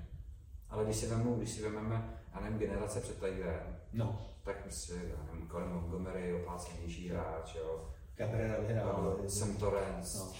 Ale 0.70 0.84
když 0.84 0.96
si, 0.96 1.08
vemu, 1.08 1.36
když 1.36 1.50
si 1.50 1.62
vezmeme, 1.62 2.20
já 2.34 2.40
nevím, 2.42 2.60
generace 2.60 3.02
před 3.02 3.20
Tigerem, 3.20 3.78
no. 3.94 4.22
tak 4.44 4.62
prostě, 4.64 4.94
já 4.94 5.34
nevím, 5.34 5.50
Colin 5.50 5.70
Montgomery, 5.70 6.34
oplácenější 6.34 7.10
hráč, 7.10 7.56
jo. 7.56 7.90
Cabrera 8.18 8.60
vyhrál. 8.60 9.18
No, 9.24 9.30
Sam 9.30 9.58
Torrance, 9.58 10.18
no. 10.18 10.34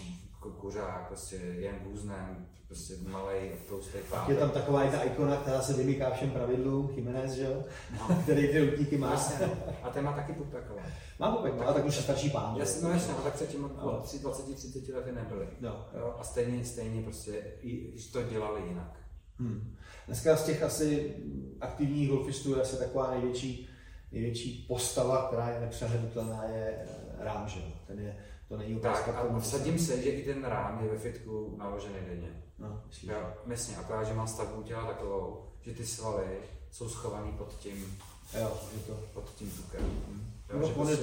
Kuřák, 0.52 1.08
prostě 1.08 1.40
Jan 1.58 1.76
Guznem, 1.80 2.48
prostě 2.68 2.94
malý 3.10 3.52
tlustý 3.68 3.98
pár. 4.10 4.32
Je 4.32 4.36
tam 4.36 4.50
taková 4.50 4.84
jedna 4.84 5.04
ikona, 5.04 5.38
která 5.38 5.62
se 5.62 5.74
vymýká 5.74 6.10
všem 6.10 6.32
pravidlům, 6.32 6.92
Jiménez, 6.96 7.32
že 7.32 7.44
jo? 7.44 7.64
No. 8.00 8.18
který 8.24 8.48
ty 8.48 8.60
rutníky 8.60 8.98
má. 8.98 9.12
Jasně, 9.12 9.48
no. 9.48 9.54
A 9.84 9.90
ten 9.90 10.06
má 10.06 10.14
taky 10.14 10.34
taková. 10.34 10.82
Má 11.20 11.32
pupek, 11.36 11.54
ale 11.62 11.74
tak 11.74 11.86
už 11.86 11.96
je 11.96 12.02
starší 12.02 12.30
pán. 12.30 12.56
Jasně, 12.56 12.88
no 12.88 12.94
jasně, 12.94 13.14
no, 13.14 13.20
tak 13.20 13.34
předtím 13.34 13.62
no. 13.62 14.04
20-30 14.04 14.96
lety 14.96 15.12
nebyly. 15.12 15.48
No. 15.62 15.86
Jo, 15.98 16.16
a 16.20 16.24
stejně, 16.24 16.66
stejně 16.66 17.02
prostě 17.02 17.32
i, 17.62 17.96
to 18.12 18.24
dělali 18.24 18.62
jinak. 18.68 19.00
Hmm. 19.40 19.76
Dneska 20.08 20.36
z 20.36 20.46
těch 20.46 20.64
asi 20.64 21.16
aktivních 21.62 22.10
golfistů 22.10 22.56
je 22.56 22.62
asi 22.62 22.78
taková 22.78 23.12
největší, 23.12 23.70
největší 24.12 24.66
postava, 24.68 25.28
která 25.28 25.50
je 25.50 25.60
nepřehlednutelná, 25.60 26.44
je 26.44 26.78
eh, 26.80 27.06
Rám, 27.20 27.48
že 27.48 27.60
jo? 27.60 27.66
Ten 27.88 28.00
je, 28.00 28.18
to 28.48 28.58
není 28.58 28.80
Tak 28.80 29.08
a 29.08 29.40
vsadím 29.40 29.80
se, 29.80 30.02
že 30.02 30.10
i 30.10 30.26
ten 30.26 30.44
rám 30.44 30.84
je 30.84 30.92
ve 30.92 30.98
fitku 30.98 31.56
naložený 31.58 31.96
denně. 32.08 32.44
No, 32.60 32.82
myslím. 32.88 33.10
Jo, 33.10 33.34
myslím, 33.46 33.80
akorát, 33.80 34.04
že 34.04 34.14
má 34.14 34.28
stavbu 34.28 34.64
těla 34.64 34.86
takovou, 34.86 35.44
že 35.62 35.74
ty 35.74 35.86
svaly 35.86 36.26
jsou 36.72 36.90
schovaný 36.90 37.32
pod 37.32 37.58
tím, 37.60 37.98
jo, 38.40 38.52
je 38.74 38.80
to. 38.80 39.00
pod 39.14 39.34
tím 39.36 39.52
tukem. 39.52 39.82
Hmm. 39.82 40.32
Jo, 40.50 40.60
no, 40.60 40.68
že, 40.68 40.74
prostě, 40.74 40.98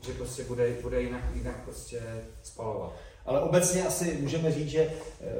že 0.00 0.12
prostě 0.12 0.44
bude, 0.44 0.76
bude 0.82 1.02
jinak, 1.02 1.24
jinak 1.34 1.64
prostě 1.64 2.24
spalovat. 2.42 2.92
Ale 3.26 3.40
obecně 3.40 3.86
asi 3.86 4.18
můžeme 4.20 4.52
říct, 4.52 4.68
že 4.68 4.92
eh, 5.20 5.34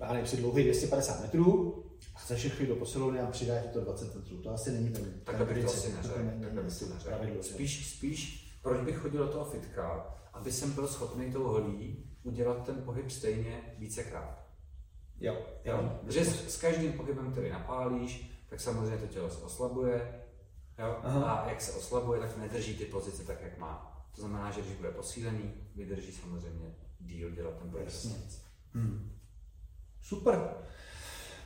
já 0.00 0.12
nevím, 0.12 0.26
si 0.26 0.36
dlouhý 0.36 0.64
250 0.64 1.20
metrů, 1.20 1.84
a 2.14 2.18
chceš 2.18 2.44
jít 2.44 2.68
do 2.68 2.76
posilovny 2.76 3.20
a 3.20 3.26
přidáš 3.26 3.64
to 3.72 3.80
20 3.80 4.14
metrů. 4.14 4.36
To 4.36 4.50
asi 4.50 4.72
není 4.72 4.88
ten, 4.88 5.14
tak 5.24 5.36
ten 5.36 5.46
bych 5.46 5.64
to 5.64 5.70
asi 5.70 5.92
neřekl. 5.92 7.42
Spíš, 7.42 7.96
spíš, 7.96 8.50
proč 8.62 8.80
bych 8.80 8.96
chodil 8.96 9.26
do 9.26 9.32
toho 9.32 9.44
fitka, 9.44 10.16
aby 10.40 10.52
jsem 10.52 10.72
byl 10.72 10.88
schopný 10.88 11.32
tou 11.32 11.44
holí 11.44 12.04
udělat 12.22 12.64
ten 12.66 12.82
pohyb 12.82 13.10
stejně 13.10 13.74
vícekrát. 13.78 14.46
Jo, 15.20 15.46
jo. 15.64 15.98
Protože 16.04 16.24
s, 16.24 16.54
s 16.54 16.60
každým 16.60 16.92
pohybem, 16.92 17.32
který 17.32 17.50
napálíš, 17.50 18.30
tak 18.48 18.60
samozřejmě 18.60 18.98
to 18.98 19.06
tělo 19.06 19.30
se 19.30 19.44
oslabuje, 19.44 20.20
Jo? 20.80 20.96
A 21.04 21.48
jak 21.48 21.60
se 21.60 21.72
oslabuje, 21.72 22.20
tak 22.20 22.36
nedrží 22.36 22.76
ty 22.76 22.84
pozice 22.84 23.24
tak, 23.24 23.42
jak 23.42 23.58
má. 23.58 24.04
To 24.14 24.20
znamená, 24.20 24.50
že 24.50 24.60
když 24.60 24.74
bude 24.74 24.90
posílený, 24.90 25.52
vydrží 25.76 26.12
samozřejmě 26.12 26.74
díl 27.00 27.30
dělat 27.30 27.54
ten 27.58 27.70
pohyb. 27.70 27.88
Hmm. 28.74 29.12
Super. 30.02 30.54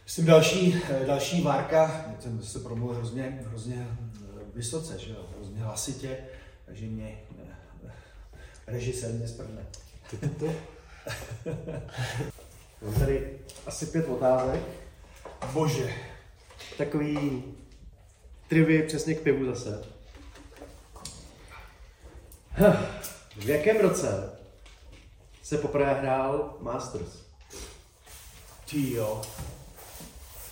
Myslím 0.05 0.27
další, 0.27 0.83
další 1.07 1.43
várka, 1.43 2.15
ten 2.23 2.43
se 2.43 2.59
promluvil 2.59 2.97
hrozně, 2.97 3.43
hrozně 3.49 3.99
eh, 4.15 4.45
vysoce, 4.55 4.99
že 4.99 5.11
jo? 5.11 5.27
hrozně 5.37 5.59
hlasitě, 5.59 6.19
takže 6.67 6.87
mě 6.87 7.23
eh, 7.31 7.34
režisér 8.67 9.11
mě 9.11 9.29
sprdne. 9.29 9.67
Mám 12.83 12.95
tady 12.95 13.39
asi 13.67 13.87
pět 13.87 14.09
otázek. 14.09 14.63
Bože. 15.53 15.95
Takový 16.79 17.45
trivie 18.49 18.83
přesně 18.83 19.15
k 19.15 19.23
pivu 19.23 19.47
zase. 19.55 19.85
V 23.37 23.49
jakém 23.49 23.81
roce 23.81 24.39
se 25.43 25.59
poprvé 25.59 25.95
hrál 25.95 26.57
Masters? 26.61 27.25
Ty 28.71 28.93
jo. 28.93 29.23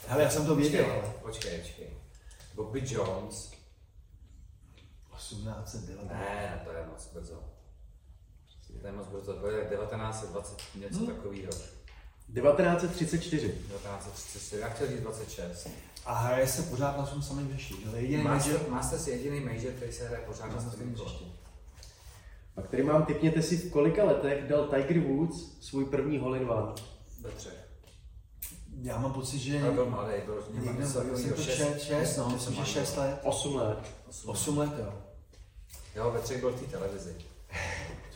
Hele, 0.06 0.22
já 0.22 0.30
jsem 0.30 0.46
to 0.46 0.54
věděl, 0.54 1.14
počkej, 1.22 1.58
počkej. 1.58 1.90
Bobby 2.54 2.82
Jones. 2.86 3.52
1890. 5.16 6.08
Ne, 6.08 6.62
to 6.64 6.72
je 6.72 6.86
moc 6.86 7.06
brzo. 7.14 7.51
To 8.80 8.86
je 8.86 8.92
moc 8.92 9.06
brzo, 9.06 9.32
to 9.34 9.50
je 9.50 9.64
1920 9.64 10.58
něco 10.74 10.98
Hmm. 10.98 11.06
takového. 11.06 11.52
1934. 12.34 13.48
1934, 13.48 14.60
já 14.62 14.68
chtěl 14.68 14.88
říct 14.88 15.00
26. 15.00 15.68
A 16.04 16.14
hraje 16.14 16.46
se 16.46 16.62
pořád 16.62 16.96
na 16.98 17.06
tom 17.06 17.22
samém 17.22 17.48
hřišti. 17.48 17.74
Master, 17.84 18.20
major- 18.22 18.68
Masters 18.70 19.06
je 19.06 19.16
jediný 19.16 19.40
major, 19.40 19.72
který 19.72 19.92
se 19.92 20.08
hraje 20.08 20.24
pořád 20.26 20.46
na 20.54 20.60
stejném 20.70 20.94
hřišti. 20.94 21.32
Pak 22.54 22.68
tady 22.68 22.82
mám, 22.82 23.04
typněte 23.06 23.42
si, 23.42 23.56
v 23.56 23.70
kolika 23.70 24.04
letech 24.04 24.48
dal 24.48 24.68
Tiger 24.68 25.00
Woods 25.00 25.36
svůj 25.60 25.84
první 25.84 26.18
hole 26.18 26.38
in 26.38 26.50
one. 26.50 26.72
Ve 27.20 27.30
třech. 27.30 27.68
Já 28.82 28.98
mám 28.98 29.12
pocit, 29.12 29.38
že 29.38 29.62
Ale 29.62 29.70
byl 29.70 29.86
mladý, 29.90 30.12
byl 30.24 30.44
někde 30.50 30.86
jsem 30.86 31.10
to 31.10 31.16
šest- 31.16 31.42
šest, 31.42 31.82
šest, 31.82 32.16
no, 32.16 32.30
myslím, 32.30 32.54
že. 32.54 32.64
6 32.64 32.96
let. 32.96 33.20
8 33.22 33.56
let. 33.56 33.78
Osm. 34.08 34.30
8 34.30 34.58
let, 34.58 34.70
jo. 34.78 34.94
Jo, 35.96 36.10
ve 36.10 36.20
třech 36.20 36.40
byl 36.40 36.50
v 36.52 36.60
té 36.60 36.66
televizi. 36.66 37.14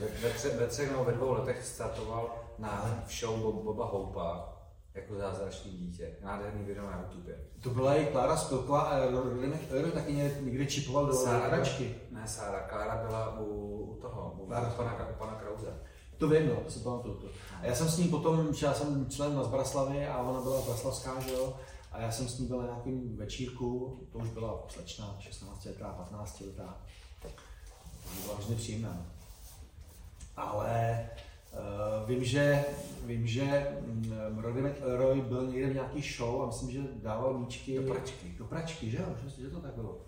Ve, 0.00 0.30
tře, 0.30 0.48
ve 0.48 0.66
třech 0.66 0.90
nebo 0.90 1.04
ve 1.04 1.12
dvou 1.12 1.32
letech 1.32 1.66
startoval 1.66 2.34
na 2.58 3.02
v 3.06 3.12
show 3.20 3.38
Bob, 3.40 3.54
Boba 3.64 3.84
Houpa 3.86 4.52
jako 4.94 5.14
zázračný 5.14 5.70
dítě. 5.70 6.16
Nádherný 6.22 6.64
video 6.64 6.86
na 6.86 7.00
YouTube. 7.02 7.34
To 7.62 7.70
byla 7.70 7.94
i 7.94 8.06
Klára 8.06 8.36
Spilková 8.36 8.80
a 8.80 8.98
Euro 9.70 9.90
taky 9.94 10.12
ně- 10.12 10.38
někde 10.40 10.66
čipoval 10.66 11.06
do 11.06 11.18
hračky. 11.26 11.94
ne 12.10 12.28
Sára, 12.28 12.60
Klára 12.68 13.06
byla 13.06 13.40
u, 13.40 13.44
u 13.84 14.00
toho, 14.00 14.32
u, 14.38 14.46
Klára. 14.46 14.68
u, 14.72 14.76
pana, 14.76 15.08
u 15.10 15.18
pana 15.18 15.34
Krause. 15.34 15.80
To 16.18 16.28
vím, 16.28 16.48
no, 16.48 16.70
si 16.70 16.78
pamatuju. 16.80 17.14
To. 17.14 17.26
A 17.62 17.66
já 17.66 17.74
jsem 17.74 17.88
s 17.88 17.98
ní 17.98 18.08
potom, 18.08 18.54
že 18.54 18.66
já 18.66 18.74
jsem 18.74 19.10
člen 19.10 19.34
na 19.36 19.44
Zbraslavy 19.44 20.06
a 20.06 20.18
ona 20.22 20.40
byla 20.40 20.62
Braslavská, 20.62 21.20
že 21.20 21.32
jo? 21.32 21.56
A 21.92 22.00
já 22.00 22.12
jsem 22.12 22.28
s 22.28 22.38
ní 22.38 22.46
byl 22.46 22.58
na 22.58 22.64
nějakém 22.64 23.16
večírku, 23.16 23.98
to 24.12 24.18
už 24.18 24.28
byla 24.30 24.64
slečna, 24.68 25.16
16 25.20 25.64
letá, 25.64 25.88
15 25.92 26.40
letá. 26.40 26.76
To 27.22 27.28
byla 28.24 28.34
hrozně 28.34 28.56
příjemná. 28.56 29.06
Ale 30.36 31.08
uh, 31.52 32.08
vím, 32.08 32.24
že, 32.24 32.64
vím, 33.04 33.26
že 33.26 33.66
um, 34.28 34.38
Roddy 34.38 34.62
McElroy 34.62 35.20
byl 35.20 35.46
někde 35.46 35.70
v 35.70 35.74
nějaký 35.74 36.02
show 36.16 36.42
a 36.42 36.46
myslím, 36.46 36.70
že 36.70 36.80
dával 37.02 37.38
míčky 37.38 37.76
Do 37.76 37.92
pračky. 37.92 38.34
Do 38.38 38.44
pračky, 38.44 38.90
že 38.90 38.96
jo? 38.96 39.16
Že, 39.24 39.42
že 39.42 39.50
to 39.50 39.60
tak 39.60 39.74
bylo. 39.74 40.00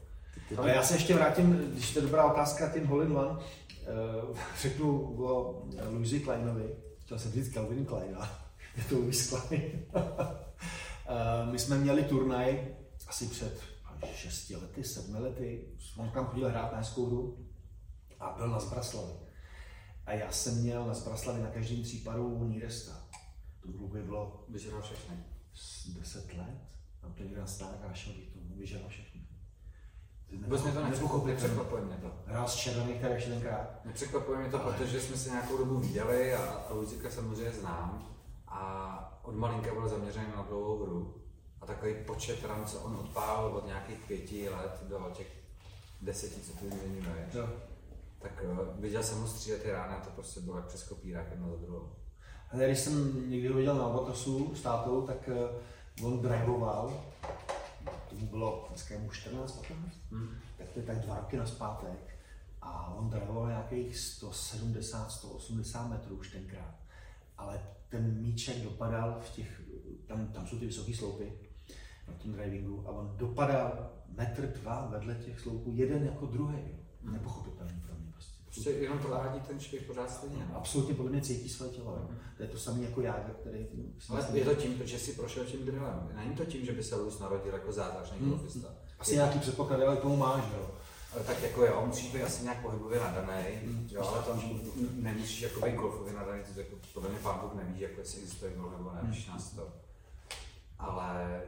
Ale 0.57 0.71
já 0.71 0.83
se 0.83 0.95
ještě 0.95 1.15
vrátím, 1.15 1.53
když 1.73 1.93
to 1.93 1.99
je 1.99 2.03
dobrá 2.03 2.33
otázka, 2.33 2.69
tím 2.69 2.87
hole 2.87 3.05
in 3.05 3.17
one, 3.17 3.31
uh, 3.31 4.37
řeknu 4.61 5.17
o 5.25 5.63
Louisi 5.91 6.21
Kleinovi, 6.21 6.75
chtěl 6.99 7.19
jsem 7.19 7.33
říct 7.33 7.55
Calvin 7.55 7.85
Klein, 7.85 8.17
ale 8.17 8.29
je 8.77 8.85
to 8.85 8.95
Louis 8.95 9.31
Klein. 9.31 9.63
uh, 9.95 10.03
my 11.53 11.59
jsme 11.59 11.79
měli 11.79 12.05
turnaj 12.05 12.69
asi 13.09 13.27
před 13.27 13.61
6 14.15 14.51
lety, 14.51 14.85
7 14.85 15.15
lety, 15.15 15.65
on 15.97 16.11
tam 16.11 16.27
chodil 16.27 16.49
hrát 16.49 16.73
na 16.73 16.83
skoudu 16.83 17.39
a 18.21 18.35
byl 18.37 18.49
na 18.49 18.61
Zbraslavi. 18.61 19.13
A 20.09 20.13
já 20.13 20.33
jsem 20.33 20.61
měl 20.61 20.87
na 20.87 20.95
Zbraslavi 20.95 21.43
na 21.43 21.51
každém 21.51 21.83
případu 21.83 22.45
Níresta. 22.45 22.93
To 23.61 23.69
by 23.69 24.03
bylo 24.03 24.45
Vyžral 24.49 24.83
všechny. 24.83 25.17
s 25.55 25.89
10 25.89 26.35
let, 26.35 26.59
tam 27.01 27.13
to 27.13 27.23
někde 27.23 27.41
na 27.41 27.47
stánk 27.47 27.77
a 27.85 27.89
našel 27.89 28.13
bych 28.13 28.29
to, 28.29 28.39
vyžral 28.57 28.89
všechny. 28.89 29.21
Vůbec 30.33 30.63
mě 30.63 30.73
to 30.73 30.85
nepřekvapuje 30.85 31.85
mě 31.85 31.97
to. 31.97 32.13
Hrál 32.27 32.49
z 32.49 32.55
červených 32.55 33.01
tady 33.01 33.15
ještě 33.15 33.31
tenkrát. 33.31 33.85
Nepřekvapuje 33.85 34.39
mě 34.39 34.51
to, 34.51 34.59
protože 34.59 35.01
jsme 35.01 35.17
se 35.17 35.31
nějakou 35.31 35.57
dobu 35.57 35.79
viděli 35.79 36.35
a, 36.35 36.45
a 36.45 36.73
Luzika 36.75 37.11
samozřejmě 37.11 37.53
znám. 37.53 38.17
A 38.47 39.21
od 39.25 39.35
malinka 39.35 39.75
byl 39.75 39.89
zaměřený 39.89 40.27
na 40.37 40.43
dlouhou 40.43 40.83
hru. 40.83 41.15
A 41.61 41.67
takový 41.67 41.95
počet 42.07 42.45
ran, 42.45 42.67
co 42.67 42.81
on 42.81 42.97
odpálil 42.97 43.57
od 43.57 43.67
nějakých 43.67 43.99
pěti 43.99 44.49
let 44.49 44.85
do 44.89 45.11
těch 45.15 45.33
deseti, 46.01 46.41
co 46.41 46.53
tu 46.53 46.71
zmiňuješ. 46.71 47.35
Tak 48.19 48.45
uh, 48.45 48.81
viděl 48.81 49.03
jsem 49.03 49.19
ho 49.21 49.27
střílet 49.27 49.63
ty 49.63 49.71
rány 49.71 49.95
a 49.95 50.01
to 50.01 50.11
prostě 50.11 50.41
bylo 50.41 50.57
jak 50.57 50.67
přes 50.67 50.83
kopírák 50.83 51.31
jedna 51.31 51.49
za 51.49 51.57
druhou. 51.57 51.93
Ale 52.53 52.67
když 52.67 52.79
jsem 52.79 53.31
někdy 53.31 53.49
ho 53.49 53.55
viděl 53.55 53.75
na 53.75 53.85
Albatrosu 53.85 54.55
s 54.55 54.63
tátou, 54.63 55.07
tak 55.07 55.29
uh, 56.01 56.07
on 56.07 56.23
driveoval, 56.23 57.05
to 58.11 58.17
mu 58.17 58.27
bylo 58.27 58.67
dneska 58.69 58.99
mu 58.99 59.11
14, 59.11 59.53
15, 59.53 59.95
Hmm. 60.11 60.29
tak 60.59 60.69
to 60.69 60.81
je 60.81 60.87
tak 60.87 60.99
dva 60.99 61.17
roky 61.17 61.37
naspátek. 61.37 62.19
A 62.63 62.95
on 62.95 63.11
driveoval 63.11 63.49
nějakých 63.49 63.97
170, 63.99 65.11
180 65.11 65.89
metrů 65.89 66.17
už 66.17 66.31
tenkrát. 66.33 66.75
Ale 67.37 67.61
ten 67.89 68.21
míček 68.21 68.57
dopadal 68.63 69.21
v 69.21 69.31
těch, 69.31 69.63
tam, 70.07 70.27
tam 70.27 70.47
jsou 70.47 70.59
ty 70.59 70.67
vysoké 70.67 70.95
sloupy 70.95 71.33
na 72.09 72.15
tom 72.15 72.33
drivingu 72.33 72.89
a 72.89 72.91
on 72.91 73.15
dopadal 73.17 73.91
metr 74.09 74.47
dva 74.47 74.87
vedle 74.87 75.15
těch 75.15 75.41
sloupů, 75.41 75.73
jeden 75.75 76.05
jako 76.05 76.27
druhý. 76.27 76.59
Hmm. 77.03 77.13
Nepochopitelný 77.13 77.81
pro 77.87 77.98
prostě. 78.65 78.71
Jenom 78.83 78.99
provádí 78.99 79.41
ten 79.41 79.61
švih 79.61 79.83
pořád 79.83 80.11
stejně. 80.11 80.47
no. 80.51 80.57
Absolutně 80.57 80.95
podle 80.95 81.11
mě 81.11 81.21
cítí 81.21 81.49
své 81.49 81.69
tělo. 81.69 81.93
jo. 81.93 82.09
To 82.37 82.43
je 82.43 82.49
to 82.49 82.59
samé 82.59 82.83
jako 82.85 83.01
Jágr, 83.01 83.31
který... 83.41 83.67
Ale 84.09 84.27
je 84.33 84.45
to 84.45 84.55
tím, 84.55 84.81
že 84.85 84.99
si 84.99 85.13
prošel 85.13 85.45
tím 85.45 85.65
drillem. 85.67 86.11
Není 86.17 86.35
to 86.35 86.45
tím, 86.45 86.65
že 86.67 86.73
by 86.73 86.83
se 86.83 86.97
Luz 86.97 87.19
narodil 87.19 87.53
jako 87.55 87.73
zázračný 87.73 88.19
Hmm. 88.19 88.31
golfista. 88.31 88.69
Asi 88.99 89.15
nějaký 89.15 89.39
předpoklady, 89.39 89.83
ale 89.85 89.97
k 89.97 90.01
tomu 90.01 90.17
máš, 90.17 90.45
jo. 90.57 90.71
Ale 91.15 91.25
tak 91.25 91.43
jako 91.43 91.65
jo, 91.65 91.83
musíš 91.87 92.13
být 92.13 92.23
asi 92.23 92.43
nějak 92.43 92.63
pohybově 92.63 93.01
nadaný, 93.01 93.43
Hmm. 93.65 93.89
jo, 93.91 94.03
ale 94.03 94.25
n- 94.43 94.89
nemusíš 94.93 95.41
jako 95.43 95.61
být 95.61 95.75
golfově 95.75 96.13
nadaný, 96.13 96.43
to 96.55 96.61
jako, 96.61 96.77
podle 96.95 97.09
mě 97.09 97.19
pán 97.19 97.41
Bůh 97.43 97.55
neví, 97.55 97.81
jako 97.81 98.01
jestli 98.01 98.21
existuje 98.21 98.53
golf 98.57 98.73
nebo 98.79 98.91
ne, 98.95 99.01
Hmm. 99.01 99.11
když 99.11 99.27
nás 99.27 99.51
to. 99.51 99.69
Ale 100.79 101.43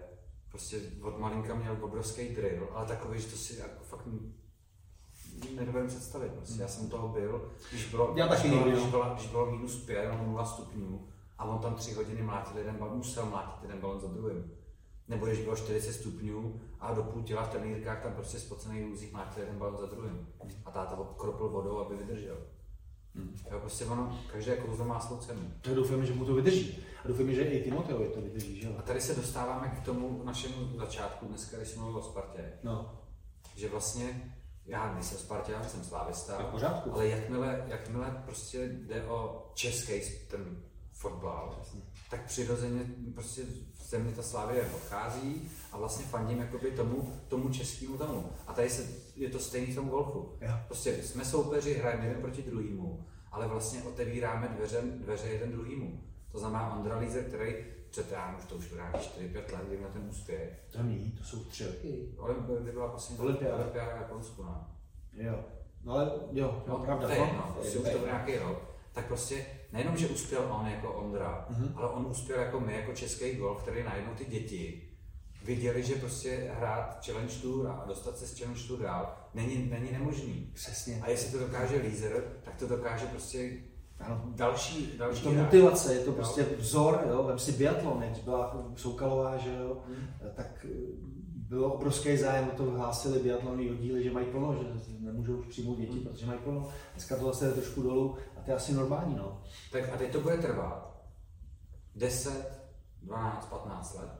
prostě 0.51 0.81
od 1.03 1.19
malinka 1.19 1.55
měl 1.55 1.79
obrovský 1.81 2.29
drill, 2.29 2.69
ale 2.75 2.87
takový, 2.87 3.21
že 3.21 3.27
to 3.27 3.37
si 3.37 3.57
jako 3.59 3.85
fakt 3.85 4.07
n- 5.51 5.57
nedovedem 5.57 5.89
představit. 5.89 6.33
Prostě. 6.33 6.63
Já 6.63 6.69
jsem 6.69 6.89
toho 6.91 7.09
byl, 7.09 7.51
když 7.71 7.91
bylo, 7.91 8.13
Já 8.17 8.27
když 8.27 8.51
bylo, 8.53 8.65
když 8.71 8.87
bylo, 8.87 9.15
když 9.15 9.27
bylo 9.27 9.51
minus 9.51 9.85
5 9.85 10.09
nebo 10.11 10.25
0 10.25 10.45
stupňů 10.45 11.07
a 11.39 11.45
on 11.45 11.59
tam 11.59 11.75
3 11.75 11.93
hodiny 11.95 12.23
mlátil 12.23 12.59
jeden 12.59 12.77
balon, 12.77 12.97
musel 12.97 13.27
mlátit 13.27 13.63
jeden 13.63 13.81
balon 13.81 14.01
za 14.01 14.09
druhým. 14.09 14.51
Nebo 15.09 15.27
když 15.27 15.41
bylo 15.41 15.57
40 15.57 15.93
stupňů 15.93 16.61
a 16.81 16.95
do 16.95 17.03
půl 17.03 17.23
těla 17.23 17.43
v 17.45 17.49
trenýrkách 17.51 18.03
tam 18.03 18.13
prostě 18.13 18.39
spocený 18.39 18.85
lůzích 18.85 19.13
mlátil 19.13 19.43
jeden 19.43 19.59
balon 19.59 19.77
za 19.81 19.87
druhým. 19.87 20.29
A 20.65 20.71
táta 20.71 20.97
obkropil 20.99 21.49
vodou, 21.49 21.79
aby 21.79 21.97
vydržel. 21.97 22.37
Jo, 23.51 23.61
prostě 23.61 23.85
ono, 23.85 24.19
každé 24.33 24.57
kouzlo 24.57 24.85
má 24.85 25.01
svou 25.01 25.17
cenu. 25.17 25.41
Tak 25.61 25.75
doufám, 25.75 26.07
že 26.07 26.15
mu 26.15 26.25
to 26.25 26.35
vydrží. 26.35 26.79
A 27.05 27.09
doufám, 27.09 27.33
že 27.33 27.43
i 27.43 27.65
Timoteovi 27.65 28.09
to 28.09 28.21
vydrží, 28.21 28.61
že 28.61 28.67
jo. 28.69 28.75
A 28.79 28.83
tady 28.83 29.01
se 29.01 29.15
dostáváme 29.15 29.69
k 29.69 29.85
tomu 29.85 30.23
našemu 30.25 30.79
začátku 30.79 31.27
dneska, 31.27 31.57
když 31.57 31.69
jsme 31.69 31.83
mluvili 31.83 32.01
o 32.05 32.05
Spartě. 32.11 32.53
No, 32.63 32.99
Že 33.57 33.69
vlastně, 33.69 34.35
já 34.71 34.95
nejsem 34.95 35.19
Spartan, 35.19 35.65
jsem 35.69 35.85
slávista, 35.85 36.37
ale 36.93 37.09
jakmile, 37.09 37.65
jakmile 37.67 38.23
prostě 38.25 38.69
jde 38.69 39.05
o 39.05 39.47
český 39.55 40.01
ten 40.29 40.63
fotbal, 40.93 41.63
tak 42.11 42.25
přirozeně 42.27 42.81
prostě 43.15 43.43
v 43.79 43.83
zemi 43.89 44.13
ta 44.13 44.23
Slávie 44.23 44.71
odchází 44.75 45.51
a 45.73 45.79
vlastně 45.79 46.05
fandím 46.05 46.39
jakoby 46.39 46.71
tomu, 46.71 47.21
tomu 47.29 47.49
českému 47.49 47.99
tomu. 47.99 48.33
A 48.47 48.53
tady 48.53 48.71
se, 48.71 48.87
je 49.17 49.29
to 49.29 49.39
stejný 49.39 49.73
v 49.73 49.75
tom 49.75 49.89
golfu. 49.89 50.39
Prostě 50.67 51.03
jsme 51.03 51.25
soupeři, 51.25 51.75
hrajeme 51.75 52.07
jeden 52.07 52.21
proti 52.21 52.43
druhému, 52.43 53.07
ale 53.33 53.49
vlastně 53.49 53.83
otevíráme 53.83 54.49
dveře, 54.49 54.83
dveře 54.83 55.29
jeden 55.29 55.53
druhému. 55.53 56.01
To 56.33 56.39
znamená 56.39 56.77
Ondra 56.77 56.99
Lízer, 56.99 57.25
který 57.25 57.55
před 57.91 58.13
já 58.13 58.37
už 58.39 58.45
to 58.45 58.55
už 58.55 58.73
vrátí 58.73 58.99
4-5 58.99 59.35
let, 59.35 59.63
kdy 59.69 59.77
měl 59.77 59.89
ten 59.93 60.07
úspěch. 60.11 60.51
to 60.71 60.83
není, 60.83 61.11
to 61.11 61.25
jsou 61.25 61.45
tři 61.45 61.67
roky. 61.67 62.09
Olympia 62.19 62.59
kdy 62.61 62.73
byla 62.73 62.89
poslední 62.89 63.25
Olympiáda. 63.25 63.57
Olympiáda 63.57 63.97
v 63.97 64.01
Japonsku, 64.01 64.43
no. 64.43 64.67
Jo. 65.13 65.45
No 65.85 65.93
ale 65.93 66.11
jo, 66.33 66.65
no, 66.67 66.79
pravda. 66.79 67.07
to 67.07 67.13
je 67.13 67.19
no. 67.19 67.25
jedno, 67.27 67.53
prostě 67.61 67.79
už 67.79 67.89
to 67.91 67.99
byl 67.99 68.07
nějaký 68.07 68.37
rok. 68.37 68.63
Tak 68.93 69.07
prostě 69.07 69.47
nejenom, 69.73 69.97
že 69.97 70.09
uspěl 70.09 70.49
on 70.61 70.67
jako 70.67 70.93
Ondra, 70.93 71.47
Mhm. 71.51 71.73
ale 71.77 71.89
on 71.91 72.07
uspěl 72.07 72.41
jako 72.41 72.61
my, 72.61 72.75
jako 72.77 72.93
český 72.93 73.35
golf, 73.37 73.63
který 73.63 73.83
najednou 73.83 74.15
ty 74.15 74.25
děti 74.25 74.87
viděli, 75.45 75.83
že 75.83 75.95
prostě 75.95 76.51
hrát 76.57 77.07
Challenge 77.07 77.35
Tour 77.43 77.67
a 77.69 77.85
dostat 77.89 78.19
se 78.19 78.27
z 78.27 78.39
Challenge 78.39 78.61
Tour 78.69 78.79
dál 78.81 79.17
není, 79.35 79.67
není 79.71 79.93
nemožný. 79.93 80.51
Přesně. 80.55 81.01
A 81.03 81.11
jestli 81.11 81.33
to 81.33 81.39
dokáže 81.47 81.77
Lízer, 81.77 82.25
tak 82.45 82.57
to 82.57 82.67
dokáže 82.67 83.07
prostě 83.07 83.51
Ano. 84.01 84.23
další, 84.35 84.91
Je 84.93 84.99
další 84.99 85.23
to 85.23 85.31
hráč. 85.31 85.45
motivace, 85.45 85.95
je 85.95 86.01
to 86.01 86.13
prostě 86.13 86.47
vzor, 86.59 87.05
jo, 87.11 87.23
vem 87.23 87.39
si 87.39 87.53
biatlon, 87.53 88.03
jak 88.03 88.25
byla 88.25 88.67
Soukalová, 88.77 89.37
že 89.37 89.57
jo, 89.57 89.77
Hmm. 89.87 90.07
tak 90.35 90.67
eh, 90.71 91.11
bylo 91.35 91.73
obrovský 91.73 92.17
zájem 92.17 92.49
o 92.53 92.57
to, 92.57 92.71
hlásili 92.71 93.19
biatlonový 93.19 93.71
oddíly, 93.71 94.05
že 94.05 94.11
mají 94.11 94.27
plno, 94.27 94.55
že 94.55 94.93
nemůžou 95.01 95.35
už 95.37 95.47
přijmout 95.47 95.79
děti, 95.79 95.99
mm. 95.99 96.03
protože 96.05 96.27
mají 96.27 96.39
plno. 96.39 96.69
Dneska 96.95 97.17
to 97.17 97.25
zase 97.25 97.47
je 97.47 97.53
trošku 97.53 97.83
dolů 97.83 98.17
a 98.37 98.41
to 98.41 98.51
je 98.51 98.57
asi 98.57 98.75
normální. 98.75 99.15
No. 99.17 99.43
Tak 99.73 99.89
a 99.95 99.97
teď 99.97 100.13
to 100.13 100.21
bude 100.21 100.37
trvat 100.39 101.03
10, 101.97 102.63
12, 103.03 103.47
15 103.47 103.95
let, 103.99 104.11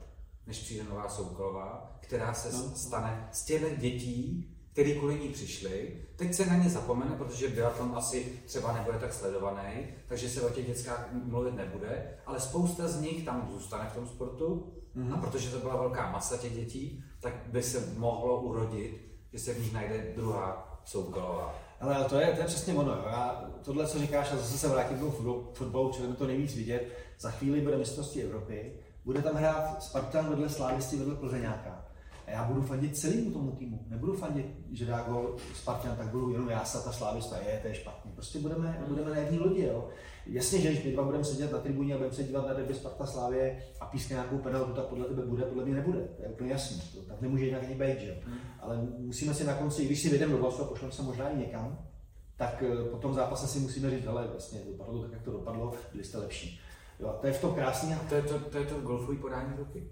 než 0.47 0.59
přijde 0.59 0.83
nová 0.83 1.09
Soukolová, 1.09 1.97
která 1.99 2.33
se 2.33 2.57
no. 2.57 2.71
stane 2.75 3.29
z 3.31 3.45
těch 3.45 3.79
dětí, 3.79 4.55
který 4.71 4.95
kvůli 4.95 5.19
ní 5.19 5.29
přišli. 5.29 5.97
Teď 6.15 6.33
se 6.33 6.45
na 6.45 6.55
ně 6.55 6.69
zapomene, 6.69 7.15
protože 7.17 7.47
biatlon 7.47 7.93
asi 7.95 8.41
třeba 8.45 8.73
nebude 8.73 8.99
tak 8.99 9.13
sledovaný, 9.13 9.87
takže 10.07 10.29
se 10.29 10.41
o 10.41 10.49
těch 10.49 10.67
dětskách 10.67 11.09
mluvit 11.11 11.55
nebude, 11.55 12.17
ale 12.25 12.39
spousta 12.39 12.87
z 12.87 13.01
nich 13.01 13.25
tam 13.25 13.49
zůstane 13.51 13.89
v 13.89 13.95
tom 13.95 14.07
sportu 14.07 14.73
mm-hmm. 14.95 15.13
a 15.13 15.17
protože 15.17 15.49
to 15.49 15.59
byla 15.59 15.75
velká 15.75 16.11
masa 16.11 16.37
těch 16.37 16.55
dětí, 16.55 17.03
tak 17.21 17.33
by 17.47 17.63
se 17.63 17.93
mohlo 17.97 18.41
urodit, 18.41 19.11
že 19.33 19.39
se 19.39 19.53
v 19.53 19.59
nich 19.59 19.73
najde 19.73 20.13
druhá 20.15 20.79
soukolová. 20.85 21.55
Ale 21.79 22.05
to 22.05 22.19
je, 22.19 22.27
to 22.27 22.39
je 22.39 22.45
přesně 22.45 22.73
ono. 22.73 22.91
Já, 22.91 23.49
tohle, 23.63 23.87
co 23.87 23.99
říkáš, 23.99 24.31
a 24.31 24.37
zase 24.37 24.57
se 24.57 24.67
vrátím 24.67 24.97
k 24.97 24.99
tomu 24.99 25.51
fotbalu, 25.53 25.91
čili 25.91 26.13
to 26.13 26.27
nejvíc 26.27 26.55
vidět, 26.55 26.87
za 27.19 27.31
chvíli 27.31 27.61
bude 27.61 27.77
mistrovství 27.77 28.23
Evropy, 28.23 28.73
bude 29.05 29.21
tam 29.21 29.35
hrát 29.35 29.83
Spartan 29.83 30.29
vedle 30.29 30.49
Slávisty, 30.49 30.97
vedle 30.97 31.15
Plzeňáka. 31.15 31.80
A 32.31 32.33
já 32.33 32.43
budu 32.43 32.61
fandit 32.61 32.97
celému 32.97 33.31
tomu 33.31 33.51
týmu. 33.51 33.79
Nebudu 33.87 34.13
fandit, 34.13 34.45
že 34.71 34.85
dá 34.85 35.03
gol 35.03 35.35
Spartan, 35.55 35.95
tak 35.97 36.07
budu 36.07 36.31
jenom 36.31 36.49
já, 36.49 36.59
ta 36.59 36.91
Slávista, 36.91 37.37
je, 37.37 37.59
to 37.61 37.67
je 37.67 37.75
špatně. 37.75 38.11
Prostě 38.15 38.39
budeme, 38.39 38.71
hmm. 38.71 38.87
budeme 38.87 39.09
na 39.09 39.17
jedné 39.17 39.39
lodi, 39.39 39.63
jo. 39.63 39.89
Jasně, 40.25 40.59
že 40.59 40.71
když 40.71 40.83
my 40.83 40.91
dva 40.91 41.03
budeme 41.03 41.23
sedět 41.23 41.51
na 41.51 41.59
tribuně 41.59 41.93
a 41.93 41.97
budeme 41.97 42.15
se 42.15 42.23
dívat 42.23 42.47
na 42.47 42.53
derby 42.53 42.73
Sparta 42.73 43.05
Slávě 43.05 43.63
a 43.79 43.85
pískne 43.85 44.13
nějakou 44.13 44.37
penaltu, 44.37 44.73
tak 44.73 44.85
podle 44.85 45.05
tebe 45.05 45.25
bude, 45.25 45.43
podle 45.43 45.65
mě 45.65 45.75
nebude. 45.75 45.99
To 45.99 46.21
je 46.21 46.27
úplně 46.27 46.51
jasný. 46.51 46.81
To, 46.95 47.01
tak 47.01 47.21
nemůže 47.21 47.45
jinak 47.45 47.63
ani 47.63 47.75
být, 47.75 47.99
že? 47.99 48.17
Hmm. 48.25 48.37
Ale 48.59 48.77
musíme 48.97 49.33
si 49.33 49.43
na 49.43 49.53
konci, 49.53 49.85
když 49.85 50.01
si 50.01 50.09
vyjdeme 50.09 50.31
do 50.31 50.37
vlasu 50.37 50.63
a 50.63 50.67
pošleme 50.67 50.93
se 50.93 51.03
možná 51.03 51.29
i 51.29 51.37
někam, 51.37 51.79
tak 52.37 52.63
eh, 52.63 52.89
po 52.89 52.97
tom 52.97 53.13
zápase 53.13 53.47
si 53.47 53.59
musíme 53.59 53.89
říct, 53.89 54.07
ale 54.07 54.27
vlastně 54.27 54.59
dopadlo 54.67 54.93
to 54.93 55.01
tak, 55.03 55.11
jak 55.11 55.21
to 55.21 55.31
dopadlo, 55.31 55.73
byli 55.91 56.03
jste 56.03 56.17
lepší. 56.17 56.59
Jo, 57.01 57.17
to 57.21 57.27
je 57.27 57.33
v 57.33 57.41
tom 57.41 57.55
krásně. 57.55 57.99
To 58.09 58.15
je 58.15 58.21
to, 58.21 58.39
to, 58.39 58.57
je 58.57 58.65
to 58.65 58.81
golfový 58.81 59.17
podání 59.17 59.53
ruky. 59.57 59.89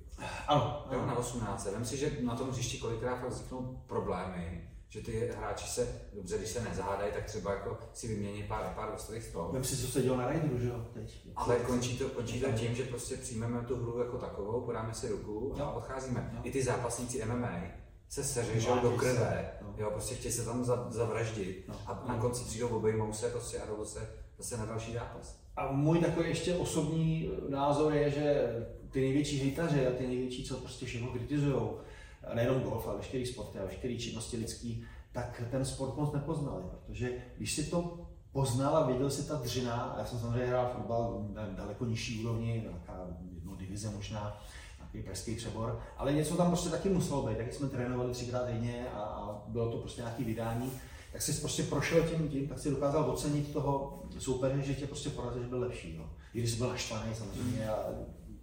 Ano. 0.47 0.86
Jo, 0.91 1.05
na 1.05 1.18
18. 1.18 1.72
Vem 1.72 1.86
si, 1.86 1.97
že 1.97 2.12
na 2.22 2.36
tom 2.36 2.49
hřišti 2.49 2.78
kolikrát 2.78 3.16
fakt 3.16 3.30
vzniknou 3.30 3.84
problémy, 3.88 4.70
že 4.89 5.01
ty 5.01 5.32
hráči 5.38 5.68
se, 5.68 6.01
dobře, 6.14 6.38
když 6.38 6.49
se 6.49 6.62
nezahádají, 6.62 7.12
tak 7.12 7.26
třeba 7.26 7.53
jako 7.53 7.78
si 7.93 8.07
vymění 8.07 8.43
pár, 8.43 8.74
pár 8.76 8.93
ostrých 8.95 9.24
stol. 9.24 9.49
Vem 9.51 9.64
si, 9.64 9.78
co 9.78 9.88
se 9.88 10.01
dělo 10.01 10.18
na 10.18 10.26
Raideru, 10.26 10.60
že 10.60 10.68
jo, 10.68 10.86
teď. 10.93 11.28
Ale 11.36 11.55
končí 11.55 11.97
to, 11.97 12.10
končí 12.10 12.41
to 12.41 12.51
tím, 12.51 12.76
že 12.76 12.84
prostě 12.84 13.18
přijmeme 13.18 13.62
tu 13.62 13.76
hru 13.76 13.99
jako 13.99 14.18
takovou, 14.18 14.62
podáme 14.62 14.93
si 14.93 15.10
ruku 15.10 15.55
a 15.62 15.72
odcházíme. 15.72 16.32
No. 16.34 16.41
I 16.43 16.51
ty 16.51 16.64
zápasníci 16.64 17.26
MMA 17.26 17.62
se 18.10 18.24
seřežou 18.24 18.80
do 18.80 18.91
krve, 18.91 19.51
no. 19.62 19.74
jo, 19.78 19.91
prostě 19.91 20.16
chtějí 20.16 20.34
se 20.34 20.45
tam 20.45 20.66
zavraždit 20.89 21.68
no. 21.68 21.76
a 21.88 22.03
na 22.07 22.18
konci 22.18 22.43
přijdou, 22.43 22.68
obejmou 22.68 23.14
se 23.14 23.30
prostě 23.30 23.60
a 23.60 23.66
jdou 23.66 23.86
se 23.86 24.10
zase 24.38 24.57
na 24.57 24.66
další 24.66 24.93
zápas. 24.93 25.39
A 25.60 25.72
můj 25.72 25.99
takový 25.99 26.30
ještě 26.30 26.55
osobní 26.55 27.30
názor 27.49 27.93
je, 27.93 28.12
že 28.12 28.49
ty 28.91 29.01
největší 29.01 29.39
hejtaři 29.39 29.88
a 29.88 29.91
ty 29.91 30.07
největší, 30.07 30.43
co 30.43 30.57
prostě 30.57 30.86
všechno 30.86 31.07
kritizují, 31.07 31.62
nejenom 32.34 32.62
golf, 32.62 32.88
ale 32.88 32.97
veškerý 32.97 33.26
sporty 33.26 33.60
a 33.60 33.66
veškeré 33.66 33.95
činnosti 33.95 34.38
lidský, 34.38 34.84
tak 35.12 35.43
ten 35.51 35.66
sport 35.66 35.97
moc 35.97 36.14
nepoznali, 36.14 36.64
protože 36.72 37.12
když 37.38 37.53
si 37.53 37.64
to 37.64 38.07
poznal 38.32 38.78
a 38.78 38.88
věděl 38.88 39.10
si 39.10 39.28
ta 39.28 39.36
dřina, 39.36 39.74
a 39.74 39.99
já 39.99 40.05
jsem 40.05 40.20
samozřejmě 40.20 40.45
hrál 40.45 40.72
fotbal 40.76 41.26
na 41.34 41.45
daleko 41.45 41.86
nižší 41.86 42.24
úrovni, 42.24 42.64
nějaká 42.64 43.07
jedno 43.36 43.55
divize 43.55 43.89
možná, 43.89 44.41
nějaký 44.78 45.01
pražský 45.07 45.36
přebor, 45.36 45.80
ale 45.97 46.14
něco 46.14 46.36
tam 46.36 46.47
prostě 46.47 46.70
taky 46.70 46.89
muselo 46.89 47.28
být, 47.28 47.38
taky 47.38 47.51
jsme 47.51 47.70
trénovali 47.70 48.14
třikrát 48.14 48.47
denně 48.47 48.88
a, 48.93 48.99
a 48.99 49.43
bylo 49.47 49.72
to 49.72 49.78
prostě 49.78 50.01
nějaké 50.01 50.24
vydání 50.24 50.72
tak 51.12 51.22
jsi 51.22 51.34
prostě 51.34 51.64
prošel 51.64 52.03
tím 52.03 52.30
tím, 52.30 52.47
tak 52.47 52.60
si 52.60 52.72
dokázal 52.72 53.10
ocenit 53.10 53.53
toho 53.53 54.03
soupeře, 54.20 54.62
že 54.62 54.76
tě 54.76 54.88
prostě 54.88 55.10
porazil, 55.10 55.43
že 55.43 55.49
byl 55.49 55.60
lepší. 55.60 55.97
No. 55.97 56.10
I 56.34 56.39
když 56.39 56.55
byl 56.55 56.70
naštvaný 56.70 57.16
samozřejmě 57.16 57.70
a 57.70 57.86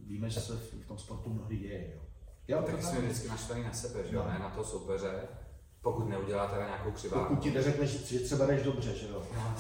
víme, 0.07 0.31
že 0.31 0.41
se 0.41 0.57
v 0.57 0.87
tom 0.89 0.99
sportu 0.99 1.31
mnohdy 1.31 1.57
děje. 1.57 1.93
Jo. 1.95 2.01
Jo, 2.49 2.63
tak 2.67 2.83
jsme 2.83 3.01
vždycky 3.01 3.29
naštvaný 3.29 3.65
na 3.65 3.73
sebe, 3.73 4.05
že 4.11 4.17
jo, 4.17 4.23
no. 4.25 4.33
ne 4.33 4.39
na 4.39 4.51
toho 4.51 4.65
soupeře, 4.65 5.29
pokud 5.83 6.09
neudělá 6.09 6.47
teda 6.47 6.67
nějakou 6.67 6.91
křiváku. 6.91 7.29
Pokud 7.29 7.43
ti 7.43 7.51
neřekneš, 7.51 7.91
že 7.91 8.21
třeba 8.21 8.47
jdeš 8.47 8.63
dobře, 8.63 8.95
že 8.95 9.09
jo. 9.09 9.23
No, 9.37 9.55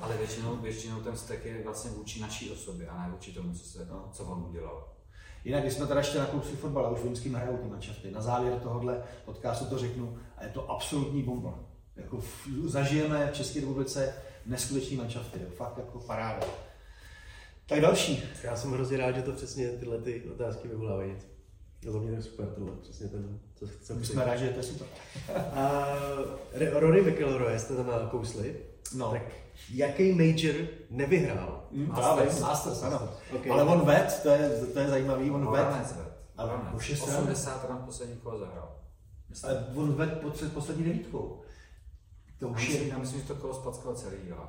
ale 0.00 0.16
většinou, 0.16 0.56
většinou 0.56 1.00
ten 1.00 1.16
stek 1.16 1.44
je 1.44 1.64
vlastně 1.64 1.90
vůči 1.90 2.20
naší 2.20 2.50
osobě 2.50 2.88
a 2.88 3.02
ne 3.02 3.12
vůči 3.12 3.32
tomu, 3.32 3.54
co, 3.54 3.64
se, 3.64 3.86
no. 3.90 4.08
co 4.12 4.24
on 4.24 4.46
udělal. 4.48 4.88
Jinak, 5.44 5.62
když 5.62 5.74
jsme 5.74 5.86
teda 5.86 6.00
ještě 6.00 6.18
nakousli 6.18 6.56
fotbal, 6.56 6.86
a 6.86 6.90
už 6.90 7.02
vím, 7.02 7.16
s 7.16 7.20
kým 7.20 7.34
hrajou 7.34 7.58
ty 8.02 8.10
na 8.10 8.20
závěr 8.20 8.60
tohohle 8.60 9.02
podcastu 9.24 9.64
to 9.64 9.78
řeknu, 9.78 10.18
a 10.36 10.44
je 10.44 10.50
to 10.50 10.70
absolutní 10.70 11.22
bomba. 11.22 11.58
Jako 11.96 12.20
v, 12.20 12.48
zažijeme 12.64 13.26
v 13.26 13.36
České 13.36 13.60
republice 13.60 14.14
neskutečný 14.46 14.96
manšafty, 14.96 15.38
fakt 15.56 15.78
jako 15.78 15.98
paráda. 15.98 16.46
Tak 17.66 17.80
další. 17.80 18.24
Já 18.42 18.56
jsem 18.56 18.72
hrozně 18.72 18.96
rád, 18.96 19.12
že 19.12 19.22
to 19.22 19.32
přesně 19.32 19.68
tyhle 19.68 19.98
ty 19.98 20.22
otázky 20.34 20.68
vyvolávají. 20.68 21.16
To 21.82 21.92
za 21.92 21.98
mě 21.98 22.10
je 22.10 22.22
super 22.22 22.46
tohle, 22.46 22.72
přesně 22.82 23.08
ten, 23.08 23.38
co 23.54 23.66
chcem 23.66 23.98
My 23.98 24.06
jsme 24.06 24.24
rádi, 24.24 24.44
že 24.44 24.50
to 24.50 24.58
je 24.58 24.62
super. 24.62 24.86
A 25.52 25.86
Rory 26.72 27.02
McIlroy 27.02 27.58
jste 27.58 27.76
tam 27.76 27.86
nakousli. 27.86 28.56
No. 28.94 29.10
Tak 29.10 29.22
jaký 29.70 30.12
major 30.12 30.54
nevyhrál? 30.90 31.66
Mm, 31.70 31.88
Masters. 31.88 32.40
Masters, 32.40 32.82
ano. 32.82 33.08
Okay. 33.36 33.52
Ale 33.52 33.62
on 33.62 33.86
vet, 33.86 34.20
to 34.22 34.28
je, 34.28 34.50
to 34.72 34.78
je 34.78 34.88
zajímavý, 34.88 35.30
on 35.30 35.44
no, 35.44 35.50
vet. 35.50 35.66
Ale 36.36 36.60
80 36.74 37.68
ran 37.68 37.82
poslední 37.84 38.16
kolo 38.16 38.38
zahrál. 38.38 38.76
Ale 39.44 39.66
on 39.74 39.94
vet 39.94 40.20
pod 40.20 40.44
poslední 40.54 40.84
devítkou. 40.84 41.42
To 42.38 42.48
už 42.48 42.68
je... 42.68 42.88
Já 42.88 42.98
myslím, 42.98 43.20
že 43.20 43.26
to 43.26 43.34
kolo 43.34 43.54
spackalo 43.54 43.94
celý, 43.94 44.16
jo. 44.28 44.48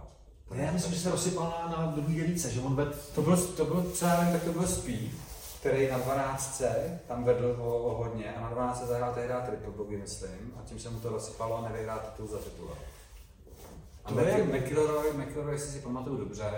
Ne, 0.51 0.63
já 0.63 0.71
myslím, 0.71 0.93
že 0.93 0.99
se 0.99 1.11
rozsypal 1.11 1.53
na, 1.69 1.86
na 1.86 1.91
druhý 1.91 2.15
dělíce, 2.15 2.51
že 2.51 2.61
on 2.61 2.75
ved... 2.75 3.13
To 3.15 3.21
byl, 3.21 3.38
to 3.38 3.65
byl, 3.65 3.91
co 3.93 4.05
já 4.05 4.21
vím, 4.21 4.33
tak 4.33 4.43
to 4.43 4.51
byl 4.51 4.67
Speed, 4.67 5.11
který 5.59 5.89
na 5.91 5.97
12 5.97 6.61
tam 7.07 7.23
vedl 7.23 7.55
o, 7.59 7.77
o 7.77 7.97
hodně 7.97 8.36
a 8.36 8.41
na 8.41 8.49
12 8.49 8.88
zahrál 8.88 9.13
tehdy 9.13 9.33
triple 9.45 9.71
bogey, 9.71 9.97
myslím, 9.97 10.53
a 10.59 10.63
tím 10.65 10.79
se 10.79 10.89
mu 10.89 10.99
to 10.99 11.09
rozsypalo 11.09 11.57
a 11.57 11.69
nevyhrál 11.69 11.99
titul 11.99 12.27
za 12.27 12.38
titul. 12.38 12.71
A 14.05 14.11
McIlroy, 14.11 15.13
McIlroy, 15.13 15.53
jestli 15.53 15.71
si 15.71 15.79
pamatuju 15.79 16.17
dobře, 16.17 16.51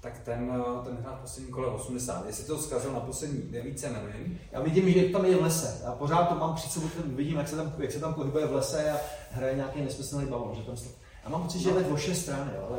tak 0.00 0.18
ten, 0.18 0.52
eh, 0.52 0.84
ten 0.84 0.96
hrál 0.96 1.18
poslední 1.22 1.52
kole 1.52 1.66
80. 1.66 2.26
Jestli 2.26 2.44
to 2.44 2.58
zkazil 2.58 2.92
na 2.92 3.00
poslední 3.00 3.42
devíce, 3.42 3.90
nevím. 3.90 4.38
Já 4.52 4.60
vidím, 4.60 4.90
že 4.90 5.08
tam 5.08 5.24
je 5.24 5.36
v 5.36 5.42
lese. 5.42 5.80
Já 5.84 5.92
pořád 5.92 6.24
to 6.24 6.34
mám 6.34 6.54
před 6.54 6.72
sebou, 6.72 6.88
vidím, 7.04 7.36
jak 7.36 7.48
se 7.48 7.56
tam, 7.56 7.72
jak 7.78 7.92
se 7.92 8.00
tam 8.00 8.14
pohybuje 8.14 8.46
v 8.46 8.52
lese 8.52 8.90
a 8.90 8.96
hraje 9.30 9.54
nějaký 9.54 9.80
nesmyslný 9.80 10.26
balon. 10.26 10.54
Že 10.54 10.62
tam 10.62 10.76
já 11.24 11.30
mám 11.30 11.42
pocit, 11.42 11.58
že 11.58 11.68
je 11.68 11.74
ve 11.74 11.82
dvě 11.82 12.14
strany, 12.14 12.50
jo, 12.56 12.66
ale 12.68 12.78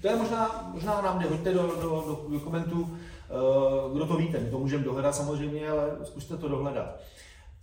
to 0.00 0.08
je 0.08 0.16
možná, 0.16 0.70
možná 0.74 1.02
nám 1.02 1.18
nehoďte 1.18 1.52
do, 1.52 1.62
do, 1.62 1.76
do, 1.76 2.26
do 2.30 2.40
komentů, 2.40 2.80
uh, 2.80 3.96
kdo 3.96 4.06
to 4.06 4.16
víte, 4.16 4.40
my 4.40 4.50
to 4.50 4.58
můžeme 4.58 4.84
dohledat 4.84 5.14
samozřejmě, 5.14 5.70
ale 5.70 5.96
zkuste 6.04 6.36
to 6.36 6.48
dohledat. 6.48 7.00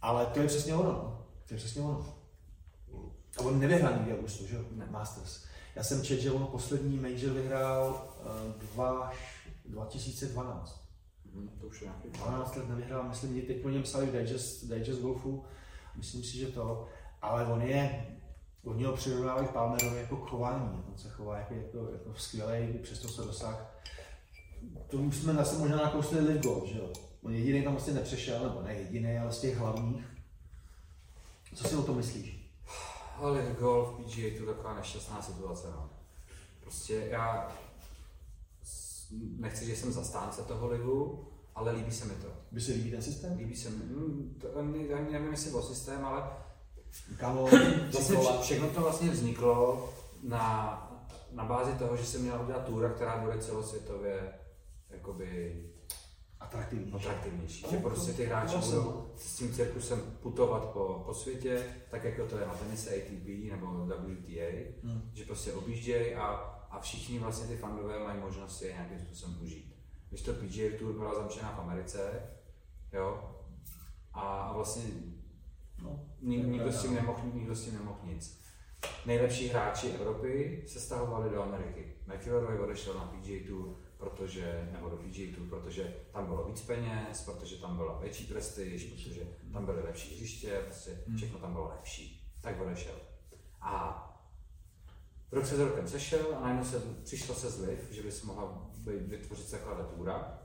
Ale 0.02 0.26
to 0.26 0.40
je 0.40 0.48
přesně 0.48 0.76
ono, 0.76 0.92
no. 0.92 1.26
to 1.48 1.54
je 1.54 1.58
přesně 1.58 1.82
ono. 1.82 2.06
A 3.40 3.42
on 3.42 3.60
nevyhrál 3.60 3.94
nikdy 3.94 4.14
Augustu, 4.14 4.48
že 4.48 4.56
jo, 4.56 4.62
Masters. 4.92 5.44
Já 5.76 5.84
jsem 5.84 6.04
četl, 6.04 6.22
že 6.22 6.32
on 6.32 6.46
poslední 6.46 6.98
major 6.98 7.32
vyhrál 7.32 8.09
uh, 8.20 9.10
2012. 9.66 10.90
Hmm, 11.34 11.50
to 11.62 11.68
už 11.68 11.82
je 11.82 11.88
nějaký 11.88 12.10
12 12.10 12.56
let 12.56 12.70
nevyhrál, 12.70 13.04
myslím, 13.04 13.36
že 13.36 13.48
teď 13.48 13.62
po 13.62 13.70
něm 13.70 13.84
psali 13.84 14.06
v 14.06 14.12
Digest, 14.12 14.66
Digest 14.66 15.02
Golfu, 15.02 15.46
myslím 15.96 16.24
si, 16.24 16.38
že 16.38 16.48
to, 16.48 16.88
ale 17.22 17.46
on 17.46 17.62
je, 17.62 18.08
oni 18.64 18.84
ho 18.84 18.94
přirovnávají 18.94 19.48
Palmerovi 19.48 19.98
jako 19.98 20.16
chování, 20.16 20.84
on 20.92 20.98
se 20.98 21.10
chová 21.10 21.38
jako, 21.38 21.54
jako, 21.54 21.78
jako 21.92 22.14
skvělý, 22.16 22.74
přesto 22.74 23.08
se 23.08 23.22
dosáh. 23.22 23.84
To 24.88 24.98
už 24.98 25.16
jsme 25.16 25.34
zase 25.34 25.58
možná 25.58 25.78
nakousli 25.78 26.20
live 26.20 26.40
golf, 26.40 26.70
že 26.70 26.80
jo? 26.80 26.90
On 27.24 27.34
jediný 27.34 27.64
tam 27.64 27.74
vlastně 27.74 27.94
nepřešel, 27.94 28.44
nebo 28.44 28.62
ne 28.62 28.74
jediný, 28.74 29.18
ale 29.18 29.32
z 29.32 29.40
těch 29.40 29.58
hlavních. 29.58 30.06
Co 31.56 31.64
si 31.64 31.76
o 31.76 31.84
tom 31.84 31.98
myslíš? 31.98 32.40
Ale 33.16 33.56
golf, 33.60 34.00
PGA 34.00 34.22
je 34.22 34.40
to 34.40 34.46
taková 34.46 34.76
nešťastná 34.76 35.22
situace. 35.22 35.68
No. 35.72 35.90
Prostě 36.60 37.08
já 37.10 37.52
nechci, 39.38 39.66
že 39.66 39.76
jsem 39.76 39.92
zastánce 39.92 40.42
toho 40.42 40.68
ligu, 40.68 41.28
ale 41.56 41.72
líbí 41.72 41.92
se 41.92 42.06
mi 42.06 42.14
to. 42.14 42.28
By 42.52 42.62
se 42.62 42.72
líbí 42.72 42.92
ten 42.92 43.02
systém? 43.02 43.38
Líbí 43.38 43.56
se 43.56 43.70
mi. 43.70 43.78
Hmm, 43.78 44.38
to, 44.42 44.62
nevím, 44.62 45.32
jestli 45.32 45.52
o 45.52 45.62
systém, 45.62 46.06
ale 46.06 46.24
Kamo, 47.18 47.48
vlastně 47.92 48.18
vše, 48.18 48.42
všechno 48.42 48.70
to 48.70 48.82
vlastně 48.82 49.12
vzniklo 49.12 49.90
na, 50.24 50.86
na 51.32 51.46
bázi 51.46 51.72
toho, 51.72 51.98
že 51.98 52.06
jsem 52.06 52.22
měl 52.22 52.42
udělat 52.44 52.66
túra, 52.66 52.90
která 52.90 53.18
bude 53.18 53.38
celosvětově 53.38 54.34
jakoby 54.90 55.64
atraktivnější. 56.40 56.96
atraktivnější. 56.96 57.66
Že 57.72 57.78
prostě 57.78 58.14
ty 58.14 58.26
hráči 58.26 58.58
budou 58.58 59.12
s 59.16 59.36
tím 59.36 59.54
cirkusem 59.54 60.02
putovat 60.22 60.64
po, 60.64 61.04
po 61.06 61.14
světě, 61.14 61.66
tak 61.92 62.04
jako 62.04 62.26
to 62.26 62.38
je 62.38 62.48
na 62.48 62.54
tenise 62.54 62.90
ATP 62.90 63.28
nebo 63.52 63.68
WTA, 63.68 64.74
hmm. 64.84 65.12
že 65.14 65.26
prostě 65.26 65.54
objíždějí 65.54 66.16
a, 66.16 66.59
a 66.70 66.80
všichni 66.80 67.20
vlastně 67.20 67.48
ty 67.48 67.58
fanové 67.58 68.00
mají 68.00 68.20
možnost 68.20 68.58
si 68.58 68.68
je 68.68 68.74
nějakým 68.74 69.00
způsobem 69.00 69.38
užít. 69.42 69.76
Když 70.10 70.22
to 70.22 70.34
PGA 70.34 70.78
Tour 70.80 70.94
byla 70.94 71.16
zamčená 71.16 71.52
v 71.52 71.60
Americe, 71.60 72.24
jo, 72.94 73.36
a, 74.14 74.22
a 74.22 74.54
vlastně 74.54 74.84
No, 75.82 76.06
nikdo, 76.22 76.72
s 76.72 76.82
tím 76.82 76.96
nemohl, 76.96 77.22
nikdo 77.34 77.56
s 77.56 77.66
tím 77.66 77.74
nemohl 77.74 78.00
nic. 78.04 78.40
Nejlepší 79.06 79.48
hráči 79.48 79.88
Evropy 79.90 80.64
se 80.68 80.80
stahovali 80.80 81.30
do 81.30 81.44
Ameriky. 81.44 81.94
McIlroy 82.08 82.60
odešel 82.60 82.94
na 82.94 83.06
PGA 83.06 83.48
Tour, 83.48 83.76
protože, 83.98 84.70
nebo 84.72 84.90
do 84.90 84.98
PGA 84.98 85.36
Tour, 85.36 85.48
protože 85.48 85.96
tam 86.12 86.26
bylo 86.26 86.44
víc 86.44 86.62
peněz, 86.62 87.22
protože 87.26 87.56
tam 87.56 87.78
byla 87.78 88.00
větší 88.00 88.26
prestiž, 88.26 88.84
protože 88.84 89.22
tam 89.54 89.66
byly 89.66 89.82
lepší 89.84 90.16
hřiště, 90.16 90.62
prostě 90.66 90.92
hmm. 91.08 91.18
všechno 91.18 91.40
tam 91.40 91.54
bylo 91.54 91.70
lepší. 91.70 92.32
Tak 92.42 92.62
odešel. 92.62 92.96
A 93.62 94.06
rok 95.32 95.46
se 95.46 95.56
s 95.56 95.60
rokem 95.60 95.88
sešel 95.88 96.26
a 96.38 96.44
najednou 96.44 96.66
se, 96.66 96.82
přišlo 97.04 97.36
se 97.36 97.50
zliv, 97.50 97.80
že 97.92 98.02
by 98.04 98.12
se 98.12 98.26
mohla 98.26 98.70
vytvořit 98.86 99.50
zakladatura. 99.50 100.40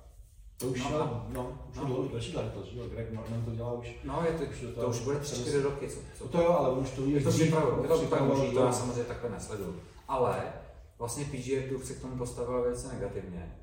To 0.57 0.67
už, 0.67 0.85
no, 0.85 0.91
no, 0.99 1.27
no, 1.29 1.67
už 1.71 1.77
no. 1.77 1.85
dlouho, 1.85 2.09
další 2.09 2.37
letos, 2.37 2.67
že 2.67 2.79
jo, 2.79 2.89
Greg 2.89 3.13
Norman 3.13 3.45
to 3.45 3.51
dělá 3.51 3.73
už. 3.73 3.95
No, 4.05 4.23
je 4.27 4.39
to, 4.39 4.45
už 4.45 4.61
to, 4.61 4.81
to 4.81 4.89
už 4.89 5.01
bude 5.01 5.19
3-4 5.19 5.63
roky. 5.63 5.89
Co, 5.89 5.99
co 6.19 6.29
to 6.29 6.43
jo, 6.43 6.49
ale 6.49 6.73
už 6.73 6.91
to 6.91 7.03
je 7.03 7.21
to 7.21 7.29
je 7.29 7.89
to 7.89 7.99
připravilo, 7.99 8.53
to 8.53 8.65
já 8.65 8.73
samozřejmě 8.73 9.05
takhle 9.05 9.31
nesleduju. 9.31 9.81
Ale 10.09 10.53
vlastně 10.99 11.25
PGA 11.25 11.69
Tour 11.69 11.85
se 11.85 11.95
k 11.95 12.01
tomu 12.01 12.17
postavila 12.17 12.61
velice 12.61 12.89
negativně. 12.89 13.59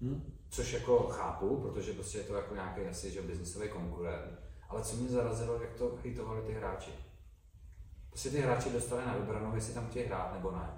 Hmm? 0.00 0.22
Což 0.50 0.72
jako 0.72 0.98
chápu, 0.98 1.56
protože 1.56 1.92
prostě 1.92 2.18
je 2.18 2.24
to 2.24 2.34
jako 2.34 2.54
nějaký 2.54 2.80
asi, 2.80 3.10
že 3.10 3.22
biznisový 3.22 3.68
konkurent. 3.68 4.40
Ale 4.68 4.82
co 4.82 4.96
mě 4.96 5.08
zarazilo, 5.08 5.54
jak 5.62 5.74
to 5.74 5.98
hejtovali 6.02 6.42
ty 6.42 6.52
hráči. 6.52 6.90
Prostě 8.10 8.30
ty 8.30 8.40
hráči 8.40 8.70
dostali 8.70 9.02
na 9.06 9.14
vybranou, 9.14 9.54
jestli 9.54 9.74
tam 9.74 9.86
chtějí 9.86 10.06
hrát 10.06 10.32
nebo 10.34 10.50
ne. 10.50 10.70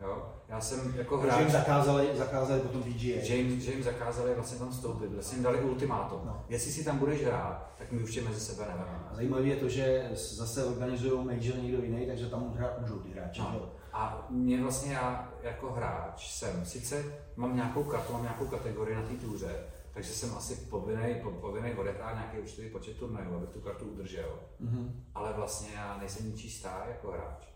Jo? 0.00 0.32
Já 0.48 0.60
jsem 0.60 0.94
jako 0.96 1.16
hráč... 1.18 1.36
Že 1.36 1.42
jim 1.42 1.50
zakázali, 1.50 2.10
zakázali 2.14 2.60
potom 2.60 2.82
PGA. 2.82 3.24
Že 3.24 3.36
jim, 3.36 3.60
že 3.60 3.72
jim 3.72 3.82
zakázali 3.82 4.34
vlastně 4.34 4.58
tam 4.58 4.70
vstoupit, 4.70 5.12
vlastně 5.12 5.36
jim 5.36 5.44
dali 5.44 5.60
ultimátum. 5.60 6.20
No. 6.24 6.44
Jestli 6.48 6.72
si 6.72 6.84
tam 6.84 6.98
budeš 6.98 7.24
hrát, 7.24 7.70
tak 7.78 7.92
my 7.92 8.02
už 8.02 8.14
tě 8.14 8.22
mezi 8.22 8.40
sebe 8.40 8.64
nebereme. 8.68 9.04
Zajímavé 9.12 9.42
je 9.42 9.56
to, 9.56 9.68
že 9.68 10.10
zase 10.14 10.64
organizují 10.64 11.26
major 11.26 11.56
někdo 11.56 11.82
jiný, 11.82 12.06
takže 12.06 12.26
tam 12.26 12.52
hrát 12.56 12.80
můžou 12.80 12.98
ty 12.98 13.10
hráči. 13.10 13.40
No. 13.40 13.72
A 13.92 14.26
mě 14.30 14.62
vlastně 14.62 14.92
já 14.92 15.32
jako 15.42 15.72
hráč 15.72 16.32
jsem, 16.32 16.64
sice 16.64 17.04
mám 17.36 17.56
nějakou 17.56 17.84
kartu, 17.84 18.12
mám 18.12 18.22
nějakou 18.22 18.46
kategorii 18.46 18.96
na 18.96 19.02
té 19.02 19.14
túře, 19.14 19.64
takže 19.92 20.12
jsem 20.12 20.34
asi 20.34 20.54
povinný, 20.54 21.14
po, 21.22 21.30
povinný 21.30 21.74
odehrát 21.74 22.14
nějaký 22.14 22.38
určitý 22.38 22.70
počet 22.70 22.96
turnajů, 22.96 23.34
abych 23.34 23.50
tu 23.50 23.60
kartu 23.60 23.84
udržel. 23.84 24.40
Mm-hmm. 24.60 24.92
Ale 25.14 25.32
vlastně 25.32 25.68
já 25.74 25.98
nejsem 25.98 26.26
ničí 26.26 26.50
stár 26.50 26.88
jako 26.88 27.10
hráč. 27.10 27.46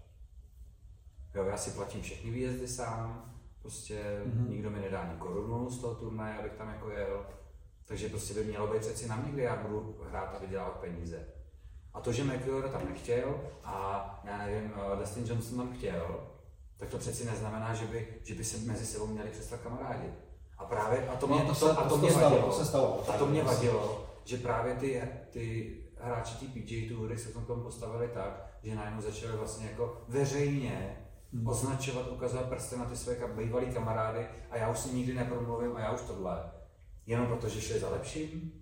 Jo, 1.35 1.45
já 1.45 1.57
si 1.57 1.71
platím 1.71 2.03
všechny 2.03 2.31
výjezdy 2.31 2.69
sám, 2.69 3.35
prostě 3.63 4.23
mm-hmm. 4.27 4.49
nikdo 4.49 4.71
mi 4.71 4.81
nedá 4.81 5.01
ani 5.01 5.19
korunu 5.19 5.71
z 5.71 5.81
toho 5.81 5.95
turnaje, 5.95 6.39
abych 6.39 6.53
tam 6.53 6.69
jako 6.69 6.91
jel. 6.91 7.27
Takže 7.87 8.09
prostě 8.09 8.35
by 8.35 8.45
mělo 8.45 8.73
být 8.73 8.81
přeci 8.81 9.09
na 9.09 9.17
mě, 9.17 9.33
kdy 9.33 9.43
já 9.43 9.57
budu 9.57 9.97
hrát 10.09 10.35
a 10.35 10.39
vydělávat 10.39 10.81
peníze. 10.81 11.27
A 11.95 12.01
to, 12.01 12.13
že 12.13 12.25
McIlroy 12.25 12.71
tam 12.71 12.89
nechtěl 12.89 13.41
a 13.65 13.75
já 14.25 14.39
nevím, 14.39 14.73
eh, 14.77 14.97
Dustin 14.97 15.27
Johnson 15.27 15.59
tam 15.59 15.77
chtěl, 15.77 16.31
tak 16.77 16.91
to 16.91 16.99
přeci 16.99 17.25
neznamená, 17.25 17.75
že 17.75 17.87
by, 17.87 18.09
že 18.23 18.35
by 18.35 18.45
se 18.45 18.59
mezi 18.59 18.87
sebou 18.87 19.07
měli 19.07 19.31
přestat 19.31 19.61
kamarádi. 19.61 20.13
A 20.65 20.67
právě, 20.67 21.09
a 21.09 21.17
to 21.17 21.27
mě, 21.27 21.41
to, 21.41 21.55
se, 21.55 21.71
a 21.71 21.83
to, 21.83 21.89
to 21.89 21.97
mě 21.97 22.11
stalo, 22.11 22.31
vadilo, 22.31 22.47
to 22.47 22.59
se 22.59 22.65
stalo, 22.65 23.05
a 23.09 23.13
to 23.13 23.27
mě 23.27 23.43
vadilo, 23.43 24.07
že 24.25 24.37
právě 24.37 24.75
ty, 24.75 25.03
ty 25.31 25.75
hráči 26.01 26.35
té 26.35 26.47
PGA 26.47 26.89
Toury 26.89 27.19
se 27.19 27.29
v 27.29 27.47
tom 27.47 27.63
postavili 27.63 28.09
tak, 28.15 28.59
že 28.63 28.75
najednou 28.75 29.01
začali 29.03 29.37
vlastně 29.37 29.67
jako 29.67 30.03
veřejně 30.09 30.97
hmm. 31.33 31.49
označovat, 31.49 32.11
ukazovat 32.11 32.49
prsty 32.49 32.77
na 32.77 32.85
ty 32.85 32.97
své 32.97 33.17
bývalé 33.37 33.67
kamarády 33.67 34.27
a 34.51 34.57
já 34.57 34.71
už 34.71 34.79
si 34.79 34.95
nikdy 34.95 35.15
nepromluvím 35.15 35.77
a 35.77 35.81
já 35.81 35.93
už 35.93 36.01
tohle. 36.01 36.51
Jenom 37.07 37.27
protože 37.27 37.61
šli 37.61 37.81
za 37.81 37.91
lepším. 37.91 38.53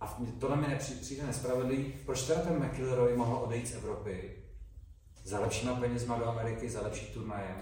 A 0.00 0.18
tohle 0.40 0.56
mi 0.56 0.68
nepřijde 0.68 1.26
nespravedlivý. 1.26 1.94
Proč 2.06 2.22
teda 2.22 2.40
ten 2.40 2.64
McIlroy 2.64 3.16
mohl 3.16 3.36
odejít 3.36 3.68
z 3.68 3.74
Evropy 3.74 4.38
za 5.28 5.40
lepšíma 5.40 5.74
penězma 5.74 6.18
do 6.18 6.28
Ameriky, 6.28 6.70
za 6.70 6.80
lepší 6.80 7.06
turnajem, 7.06 7.56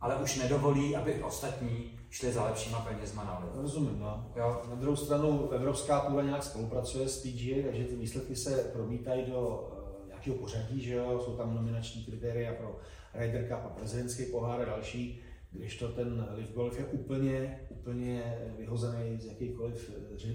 ale 0.00 0.16
už 0.16 0.36
nedovolí, 0.36 0.96
aby 0.96 1.22
ostatní 1.22 1.97
šli 2.10 2.32
za 2.32 2.44
lepšíma 2.44 2.80
penězma 2.80 3.24
na 3.24 3.38
lid. 3.38 3.62
Rozumím, 3.62 3.98
no. 4.00 4.32
Jo. 4.36 4.62
Na 4.68 4.74
druhou 4.74 4.96
stranu 4.96 5.50
Evropská 5.50 6.00
půle 6.00 6.24
nějak 6.24 6.42
spolupracuje 6.42 7.08
s 7.08 7.22
PGA, 7.22 7.62
takže 7.66 7.84
ty 7.84 7.96
výsledky 7.96 8.36
se 8.36 8.70
promítají 8.72 9.26
do 9.26 9.70
uh, 10.02 10.08
nějakého 10.08 10.36
pořadí, 10.36 10.80
že 10.80 10.94
jo, 10.94 11.22
jsou 11.24 11.36
tam 11.36 11.54
nominační 11.54 12.04
kritéria 12.04 12.52
pro 12.52 12.78
Ryder 13.14 13.48
Cup 13.48 13.66
a 13.66 13.68
prezidentský 13.68 14.24
pohár 14.24 14.60
a 14.60 14.64
další, 14.64 15.20
když 15.50 15.78
to 15.78 15.88
ten 15.88 16.28
Live 16.36 16.52
Golf 16.52 16.78
je 16.78 16.84
úplně, 16.84 17.60
úplně 17.68 18.38
vyhozený 18.58 19.20
z 19.20 19.24
jakýchkoliv 19.24 19.90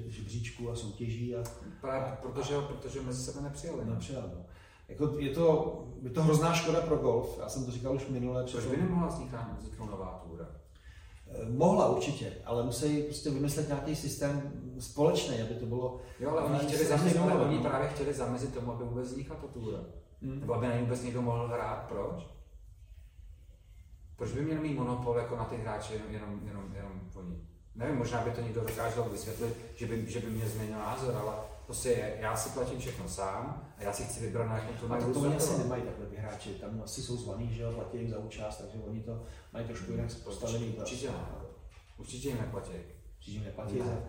žebříčků 0.07 0.71
a 0.71 0.75
soutěží. 0.75 1.35
A, 1.35 1.43
Právě 1.81 2.11
a, 2.11 2.15
protože, 2.15 2.55
a, 2.55 2.61
protože 2.61 3.01
mezi 3.01 3.23
sebe 3.23 3.41
nepřijali. 3.41 3.85
Nepřijali, 3.85 4.27
no. 4.35 4.45
Jako 4.87 5.19
je, 5.19 5.29
to, 5.29 5.83
je 6.01 6.09
to 6.09 6.23
hrozná 6.23 6.53
škoda 6.53 6.81
pro 6.81 6.97
golf, 6.97 7.37
já 7.39 7.49
jsem 7.49 7.65
to 7.65 7.71
říkal 7.71 7.95
už 7.95 8.07
minule. 8.07 8.45
Proč 8.51 8.65
by 8.65 8.77
nemohla 8.77 9.07
vzniknout, 9.07 9.41
vzniknout 9.59 9.91
nová 9.91 10.23
túra? 10.27 10.62
Eh, 11.27 11.49
mohla 11.49 11.89
určitě, 11.89 12.33
ale 12.45 12.63
musí 12.63 13.03
prostě 13.03 13.29
vymyslet 13.29 13.67
nějaký 13.67 13.95
systém 13.95 14.51
společný, 14.79 15.41
aby 15.41 15.53
to 15.53 15.65
bylo... 15.65 15.99
Jo, 16.19 16.29
ale 16.29 16.41
oni, 16.41 16.59
chtěli 16.59 16.85
zamezit, 16.85 17.17
ale 17.17 17.33
oni 17.33 17.59
právě 17.59 17.89
chtěli 17.89 18.13
zamezit 18.13 18.53
tomu, 18.53 18.71
aby 18.71 18.83
vůbec 18.83 19.07
vznikla 19.07 19.35
ta 19.35 19.47
túra. 19.47 19.79
Hmm. 20.21 20.39
Nebo 20.39 20.53
aby 20.53 20.67
na 20.67 20.75
ní 20.75 20.81
vůbec 20.81 21.03
někdo 21.03 21.21
mohl 21.21 21.47
hrát. 21.47 21.85
Proč? 21.89 22.27
Proč 24.15 24.31
by 24.31 24.41
měl 24.41 24.61
mít 24.61 24.77
monopol 24.77 25.17
jako 25.17 25.35
na 25.35 25.45
ty 25.45 25.57
hráče 25.57 25.93
jenom, 25.93 26.11
jenom, 26.11 26.39
jenom, 26.47 26.75
jenom 26.75 27.01
oni? 27.15 27.35
Nevím, 27.75 27.97
možná 27.97 28.21
by 28.21 28.31
to 28.31 28.41
někdo 28.41 28.61
dokázal 28.61 29.09
vysvětlit, 29.09 29.57
že 29.75 29.85
by, 29.85 30.05
že 30.11 30.19
by 30.19 30.29
mě 30.29 30.45
změnil 30.45 30.77
názor, 30.77 31.15
ale 31.15 31.33
prostě 31.65 32.17
já 32.19 32.35
si 32.35 32.49
platím 32.49 32.79
všechno 32.79 33.09
sám 33.09 33.71
a 33.77 33.83
já 33.83 33.93
si 33.93 34.03
chci 34.03 34.19
vybrat 34.19 34.47
na 34.47 34.57
jakou 34.57 34.87
to 34.87 34.93
A 34.93 34.97
to, 34.97 35.19
oni 35.19 35.35
asi 35.35 35.57
nemají 35.57 35.83
takhle 35.83 36.05
ty 36.05 36.15
hráči, 36.15 36.49
tam 36.49 36.81
asi 36.83 37.01
jsou 37.01 37.17
zvaný, 37.17 37.53
že 37.53 37.63
jo, 37.63 37.71
platí 37.71 37.97
jim 37.97 38.09
za 38.09 38.19
účast, 38.19 38.57
takže 38.57 38.77
oni 38.87 39.01
to 39.01 39.21
mají 39.53 39.65
trošku 39.65 39.91
jinak 39.91 40.09
postavený. 40.23 40.75
Určitě, 40.79 41.07
ne. 41.07 41.25
Určitě 41.97 42.27
jim 42.27 42.37
neplatí. 42.37 42.71
Určitě 43.17 43.31
jim 43.31 43.43
neplatí, 43.43 43.79
ne. 43.79 44.03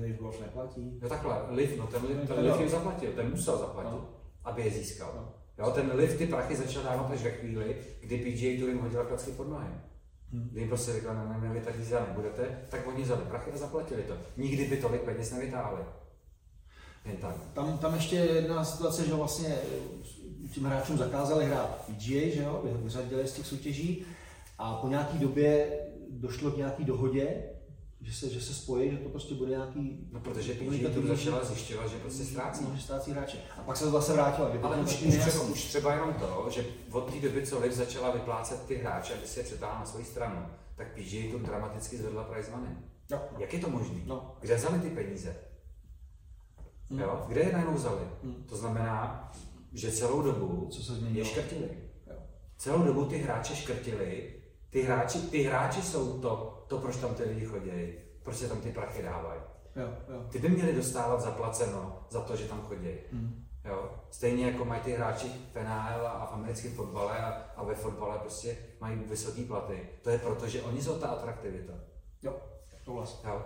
Liv 0.00 0.18
Golf 0.18 0.40
neplatí. 0.40 0.98
No 1.02 1.08
takhle, 1.08 1.42
Liv, 1.50 1.78
no 1.78 1.86
ten, 1.86 2.02
ten, 2.02 2.26
ten 2.26 2.44
Liv 2.44 2.60
jim 2.60 2.68
zaplatil, 2.68 3.12
ten 3.12 3.30
musel 3.30 3.58
zaplatit, 3.58 3.90
no. 3.90 4.08
aby 4.44 4.62
je 4.62 4.70
získal. 4.70 5.12
No. 5.16 5.44
Jo, 5.58 5.70
ten 5.70 5.90
lift 5.94 6.18
ty 6.18 6.26
prachy 6.26 6.56
začal 6.56 6.82
dávat 6.82 7.10
až 7.10 7.22
ve 7.22 7.30
chvíli, 7.30 7.76
kdy 8.00 8.18
PGA 8.18 8.60
Tour 8.60 8.68
jim 8.68 8.78
hodila 8.78 9.04
klacky 9.04 9.30
pod 9.30 9.48
nohy. 9.48 9.68
Hmm. 10.32 10.48
Kdy 10.52 10.60
jim 10.60 10.68
prostě 10.68 10.92
řekla, 10.92 11.14
ne, 11.14 11.28
ne, 11.28 11.48
ne, 11.48 11.54
vy 11.54 11.60
tak 11.60 11.74
nebudete, 12.08 12.66
tak 12.68 12.86
oni 12.86 13.02
vzali 13.02 13.24
prachy 13.24 13.52
a 13.52 13.56
zaplatili 13.56 14.02
to. 14.02 14.16
Nikdy 14.36 14.64
by 14.64 14.76
tolik 14.76 15.02
peněz 15.02 15.32
nevytáhli. 15.32 15.82
Jen 17.04 17.16
tak. 17.16 17.36
Tam, 17.52 17.78
tam 17.78 17.94
ještě 17.94 18.16
je 18.16 18.32
jedna 18.32 18.64
situace, 18.64 19.06
že 19.06 19.14
vlastně 19.14 19.58
tím 20.52 20.64
hráčům 20.64 20.98
zakázali 20.98 21.44
hrát 21.44 21.84
PGA, 21.86 22.34
že 22.34 22.42
jo, 22.42 22.60
vyřadili 22.64 23.28
z 23.28 23.32
těch 23.32 23.46
soutěží 23.46 24.04
a 24.58 24.74
po 24.74 24.88
nějaké 24.88 25.18
době 25.18 25.78
došlo 26.10 26.50
k 26.50 26.56
nějaké 26.56 26.84
dohodě, 26.84 27.42
že 28.00 28.14
se, 28.14 28.30
že 28.30 28.40
se 28.40 28.54
spojí, 28.54 28.90
že 28.90 28.96
to 28.96 29.08
prostě 29.08 29.34
bude 29.34 29.50
nějaký... 29.50 30.08
No 30.12 30.20
protože 30.20 30.54
PGA 30.54 30.90
Tour 30.94 31.06
začala 31.06 31.44
zjišťovat, 31.44 31.88
že 31.88 31.96
prostě 31.96 32.24
ztrácí. 32.24 32.64
No, 32.64 32.76
že 32.76 32.82
ztrácí 32.82 33.10
hráče. 33.10 33.38
A 33.58 33.62
pak 33.62 33.76
se 33.76 33.84
to 33.84 33.90
zase 33.90 34.12
vrátilo. 34.12 34.50
Ale 34.62 34.76
už, 34.76 35.02
už, 35.02 35.16
třeba, 35.16 35.44
už 35.44 35.64
třeba 35.64 35.92
jenom 35.92 36.14
to, 36.14 36.46
že 36.50 36.66
od 36.90 37.12
té 37.12 37.20
doby, 37.20 37.46
co 37.46 37.60
Liv 37.60 37.72
začala 37.72 38.10
vyplácet 38.10 38.66
ty 38.66 38.76
hráče, 38.76 39.14
aby 39.14 39.26
si 39.26 39.40
je 39.40 39.44
přetáhla 39.44 39.78
na 39.78 39.86
svoji 39.86 40.04
stranu, 40.04 40.46
tak 40.76 40.94
PGA 40.94 41.30
Tour 41.30 41.40
dramaticky 41.40 41.96
zvedla 41.96 42.24
prize 42.24 42.50
money. 42.50 42.76
No. 43.10 43.18
Jak 43.38 43.52
je 43.52 43.58
to 43.58 43.70
možné? 43.70 44.00
No. 44.06 44.36
Kde 44.40 44.56
vzali 44.56 44.78
ty 44.78 44.90
peníze? 44.90 45.36
Hmm. 46.90 47.00
Jo? 47.00 47.24
Kde 47.28 47.40
je 47.40 47.52
najednou 47.52 47.74
vzali? 47.74 48.02
Hmm. 48.22 48.44
To 48.48 48.56
znamená, 48.56 49.30
že 49.72 49.92
celou 49.92 50.22
dobu 50.22 50.68
Co 50.70 50.82
se 50.82 50.94
změnilo? 50.94 51.18
je 51.18 51.24
škrtili. 51.24 51.68
Jo. 52.06 52.16
Celou 52.56 52.82
dobu 52.82 53.04
ty 53.04 53.18
hráče 53.18 53.56
škrtili, 53.56 54.34
ty 54.70 54.82
hráči, 54.82 55.18
ty 55.18 55.42
hráči 55.42 55.82
jsou 55.82 56.18
to, 56.20 56.64
to, 56.68 56.78
proč 56.78 56.96
tam 56.96 57.14
ty 57.14 57.22
lidi 57.22 57.46
chodí, 57.46 57.92
proč 58.22 58.36
se 58.36 58.48
tam 58.48 58.60
ty 58.60 58.70
prachy 58.70 59.02
dávají. 59.02 59.40
Jo, 59.76 59.88
jo. 60.08 60.22
Ty 60.30 60.38
by 60.38 60.48
měli 60.48 60.72
dostávat 60.74 61.20
zaplaceno 61.20 62.06
za 62.10 62.20
to, 62.20 62.36
že 62.36 62.44
tam 62.44 62.60
chodí. 62.62 62.90
Hmm. 63.12 63.44
Jo? 63.64 63.90
Stejně 64.10 64.46
jako 64.46 64.64
mají 64.64 64.82
ty 64.82 64.92
hráči 64.92 65.28
v 65.28 65.56
NHL 65.56 66.06
a 66.06 66.26
v 66.30 66.34
americkém 66.34 66.72
fotbale 66.72 67.18
a, 67.18 67.28
a 67.56 67.64
ve 67.64 67.74
fotbale 67.74 68.18
prostě 68.18 68.56
mají 68.80 68.96
vysoké 68.96 69.42
platy. 69.42 69.88
To 70.02 70.10
je 70.10 70.18
proto, 70.18 70.48
že 70.48 70.62
oni 70.62 70.82
jsou 70.82 70.98
ta 70.98 71.08
atraktivita. 71.08 71.72
Jo, 72.22 72.36
to 72.84 72.92
vlastně. 72.92 73.30
Jo? 73.30 73.42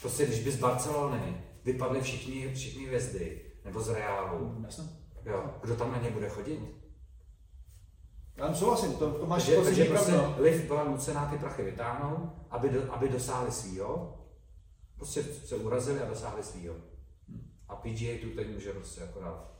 Prostě 0.00 0.26
když 0.26 0.44
by 0.44 0.50
z 0.52 0.58
Barcelony 0.58 1.44
vypadly 1.64 2.00
všichni, 2.00 2.54
všichni 2.54 2.86
hvězdy, 2.86 3.40
nebo 3.64 3.80
z 3.80 3.88
Reálu, 3.88 4.48
hmm, 4.48 4.66
jo, 5.24 5.54
kdo 5.62 5.76
tam 5.76 5.92
na 5.92 5.98
ně 5.98 6.10
bude 6.10 6.28
chodit? 6.28 6.60
Já 8.36 8.46
tam 8.46 8.54
souhlasím, 8.54 8.94
to, 8.94 9.12
to 9.12 9.26
máš 9.26 9.46
takže, 9.46 9.62
takže 9.62 9.84
prostě 9.84 10.12
Liv 10.38 10.64
byla 10.66 10.84
nucená 10.84 11.26
ty 11.26 11.38
prachy 11.38 11.62
vytáhnout, 11.62 12.32
aby, 12.50 12.68
do, 12.68 12.92
aby 12.92 13.08
dosáhli 13.08 13.52
svýho. 13.52 14.16
Prostě 14.96 15.22
se 15.22 15.56
urazili 15.56 16.00
a 16.00 16.08
dosáhli 16.08 16.42
svýho. 16.42 16.74
A 17.68 17.76
PGA 17.76 18.20
tu 18.20 18.30
teď 18.36 18.50
může 18.54 18.72
prostě 18.72 19.02
akorát 19.02 19.59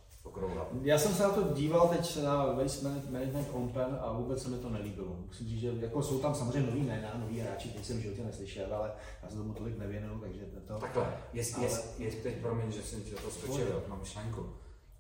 Já 0.83 0.99
jsem 0.99 1.15
se 1.15 1.23
na 1.23 1.31
to 1.31 1.55
díval 1.55 1.89
teď 1.89 2.23
na 2.23 2.53
Waste 2.53 2.89
Management 3.11 3.49
Open 3.53 3.99
a 4.01 4.13
vůbec 4.13 4.43
se 4.43 4.49
mi 4.49 4.57
to 4.57 4.71
nelíbilo. 4.71 5.17
Musím 5.27 5.49
říct, 5.49 5.61
že 5.61 5.73
jako 5.81 6.03
jsou 6.03 6.19
tam 6.19 6.35
samozřejmě 6.35 6.71
nový 6.71 6.81
jména, 6.81 7.19
noví 7.19 7.41
hráči, 7.41 7.69
teď 7.69 7.85
jsem 7.85 7.99
v 7.99 8.01
životě 8.01 8.25
neslyšel, 8.25 8.75
ale 8.75 8.93
já 9.23 9.29
se 9.29 9.37
tomu 9.37 9.55
tolik 9.55 9.79
nevěnuju, 9.79 10.19
takže 10.19 10.41
to... 10.67 10.79
Takhle, 10.79 11.17
jest, 11.33 11.55
ale... 11.55 11.65
jest, 11.65 12.01
jest 12.01 12.23
teď, 12.23 12.37
promiň, 12.37 12.73
že 12.73 12.83
jsem 12.83 13.03
ti 13.03 13.11
to 13.11 13.31
skočil, 13.31 13.85
mám 13.89 13.99
myšlenku 13.99 14.47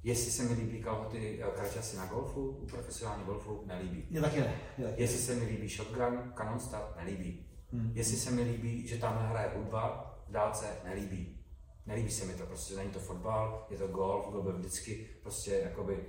Jestli 0.02 0.30
se 0.30 0.42
mi 0.42 0.54
líbí 0.54 0.82
kalhoty 0.82 1.42
eh, 1.42 1.50
kraťasy 1.54 1.96
na 1.96 2.06
golfu, 2.06 2.48
u 2.48 2.66
profesionální 2.66 3.24
golfu, 3.24 3.62
nelíbí. 3.66 4.06
Mě 4.10 4.20
taky 4.20 4.40
ne. 4.40 4.54
Mě 4.78 4.86
taky 4.86 5.02
Jestli 5.02 5.18
se 5.18 5.34
mi 5.34 5.44
líbí 5.44 5.68
shotgun, 5.68 6.32
Canon 6.36 6.60
Start, 6.60 6.96
nelíbí. 6.96 7.46
Hmm. 7.72 7.92
Jestli 7.94 8.16
se 8.16 8.30
mi 8.30 8.42
líbí, 8.42 8.86
že 8.86 8.98
tam 8.98 9.18
hraje 9.18 9.50
hudba, 9.56 10.14
v 10.28 10.32
dálce, 10.32 10.66
nelíbí. 10.84 11.39
Nelíbí 11.90 12.10
se 12.10 12.24
mi 12.24 12.34
to, 12.34 12.46
prostě 12.46 12.76
není 12.76 12.90
to 12.90 12.98
fotbal, 12.98 13.66
je 13.70 13.78
to 13.78 13.88
golf, 13.88 14.30
byl 14.30 14.42
by 14.42 14.52
vždycky 14.52 15.06
prostě 15.22 15.60
jakoby 15.64 16.04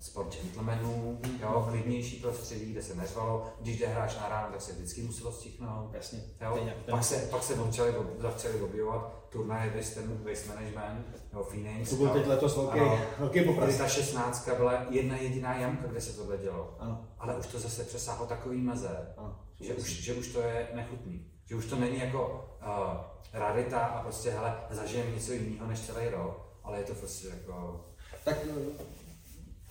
sport 0.00 0.34
gentlemanů, 0.34 1.20
jo, 1.40 1.66
klidnější 1.70 2.16
prostředí, 2.16 2.72
kde 2.72 2.82
se 2.82 2.94
neřvalo. 2.94 3.52
Když 3.60 3.78
jde 3.78 3.86
hráč 3.86 4.16
na 4.16 4.28
ráno, 4.28 4.52
tak 4.52 4.62
se 4.62 4.72
vždycky 4.72 5.02
muselo 5.02 5.32
stichnout. 5.32 5.94
Jasně. 5.94 6.20
Jo? 6.40 6.68
Pak, 6.90 7.04
se, 7.04 7.28
pak 7.30 7.42
se 7.42 7.54
začali, 7.54 7.94
začali 8.18 8.60
objevovat 8.60 9.28
turnaje 9.28 9.72
Waste, 9.76 10.00
waste 10.30 10.48
Management, 10.48 11.06
jo, 11.32 11.44
Phoenix. 11.44 11.90
To 11.90 11.96
byl 11.96 12.08
teď 12.08 12.26
letos 12.26 12.56
velký, 12.56 12.80
velký 13.18 13.44
popras. 13.44 13.76
Ta 13.76 13.88
16 13.88 14.48
byla 14.56 14.86
jedna 14.90 15.16
jediná 15.16 15.56
jamka, 15.56 15.86
kde 15.86 16.00
se 16.00 16.16
tohle 16.16 16.38
dělo. 16.38 16.76
Ano. 16.78 17.08
Ale 17.18 17.36
už 17.36 17.46
to 17.46 17.58
zase 17.58 17.84
přesáhlo 17.84 18.26
takový 18.26 18.60
meze, 18.60 19.14
ano. 19.16 19.40
Že, 19.60 19.74
už, 19.74 19.90
že 19.90 20.14
už 20.14 20.28
to 20.28 20.40
je 20.40 20.68
nechutný. 20.74 21.26
Že 21.44 21.54
už 21.54 21.66
to 21.66 21.76
není 21.76 21.98
jako 21.98 22.50
uh, 22.66 23.00
rarita 23.32 23.78
a 23.78 24.02
prostě, 24.02 24.30
hele, 24.30 24.56
zažijeme 24.70 25.10
něco 25.10 25.32
jiného 25.32 25.66
než 25.66 25.80
celý 25.80 26.08
rok, 26.08 26.58
ale 26.64 26.78
je 26.78 26.84
to 26.84 26.94
prostě 26.94 27.28
jako... 27.28 27.80
Tak 28.24 28.36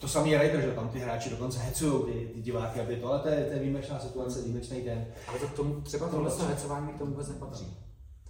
to 0.04 0.08
samý 0.08 0.32
je 0.32 0.38
Raider, 0.38 0.62
že 0.62 0.72
tam 0.72 0.90
ty 0.90 1.00
hráči 1.00 1.30
dokonce 1.30 1.60
hecují 1.60 2.14
ty, 2.14 2.34
ty 2.34 2.42
diváky, 2.42 2.80
aby 2.80 2.96
to, 2.96 3.08
ale 3.08 3.20
to 3.20 3.28
je, 3.28 3.46
to 3.46 3.54
je 3.54 3.60
výjimečná 3.60 4.00
situace, 4.00 4.42
výjimečný 4.42 4.82
den. 4.82 5.06
Ale 5.28 5.40
to 5.40 5.48
k 5.48 5.54
tomu, 5.54 5.82
třeba 5.82 6.08
tohle 6.08 6.32
to 6.32 6.44
hecování 6.44 6.88
k 6.88 6.98
tomu 6.98 7.12
vůbec 7.12 7.28
nepatří. 7.28 7.78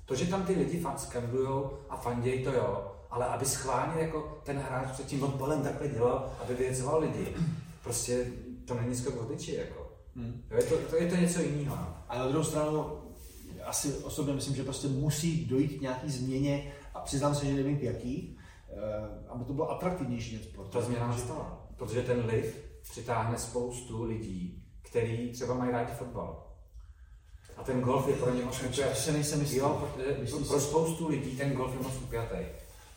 To, 0.05 0.15
že 0.15 0.25
tam 0.25 0.43
ty 0.43 0.53
lidi 0.53 0.79
fan 0.79 0.97
skandujou 0.97 1.71
a 1.89 1.97
fandějí 1.97 2.43
to 2.43 2.51
jo, 2.51 2.91
ale 3.09 3.25
aby 3.25 3.45
schválně 3.45 4.01
jako 4.01 4.41
ten 4.43 4.57
hráč 4.57 4.91
před 4.91 5.05
tím 5.05 5.23
odpalem 5.23 5.63
takhle 5.63 5.87
dělal, 5.87 6.29
aby 6.43 6.53
vyhecoval 6.53 6.99
lidi, 6.99 7.35
prostě 7.83 8.25
to 8.67 8.73
není 8.73 8.95
skoro 8.95 9.27
jako. 9.47 9.91
Hmm. 10.15 10.43
Jo, 10.51 10.57
je, 10.57 10.63
to, 10.63 10.77
to, 10.77 10.95
je 10.95 11.09
to 11.09 11.15
něco 11.15 11.41
jiného. 11.41 11.75
No. 11.75 11.97
A 12.09 12.17
na 12.17 12.27
druhou 12.27 12.43
stranu, 12.43 12.85
asi 13.65 13.93
osobně 13.93 14.33
myslím, 14.33 14.55
že 14.55 14.63
prostě 14.63 14.87
musí 14.87 15.45
dojít 15.45 15.77
k 15.77 15.81
nějaký 15.81 16.09
změně 16.09 16.73
a 16.93 16.99
přiznám 16.99 17.35
se, 17.35 17.45
že 17.45 17.53
nevím 17.53 17.77
k 17.77 17.83
jaký, 17.83 18.37
eh, 18.69 18.75
aby 19.29 19.45
to 19.45 19.53
bylo 19.53 19.71
atraktivnější 19.71 20.37
ten 20.37 20.43
sport. 20.49 20.69
Ta 20.69 20.81
změna 20.81 21.07
nastala. 21.07 21.67
Protože 21.77 22.01
ten 22.01 22.25
liv 22.25 22.63
přitáhne 22.89 23.37
spoustu 23.37 24.03
lidí, 24.03 24.63
kteří 24.81 25.31
třeba 25.31 25.53
mají 25.53 25.71
rádi 25.71 25.93
fotbal. 25.93 26.47
A 27.57 27.63
ten 27.63 27.81
golf 27.81 28.07
je 28.07 28.15
pro 28.15 28.33
ně 28.35 28.45
moc 28.45 28.63
upjatý. 28.63 29.11
nejsem 29.11 29.41
jistý. 29.41 29.57
Jo, 29.57 29.89
pro 30.47 30.59
spoustu 30.59 31.07
lidí 31.07 31.37
ten 31.37 31.53
golf 31.53 31.73
je 31.73 31.83
moc 31.83 31.93
upjatý. 32.03 32.37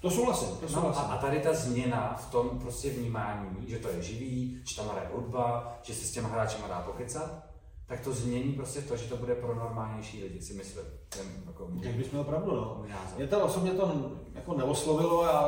To 0.00 0.10
souhlasím, 0.10 0.48
to 0.48 0.68
souhlasím. 0.68 1.02
No, 1.02 1.10
a, 1.10 1.14
a 1.14 1.18
tady 1.18 1.40
ta 1.40 1.54
změna 1.54 2.16
v 2.18 2.30
tom 2.30 2.58
prostě 2.58 2.90
vnímání, 2.90 3.56
že 3.68 3.78
to 3.78 3.88
je 3.88 4.02
živý, 4.02 4.62
že 4.68 4.76
tam 4.76 4.88
hraje 4.88 5.08
hudba, 5.14 5.78
že 5.82 5.94
se 5.94 6.04
s 6.06 6.12
těma 6.12 6.28
hráči 6.28 6.56
dá 6.68 6.80
pokecat, 6.80 7.45
tak 7.86 8.00
to 8.00 8.12
změní 8.12 8.52
prostě 8.52 8.80
to, 8.80 8.96
že 8.96 9.08
to 9.08 9.16
bude 9.16 9.34
pro 9.34 9.54
normálnější 9.54 10.22
lidi, 10.22 10.40
si 10.40 10.54
myslím. 10.54 10.84
Ten, 11.08 11.26
jako, 11.46 11.70
Jak 11.80 11.94
bys 11.94 12.10
měl 12.10 12.24
pravdu, 12.24 12.50
no. 12.50 12.84
Mě 13.16 13.26
to 13.26 13.44
osobně 13.44 13.70
to 13.70 14.12
jako 14.34 14.54
neoslovilo 14.54 15.24
a, 15.24 15.38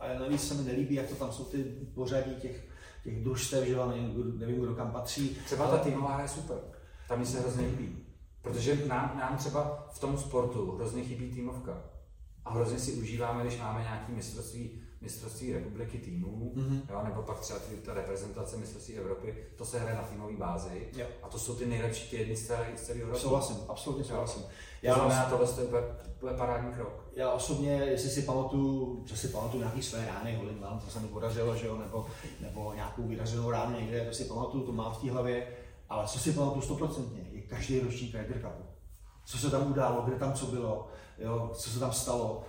a 0.00 0.18
navíc 0.18 0.48
se 0.48 0.54
mi 0.54 0.62
nelíbí, 0.62 0.94
jak 0.94 1.08
to 1.08 1.14
tam 1.14 1.32
jsou 1.32 1.44
ty 1.44 1.64
pořadí 1.94 2.34
těch 2.34 2.68
těch 3.08 3.24
družstev, 3.24 3.66
že 3.66 3.76
nevím, 3.76 4.38
nevím, 4.38 4.60
kdo 4.60 4.74
kam 4.74 4.90
patří. 4.90 5.36
Třeba 5.44 5.66
ta 5.66 5.78
týmová 5.78 6.14
hra 6.14 6.22
je 6.22 6.28
super, 6.28 6.56
tam 7.08 7.18
mi 7.18 7.26
se 7.26 7.40
hrozně 7.40 7.66
líbí. 7.66 8.04
Protože 8.42 8.86
nám, 8.86 9.18
nám 9.18 9.36
třeba 9.36 9.88
v 9.92 9.98
tom 9.98 10.18
sportu 10.18 10.76
hrozně 10.76 11.04
chybí 11.04 11.30
týmovka. 11.30 11.82
A 12.44 12.52
hrozně 12.52 12.78
si 12.78 12.92
užíváme, 12.92 13.42
když 13.42 13.58
máme 13.58 13.80
nějaké 13.80 14.12
mistrovství, 14.12 14.82
mistrovství 15.00 15.52
republiky 15.52 15.98
týmů, 15.98 16.52
mm-hmm. 16.56 16.80
jo, 16.90 17.00
nebo 17.04 17.22
pak 17.22 17.40
třeba 17.40 17.58
ty, 17.58 17.76
ta 17.76 17.94
reprezentace 17.94 18.56
mistrovství 18.56 18.94
Evropy, 18.94 19.34
to 19.56 19.64
se 19.64 19.78
hraje 19.78 19.96
na 19.96 20.02
týmové 20.02 20.36
bázi. 20.36 20.88
Jo. 20.96 21.06
A 21.22 21.28
to 21.28 21.38
jsou 21.38 21.54
ty 21.54 21.66
nejlepší 21.66 22.10
týdny 22.10 22.36
z, 22.36 22.52
z 22.76 22.82
celého 22.82 23.06
roku. 23.06 23.20
Souhlasím, 23.20 23.56
absolutně 23.68 24.04
souhlasím. 24.04 24.42
Já 24.82 24.94
to 24.94 25.00
znamená, 25.00 25.30
tohle 25.30 25.46
je 25.46 25.64
úplně, 25.64 26.36
parádní 26.36 26.72
krok. 26.72 27.08
Já 27.16 27.30
osobně, 27.30 27.70
jestli 27.70 28.10
si 28.10 28.22
pamatuju, 28.22 29.02
že 29.06 29.16
si 29.16 29.28
pamatuju 29.28 29.62
nějaký 29.62 29.82
své 29.82 30.06
rány, 30.06 30.36
holím 30.36 30.60
vám, 30.60 30.80
co 30.80 30.90
se 30.90 31.00
mi 31.00 31.08
podařilo, 31.08 31.56
že 31.56 31.66
jo, 31.66 31.78
nebo, 31.78 32.06
nebo 32.40 32.72
nějakou 32.74 33.02
vyraženou 33.02 33.50
ránu 33.50 33.80
někde, 33.80 34.04
to 34.04 34.14
si 34.14 34.24
pamatuju, 34.24 34.66
to 34.66 34.72
mám 34.72 34.92
v 34.92 34.98
té 34.98 35.10
hlavě, 35.10 35.46
ale 35.88 36.06
co 36.06 36.18
si 36.18 36.32
pamatuju 36.32 36.62
stoprocentně, 36.62 37.26
je 37.32 37.42
každý 37.42 37.80
ročník 37.80 38.14
Ryder 38.14 38.40
Cupu. 38.40 38.68
Co 39.24 39.38
se 39.38 39.50
tam 39.50 39.70
událo, 39.70 40.02
kde 40.02 40.16
tam 40.16 40.32
co 40.32 40.46
bylo, 40.46 40.88
jo, 41.18 41.50
co 41.54 41.70
se 41.70 41.78
tam 41.78 41.92
stalo, 41.92 42.44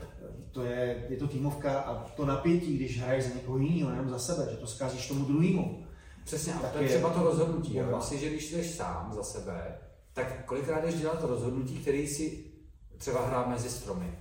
to 0.52 0.64
je, 0.64 1.06
je 1.10 1.18
to 1.18 1.28
týmovka 1.28 1.80
a 1.80 1.96
to 1.96 2.26
napětí, 2.26 2.78
když 2.78 3.02
hraješ 3.02 3.24
za 3.24 3.34
někoho 3.34 3.58
jiného, 3.58 3.90
nejenom 3.90 4.10
za 4.10 4.20
sebe, 4.20 4.48
že 4.52 4.58
to 4.58 4.68
zkazíš 4.68 5.08
tomu 5.08 5.26
druhému. 5.26 5.86
Přesně, 6.24 6.54
a 6.54 6.70
to 6.70 6.82
je 6.82 6.88
třeba 6.88 7.10
to 7.10 7.24
rozhodnutí. 7.24 7.78
Jo. 7.78 7.86
Vlastně, 7.90 8.18
že 8.18 8.30
když 8.30 8.46
jsi 8.46 8.64
sám 8.64 9.14
za 9.14 9.24
sebe, 9.24 9.78
tak 10.14 10.46
kolikrát 10.46 10.84
jdeš 10.84 10.96
dělat 10.96 11.20
to 11.20 11.28
rozhodnutí, 11.28 11.78
který 11.78 12.08
si 12.08 12.46
třeba 12.98 13.28
hrá 13.28 13.48
mezi 13.48 13.70
stromy. 13.70 14.20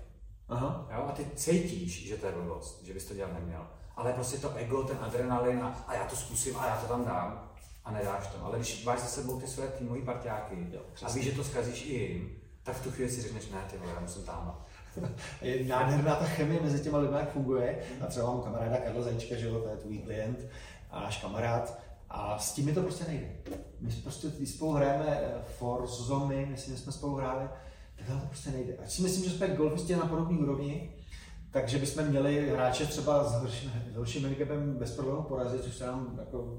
Aha. 0.48 0.88
Jo? 0.94 1.04
A 1.08 1.12
ty 1.12 1.26
cítíš, 1.34 2.08
že 2.08 2.16
to 2.16 2.26
je 2.26 2.32
blbost, 2.32 2.82
že 2.84 2.94
bys 2.94 3.04
to 3.04 3.14
dělat 3.14 3.32
neměl. 3.32 3.66
Ale 3.96 4.12
prostě 4.12 4.38
to 4.38 4.54
ego, 4.54 4.82
ten 4.82 4.98
adrenalin 5.00 5.62
a, 5.62 5.84
a 5.86 5.94
já 5.94 6.04
to 6.04 6.16
zkusím 6.16 6.56
a 6.56 6.66
já 6.66 6.76
to 6.76 6.86
tam 6.86 7.04
dám 7.04 7.50
a 7.84 7.92
nedáš 7.92 8.26
to. 8.26 8.44
Ale 8.44 8.58
když 8.58 8.84
máš 8.84 9.00
za 9.00 9.06
sebou 9.06 9.40
ty 9.40 9.46
své 9.46 9.68
týmové 9.68 10.00
partiáky 10.00 10.66
jo, 10.72 10.80
a 11.02 11.12
víš, 11.12 11.24
že 11.24 11.32
to 11.32 11.44
zkazíš 11.44 11.86
i 11.86 11.94
jim, 11.94 12.38
tak 12.68 12.76
v 12.76 12.84
tu 12.84 12.90
chvíli 12.90 13.10
si 13.10 13.22
řekneš, 13.22 13.50
ne, 13.50 13.58
ty 13.70 13.76
vole, 13.76 13.92
já 13.94 14.00
musím 14.00 14.22
tam. 14.22 14.58
je 15.42 15.64
nádherná 15.64 16.16
ta 16.16 16.24
chemie 16.24 16.60
mezi 16.60 16.80
těma 16.80 16.98
lidmi, 16.98 17.16
jak 17.16 17.32
funguje. 17.32 17.78
A 18.00 18.06
třeba 18.06 18.26
mám 18.26 18.40
kamaráda 18.40 18.76
Karla 18.76 19.02
Zajíčka, 19.02 19.36
že 19.36 19.46
jo, 19.46 19.60
to 19.60 19.68
je 19.68 19.76
tvůj 19.76 19.98
klient 19.98 20.38
a 20.90 21.00
náš 21.00 21.20
kamarád. 21.22 21.78
A 22.10 22.38
s 22.38 22.52
tím 22.52 22.66
mi 22.66 22.72
to 22.72 22.82
prostě 22.82 23.04
nejde. 23.08 23.26
My 23.80 23.92
prostě, 23.92 24.28
když 24.36 24.50
spolu 24.50 24.72
hrajeme 24.72 25.06
eh, 25.08 25.42
Forzomy, 25.58 26.46
myslím, 26.50 26.76
že 26.76 26.82
jsme 26.82 26.92
spolu 26.92 27.14
hráli, 27.14 27.48
tak 27.96 28.06
to 28.06 28.26
prostě 28.26 28.50
nejde. 28.50 28.76
A 28.76 28.88
si 28.88 29.02
myslím, 29.02 29.24
že 29.24 29.30
jsme 29.30 29.48
golfisti 29.48 29.96
na 29.96 30.06
podobné 30.06 30.38
úrovni, 30.38 30.90
takže 31.50 31.78
bychom 31.78 32.04
měli 32.04 32.50
hráče 32.50 32.86
třeba 32.86 33.24
s 33.24 33.32
horším, 33.32 33.72
horším 33.96 34.22
handicapem 34.22 34.74
bez 34.78 34.96
problémů 34.96 35.22
porazit, 35.22 35.64
což 35.64 35.74
se 35.74 35.86
nám 35.86 36.18
jako 36.18 36.58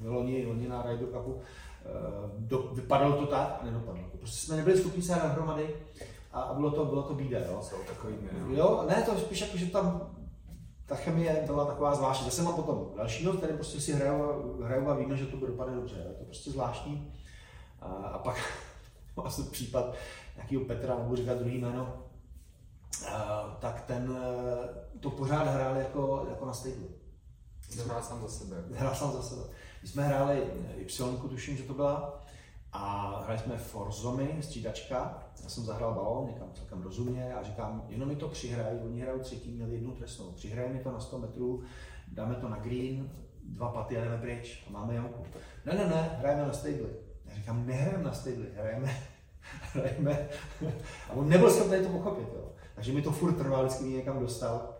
v 0.00 0.06
loni, 0.06 0.46
loni 0.46 0.68
na 0.68 0.82
Ryder 0.82 1.08
Cupu 1.08 1.40
do, 2.38 2.58
vypadalo 2.58 3.16
to 3.16 3.26
tak 3.26 3.58
a 3.60 3.64
nedopadlo. 3.64 4.02
Prostě 4.18 4.46
jsme 4.46 4.56
nebyli 4.56 4.78
schopni 4.78 5.02
se 5.02 5.14
dohromady 5.14 5.76
a 6.32 6.54
bylo 6.54 6.70
to, 6.70 6.84
bylo 6.84 7.02
to 7.02 7.14
bída. 7.14 7.38
Jo. 7.38 7.58
Jsou 7.62 7.76
takový 7.86 8.16
Jo, 8.48 8.84
ne, 8.88 9.02
to 9.02 9.18
spíš 9.18 9.40
jako, 9.40 9.56
že 9.56 9.66
tam 9.66 10.10
ta 10.86 10.96
chemie 10.96 11.42
byla 11.46 11.64
taková 11.64 11.94
zvláštní. 11.94 12.24
Zase 12.24 12.42
mám 12.42 12.54
potom 12.54 12.90
dalšího, 12.96 13.32
který 13.32 13.54
prostě 13.54 13.80
si 13.80 13.92
hrajou, 13.92 14.56
hrajou 14.62 14.88
a 14.88 14.94
víme, 14.94 15.16
že 15.16 15.26
to 15.26 15.36
bude 15.36 15.50
dopadne 15.50 15.74
dobře. 15.74 15.96
Je 15.96 16.14
to 16.14 16.24
prostě 16.24 16.50
zvláštní. 16.50 17.12
A, 17.80 17.86
a 17.86 18.18
pak 18.18 18.36
vlastně 19.16 19.44
případ 19.44 19.94
nějakého 20.36 20.64
Petra, 20.64 20.98
nebo 20.98 21.16
říkat 21.16 21.38
druhý 21.38 21.58
jméno, 21.58 22.02
a, 23.08 23.56
tak 23.60 23.80
ten 23.80 24.18
to 25.00 25.10
pořád 25.10 25.44
hrál 25.44 25.76
jako, 25.76 26.26
jako 26.30 26.46
na 26.46 26.52
stejlu. 26.52 26.88
Hrál 27.86 28.02
sám 28.02 28.22
za 28.22 28.28
sebe. 28.28 28.56
Hrál 28.72 28.94
sám 28.94 29.12
za 29.12 29.22
sebe. 29.22 29.42
My 29.86 29.90
jsme 29.90 30.02
hráli 30.02 30.42
Y, 30.76 31.28
tuším, 31.28 31.56
že 31.56 31.62
to 31.62 31.74
byla, 31.74 32.24
a 32.72 33.22
hráli 33.24 33.38
jsme 33.38 33.56
Forzomy, 33.56 34.36
střídačka, 34.40 35.22
já 35.42 35.48
jsem 35.48 35.64
zahrál 35.64 35.94
balón 35.94 36.26
někam 36.26 36.48
celkem 36.54 36.82
rozumně 36.82 37.34
a 37.34 37.42
říkám, 37.42 37.84
jenom 37.88 38.08
mi 38.08 38.16
to 38.16 38.28
přihrají, 38.28 38.80
oni 38.80 39.00
hrajou 39.00 39.18
třetí, 39.18 39.52
měli 39.52 39.74
jednu 39.74 39.92
trestnou, 39.92 40.32
přihrají 40.32 40.72
mi 40.72 40.80
to 40.80 40.92
na 40.92 41.00
100 41.00 41.18
metrů, 41.18 41.62
dáme 42.12 42.34
to 42.34 42.48
na 42.48 42.56
green, 42.56 43.10
dva 43.42 43.68
paty 43.68 43.98
a 43.98 44.04
jdeme 44.04 44.18
pryč 44.18 44.64
a 44.68 44.70
máme 44.70 44.94
jamku. 44.94 45.22
Ne, 45.64 45.74
ne, 45.74 45.88
ne, 45.88 46.16
hrajeme 46.18 46.42
na 46.42 46.52
stable. 46.52 46.88
Já 47.24 47.34
říkám, 47.34 47.66
nehrajeme 47.66 48.04
na 48.04 48.12
stable, 48.12 48.46
hrajeme, 48.56 48.96
hrajeme. 49.72 50.28
A 51.10 51.12
on 51.12 51.28
nebyl 51.28 51.50
schopný 51.50 51.82
to 51.82 51.88
pochopit, 51.88 52.28
jo. 52.34 52.52
Takže 52.74 52.92
mi 52.92 53.02
to 53.02 53.10
furt 53.12 53.32
trvalo, 53.32 53.64
vždycky 53.64 53.84
mě 53.84 53.96
někam 53.96 54.20
dostal. 54.20 54.74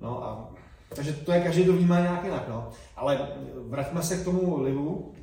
No 0.00 0.24
a 0.24 0.54
takže 0.96 1.12
to 1.12 1.32
je 1.32 1.40
každý 1.40 1.64
to 1.64 1.72
vnímá 1.72 2.00
nějak 2.00 2.24
jinak, 2.24 2.48
no. 2.48 2.70
Ale 2.96 3.28
vraťme 3.68 4.02
se 4.02 4.16
k 4.16 4.24
tomu 4.24 4.62
livu. 4.62 5.14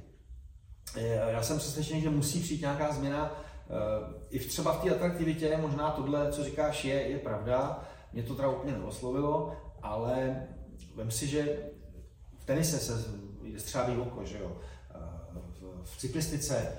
Já 1.28 1.44
jsem 1.44 1.58
přesvědčený, 1.58 2.02
že 2.02 2.10
musí 2.10 2.40
přijít 2.40 2.62
nějaká 2.62 2.94
změna 2.94 3.42
Eh, 3.72 4.14
I 4.30 4.40
v 4.40 4.48
třeba 4.48 4.74
v 4.74 4.82
té 4.84 4.90
atraktivitě 4.90 5.58
možná 5.58 5.92
tohle, 5.92 6.32
co 6.32 6.44
říkáš, 6.44 6.86
je, 6.86 6.94
je 6.94 7.18
pravda. 7.18 7.84
Mě 8.14 8.24
to 8.24 8.36
teda 8.36 8.50
úplně 8.50 8.74
neoslovilo, 8.74 9.56
ale 9.82 10.48
vem 10.96 11.12
si, 11.12 11.28
že 11.28 11.60
v 12.40 12.46
tenise 12.46 12.78
se 12.80 13.06
střábí 13.58 13.98
oko, 13.98 14.26
že 14.26 14.40
jo. 14.40 14.58
Eh, 14.96 15.40
v, 15.84 15.98
cyklistice 15.98 16.78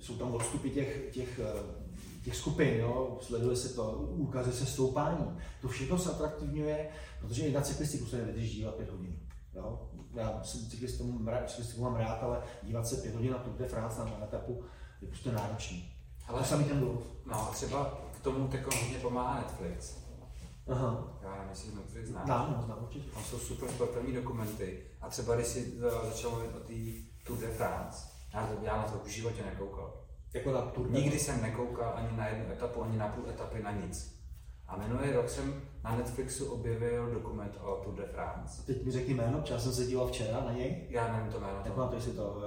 jsou 0.00 0.16
tam 0.16 0.34
odstupy 0.34 0.70
těch, 0.70 1.12
těch, 1.12 1.40
eh, 1.44 1.86
těch 2.24 2.36
skupin, 2.36 2.74
jo? 2.74 3.18
sleduje 3.22 3.56
se 3.56 3.74
to, 3.74 3.92
úkazy 3.92 4.52
se 4.52 4.66
stoupání. 4.66 5.38
To 5.62 5.68
všechno 5.68 5.98
se 5.98 6.10
atraktivňuje, 6.10 6.88
protože 7.26 7.42
i 7.42 7.52
na 7.52 7.60
cyklistiku 7.60 8.06
se 8.06 8.16
nevydrží 8.16 8.56
dívat 8.56 8.74
pět 8.74 8.90
hodin. 8.90 9.18
Jo? 9.54 9.90
Já 10.14 10.42
jsem 10.44 10.70
cyklistiku, 10.70 11.26
cyklistiku 11.46 11.82
mám 11.82 11.96
rád, 11.96 12.22
ale 12.22 12.42
dívat 12.62 12.86
se 12.86 12.96
pět 12.96 13.14
hodin 13.14 13.32
na 13.32 13.38
Tour 13.38 13.56
de 13.56 13.68
France 13.68 14.04
na 14.04 14.24
etapu 14.24 14.64
je 15.00 15.08
prostě 15.08 15.32
náročný. 15.32 15.92
Ale 16.28 16.38
to 16.38 16.44
samý 16.44 16.64
ten 16.64 16.80
golf. 16.80 17.02
No, 17.26 17.48
třeba 17.52 17.98
k 18.16 18.20
tomu 18.20 18.48
jako 18.52 18.70
hodně 18.76 18.98
pomáhá 18.98 19.40
Netflix. 19.40 19.96
Aha. 20.68 21.18
Já 21.22 21.30
nevím, 21.30 21.50
jestli 21.50 21.70
to 21.70 22.06
znáš. 22.06 22.24
Znám, 22.24 22.62
znám 22.64 22.78
určitě. 22.82 23.10
Tam 23.10 23.24
jsou 23.24 23.38
super 23.38 23.68
sportovní 23.68 24.12
dokumenty. 24.12 24.86
A 25.00 25.08
třeba 25.08 25.34
když 25.34 25.46
si 25.46 25.72
uh, 25.72 26.08
začal 26.08 26.30
mluvit 26.30 26.54
o 26.56 26.60
té 26.60 26.74
Tour 27.26 27.38
de 27.38 27.48
France, 27.48 28.08
já, 28.34 28.46
to, 28.46 28.64
já 28.64 28.76
na 28.76 28.82
to 28.82 28.98
v 29.04 29.08
životě 29.08 29.44
nekoukal. 29.44 29.94
Jako 30.34 30.52
na 30.52 30.62
Tour 30.62 30.90
Nikdy 30.90 31.18
jsem 31.18 31.42
nekoukal 31.42 31.92
ani 31.96 32.16
na 32.16 32.28
jednu 32.28 32.52
etapu, 32.52 32.82
ani 32.82 32.96
na 32.96 33.08
půl 33.08 33.30
etapy, 33.30 33.62
na 33.62 33.70
nic. 33.70 34.15
A 34.68 34.76
minulý 34.76 35.12
rok 35.12 35.28
jsem 35.28 35.62
na 35.84 35.96
Netflixu 35.96 36.52
objevil 36.52 37.10
dokument 37.10 37.58
o 37.60 37.74
Tour 37.84 37.94
de 37.94 38.06
France. 38.06 38.62
Teď 38.66 38.84
mi 38.84 38.92
řekni 38.92 39.14
jméno, 39.14 39.44
já 39.50 39.58
jsem 39.58 39.72
se 39.72 39.86
díval 39.86 40.06
včera 40.06 40.40
na 40.44 40.52
něj. 40.52 40.86
Já 40.88 41.12
nevím 41.12 41.32
to 41.32 41.40
jméno. 41.40 41.62
Jak 41.64 41.74
to, 41.74 41.94
jestli 41.94 42.12
to 42.12 42.42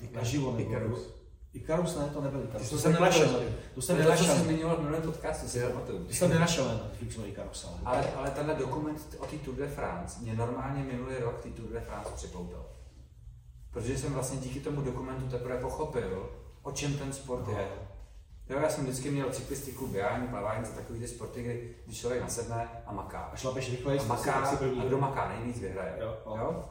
uh, 0.00 0.14
naživo 0.14 0.60
Icarus. 0.60 1.18
Icarus 1.52 1.96
ne, 1.96 2.10
to 2.12 2.20
nebyl 2.20 2.44
Icarus. 2.44 2.70
To 2.70 2.78
jsem 2.78 2.92
nenašel. 2.92 3.42
To 3.74 3.82
jsem 3.82 3.98
nenašel. 3.98 4.26
To 4.26 4.32
jsem 4.32 4.44
zmiňoval 4.44 4.76
v 4.76 4.80
minulém 4.80 5.02
podcastu, 5.02 5.48
si 5.48 5.60
pamatuju. 5.60 6.04
To 6.04 6.12
jsem 6.12 6.30
nenašel 6.30 6.64
na 6.64 6.72
Netflixu 6.72 7.26
Icarus. 7.26 7.68
Ale, 7.84 8.12
ale 8.12 8.30
tenhle 8.30 8.54
dokument 8.54 9.16
o 9.18 9.26
té 9.26 9.36
Tour 9.36 9.54
de 9.54 9.68
France 9.68 10.20
mě 10.20 10.34
normálně 10.34 10.82
minulý 10.82 11.16
rok 11.16 11.42
té 11.42 11.48
Tour 11.48 11.68
de 11.68 11.80
France 11.80 12.10
připoutal. 12.14 12.66
Protože 13.70 13.98
jsem 13.98 14.12
vlastně 14.12 14.40
díky 14.40 14.60
tomu 14.60 14.82
dokumentu 14.82 15.28
teprve 15.28 15.56
pochopil, 15.56 16.30
o 16.62 16.72
čem 16.72 16.98
ten 16.98 17.12
sport 17.12 17.46
no. 17.46 17.58
je. 17.58 17.68
Jo, 18.50 18.58
já 18.58 18.68
jsem 18.68 18.84
vždycky 18.84 19.10
měl 19.10 19.30
cyklistiku, 19.30 19.86
běhání, 19.86 20.28
plavání, 20.28 20.64
za 20.64 20.72
takový 20.72 21.00
ty 21.00 21.08
sporty, 21.08 21.42
kdy, 21.42 21.74
kdy 21.86 21.94
člověk 21.94 22.22
nasedne 22.22 22.68
a 22.86 22.92
maká. 22.92 23.18
A 23.18 23.36
šlapeš 23.36 23.70
rychleji, 23.70 24.00
a 24.00 24.04
maká, 24.04 24.32
a 24.32 24.84
kdo 24.84 24.98
maká 24.98 25.28
nejvíc 25.28 25.60
vyhraje. 25.60 25.96
Jo, 26.00 26.16
jo. 26.26 26.36
jo? 26.36 26.64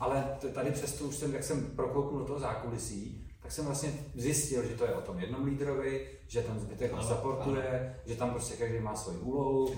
Ale 0.00 0.36
tady 0.54 0.70
přesto 0.70 1.04
už 1.04 1.16
jsem, 1.16 1.34
jak 1.34 1.44
jsem 1.44 1.66
prokouknul 1.66 2.20
do 2.20 2.26
toho 2.26 2.40
zákulisí, 2.40 3.30
tak 3.42 3.52
jsem 3.52 3.66
vlastně 3.66 3.92
zjistil, 4.14 4.66
že 4.66 4.74
to 4.74 4.84
je 4.84 4.94
o 4.94 5.00
tom 5.00 5.18
jednom 5.18 5.44
lídrovi, 5.44 6.08
že 6.26 6.42
ten 6.42 6.60
zbytek 6.60 6.92
ho 6.92 7.02
supportuje, 7.02 7.96
že 8.06 8.16
tam 8.16 8.30
prostě 8.30 8.56
každý 8.56 8.80
má 8.80 8.96
svoji 8.96 9.18
úlohu. 9.18 9.74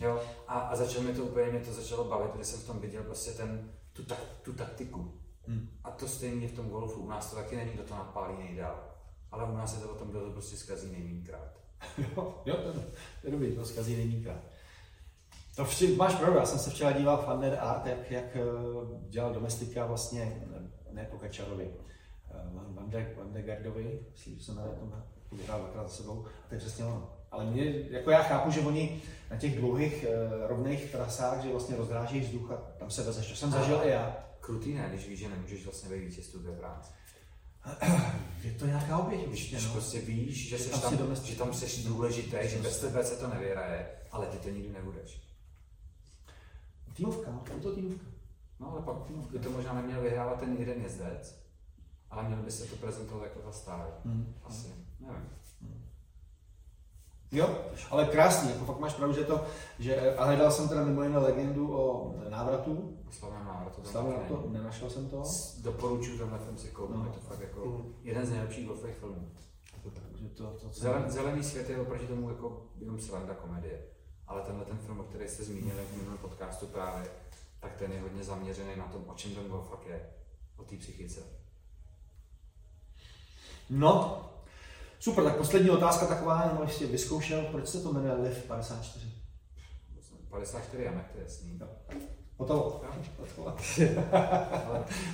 Jo? 0.00 0.20
A, 0.48 0.58
a 0.58 0.76
začalo 0.76 1.04
mi 1.04 1.14
to 1.14 1.22
úplně, 1.22 1.50
mě 1.50 1.60
to 1.60 1.72
začalo 1.72 2.04
bavit, 2.04 2.30
protože 2.30 2.44
jsem 2.44 2.60
v 2.60 2.66
tom 2.66 2.78
viděl 2.78 3.02
prostě 3.02 3.30
ten, 3.30 3.70
tu, 3.92 4.04
tak, 4.04 4.18
tu 4.42 4.52
taktiku. 4.52 5.12
Hmm. 5.46 5.68
A 5.84 5.90
to 5.90 6.08
stejně 6.08 6.48
v 6.48 6.56
tom 6.56 6.68
golfu, 6.68 7.00
u 7.00 7.08
nás 7.08 7.30
to 7.30 7.36
taky 7.36 7.56
není, 7.56 7.70
kdo 7.70 7.82
to 7.82 7.94
napálí 7.94 8.38
nejdál. 8.38 8.93
Ale 9.34 9.52
u 9.52 9.56
nás 9.56 9.74
je 9.74 9.80
to 9.80 9.88
o 9.88 9.94
tom, 9.94 10.08
kdo 10.08 10.20
to 10.20 10.30
prostě 10.30 10.56
zkazí 10.56 10.92
nejmínkrát. 10.92 11.60
jo, 11.98 12.42
jo, 12.46 12.56
to, 12.56 12.72
to 12.72 12.80
je 13.24 13.30
dobrý, 13.30 13.56
to 13.56 13.64
zkazí 13.64 13.96
nejmínkrát. 13.96 14.40
To 15.56 15.64
vši, 15.64 15.96
máš 15.96 16.14
pravdu, 16.14 16.38
já 16.38 16.46
jsem 16.46 16.58
se 16.58 16.70
včera 16.70 16.92
díval 16.92 17.16
v 17.16 17.34
Under 17.34 17.58
Art, 17.60 17.86
jak, 17.86 18.10
jak 18.10 18.36
eh, 18.36 18.40
dělal 19.08 19.34
domestika 19.34 19.86
vlastně, 19.86 20.46
ne 20.90 21.08
po 21.10 21.18
Kačarovi, 21.18 21.70
eh, 22.30 22.34
Van, 22.74 22.90
de, 22.90 23.14
Van 23.18 23.32
de 23.32 23.42
Gardovi, 23.42 24.00
myslím, 24.12 24.36
že 24.38 24.44
se 24.44 24.52
jmenuje 24.52 24.74
to 24.74 25.36
vyhrál 25.36 25.60
dvakrát 25.60 25.88
za 25.88 25.94
sebou, 25.94 26.26
a 26.26 26.48
to 26.48 26.54
je 26.54 26.58
přesně 26.58 26.84
ono. 26.84 27.10
Ale 27.30 27.44
mě, 27.44 27.74
jako 27.90 28.10
já 28.10 28.22
chápu, 28.22 28.50
že 28.50 28.60
oni 28.60 29.02
na 29.30 29.36
těch 29.36 29.56
dlouhých 29.56 30.06
uh, 30.08 30.46
rovných 30.48 30.92
trasách, 30.92 31.42
že 31.42 31.50
vlastně 31.50 31.76
rozrážejí 31.76 32.20
vzduch 32.20 32.50
a 32.50 32.56
tam 32.56 32.90
se 32.90 33.02
vezeš, 33.02 33.30
to 33.30 33.36
jsem 33.36 33.50
zažil 33.50 33.80
i 33.84 33.88
já. 33.88 34.16
Krutý 34.40 34.74
ne, 34.74 34.86
když 34.88 35.08
víš, 35.08 35.18
že 35.18 35.28
nemůžeš 35.28 35.64
vlastně 35.64 35.88
být 35.90 36.04
vítězství 36.04 36.40
ve 36.42 36.52
práci. 36.52 36.92
Je 38.42 38.52
to 38.52 38.66
nějaká 38.66 38.98
oběť 38.98 39.28
určitě, 39.28 39.60
no. 39.60 39.72
prostě 39.72 40.00
víš, 40.00 40.48
že, 40.48 40.58
že 40.58 40.70
tam, 40.70 40.98
tam, 40.98 41.16
že 41.16 41.36
tam 41.36 41.54
jsi 41.54 41.82
důležitý, 41.82 42.36
že 42.42 42.62
bez 42.62 42.80
tebe 42.80 43.04
se 43.04 43.16
to 43.16 43.28
nevyhraje, 43.28 43.86
ale 44.12 44.26
ty 44.26 44.38
to 44.38 44.48
nikdy 44.48 44.68
nebudeš. 44.72 45.20
Týmovka, 46.96 47.40
je 47.54 47.60
to 47.60 47.74
týmovka. 47.74 48.06
No 48.60 48.70
ale 48.70 48.82
pak 48.82 48.96
by 49.30 49.38
to 49.38 49.50
možná 49.50 49.72
neměl 49.72 50.02
vyhrávat 50.02 50.40
ten 50.40 50.56
jeden 50.56 50.82
jezdec, 50.82 51.38
ale 52.10 52.28
měl 52.28 52.42
by 52.42 52.50
se 52.50 52.64
to 52.64 52.76
prezentovat 52.76 53.24
jako 53.24 53.38
ta 53.38 53.52
stále. 53.52 53.86
Hmm. 54.04 54.34
Asi, 54.44 54.68
nevím. 55.00 55.28
Jo, 57.34 57.58
ale 57.90 58.04
krásný, 58.04 58.50
jako 58.50 58.64
fakt 58.64 58.78
máš 58.78 58.94
pravdu, 58.94 59.14
že 59.14 59.24
to, 59.24 59.44
že, 59.78 60.16
a 60.16 60.24
hledal 60.24 60.50
jsem 60.50 60.68
teda 60.68 60.84
mimo 60.84 61.02
jiné 61.02 61.18
legendu 61.18 61.76
o 61.76 62.14
návratu. 62.28 62.98
Slavném 63.10 63.44
návratu. 63.44 63.84
Slavném 63.84 64.12
návratu, 64.12 64.48
nenašel 64.50 64.90
jsem 64.90 65.08
to. 65.08 65.22
Doporučuji 65.62 66.18
tenhle 66.18 66.38
film 66.38 66.58
si 66.58 66.68
koupit, 66.68 66.96
no. 66.96 67.04
je 67.04 67.12
to 67.12 67.20
fakt 67.20 67.40
jako 67.40 67.66
mm. 67.66 67.94
jeden 68.02 68.26
z 68.26 68.30
nejlepších 68.30 68.66
golfových 68.66 68.96
filmů. 68.96 69.30
Takže 69.92 70.28
to, 70.28 70.44
to, 70.44 70.68
co... 70.68 70.80
Zelen, 70.80 71.10
zelený 71.10 71.42
svět 71.42 71.70
je 71.70 71.80
oproti 71.80 72.06
tomu 72.06 72.28
jako 72.28 72.66
jenom 72.78 73.00
sranda 73.00 73.34
komedie. 73.34 73.82
Ale 74.26 74.40
tenhle 74.40 74.64
ten 74.64 74.78
film, 74.78 75.00
o 75.00 75.02
který 75.02 75.28
jste 75.28 75.44
zmínili 75.44 75.84
v 75.92 75.96
minulém 75.96 76.18
podcastu 76.18 76.66
právě, 76.66 77.10
tak 77.60 77.76
ten 77.76 77.92
je 77.92 78.00
hodně 78.00 78.24
zaměřený 78.24 78.76
na 78.76 78.84
tom, 78.84 79.04
o 79.06 79.14
čem 79.14 79.34
ten 79.34 79.48
golf 79.48 79.68
fakt 79.70 79.86
je. 79.86 80.10
O 80.56 80.62
té 80.62 80.76
psychice. 80.76 81.20
No, 83.70 84.20
Super, 85.04 85.24
tak 85.24 85.36
poslední 85.36 85.70
otázka 85.70 86.06
taková, 86.06 86.44
jenom 86.44 86.62
ještě 86.62 86.86
vyzkoušel, 86.86 87.42
proč 87.42 87.68
se 87.68 87.80
to 87.80 87.92
jmenuje 87.92 88.12
Liv 88.14 88.44
54? 88.46 89.06
54 90.30 90.82
jamek, 90.82 91.06
to 91.12 91.18
je 91.18 91.24
jasný. 91.24 91.58
Jo. 91.60 91.66
Hotovo. 92.36 92.82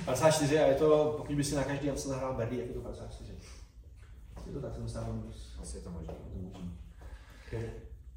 54 0.05 0.59
a 0.59 0.67
je 0.67 0.75
to, 0.75 1.13
pokud 1.17 1.35
by 1.35 1.43
si 1.43 1.55
na 1.55 1.63
každý 1.63 1.87
jamce 1.87 2.07
zahrál 2.07 2.33
Berdy, 2.33 2.57
jak 2.57 2.67
je 2.67 2.73
to 2.73 2.81
54. 2.81 3.33
Je 4.47 4.53
to 4.53 4.61
tak, 4.61 4.75
jsem 4.75 4.89
stávám 4.89 5.33
Asi 5.61 5.77
je 5.77 5.83
to 5.83 5.89
možné. 5.89 6.13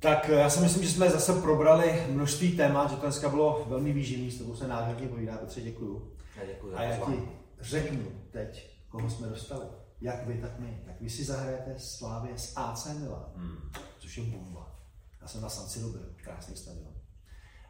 Tak 0.01 0.29
já 0.29 0.51
si 0.51 0.61
myslím, 0.61 0.83
že 0.83 0.91
jsme 0.91 1.11
zase 1.11 1.33
probrali 1.33 2.07
množství 2.09 2.57
témat, 2.57 2.91
že 2.91 2.97
to 2.97 3.03
dneska 3.03 3.29
bylo 3.29 3.65
velmi 3.69 3.93
výživný, 3.93 4.31
s 4.31 4.39
tebou 4.39 4.57
se 4.57 4.69
nádherně 4.69 5.09
povídá, 5.09 5.37
Petře, 5.37 5.61
děkuju. 5.61 6.13
Já 6.37 6.47
děkuju 6.47 6.77
a 6.77 6.83
já 6.83 6.97
ti 6.97 7.29
řeknu 7.61 8.07
teď, 8.31 8.71
koho 8.89 9.11
jsme 9.11 9.29
dostali 9.29 9.65
jak 10.01 10.27
vy, 10.27 10.39
tak 10.41 10.59
my. 10.59 10.83
Tak 10.85 11.01
vy 11.01 11.11
si 11.11 11.25
zahrajete 11.25 11.75
Slávě 11.79 12.39
s 12.39 12.57
AC 12.57 12.87
Milan, 12.99 13.27
hmm. 13.37 13.71
což 13.99 14.19
je 14.19 14.25
bomba. 14.25 14.75
Já 15.23 15.29
jsem 15.29 15.43
na 15.43 15.49
San 15.49 15.69
Siro 15.69 15.89
byl, 15.89 16.07
krásný 16.17 16.57
stadion. 16.57 16.93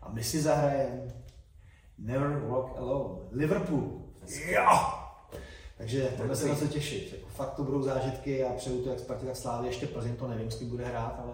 A 0.03 0.11
my 0.11 0.25
si 0.25 0.43
zahrajeme 0.43 1.15
Never 1.99 2.39
Walk 2.39 2.79
Alone, 2.79 3.21
Liverpool. 3.31 4.03
Jo! 4.47 5.05
Takže 5.79 6.13
budeme 6.17 6.37
se 6.37 6.49
na 6.49 6.55
to 6.55 6.67
těšit. 6.67 7.13
Jako 7.13 7.29
fakt 7.29 7.55
to 7.55 7.65
budou 7.65 7.83
zážitky 7.83 8.45
a 8.45 8.53
přeju 8.53 8.85
to 8.85 8.91
jak 8.91 8.99
Spartě, 8.99 9.27
tak 9.27 9.37
Slávě, 9.37 9.71
ještě 9.71 9.87
Plzeň 9.87 10.17
to 10.17 10.29
nevím, 10.29 10.51
s 10.51 10.59
kým 10.59 10.71
bude 10.71 10.85
hrát, 10.85 11.21
ale 11.23 11.33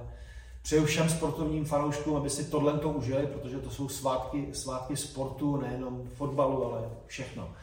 přeju 0.62 0.84
všem 0.84 1.08
sportovním 1.08 1.64
fanouškům, 1.64 2.16
aby 2.16 2.30
si 2.30 2.44
tohle 2.44 2.78
to 2.78 2.88
užili, 2.88 3.26
protože 3.26 3.58
to 3.58 3.70
jsou 3.70 3.88
svátky, 3.88 4.48
svátky 4.52 4.96
sportu, 4.96 5.56
nejenom 5.56 6.08
fotbalu, 6.14 6.64
ale 6.64 6.90
všechno. 7.06 7.54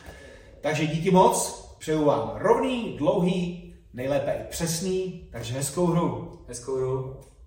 Takže 0.62 0.88
díky 0.88 1.12
moc, 1.12 1.67
Přeju 1.78 2.06
vám 2.06 2.32
rovný, 2.36 2.96
dlouhý, 2.98 3.74
nejlépe 3.94 4.32
i 4.34 4.50
přesný, 4.50 5.28
takže 5.32 5.54
hezkou 5.54 5.86
hru. 5.86 6.40
Hezkou 6.48 6.76
hru. 6.76 7.18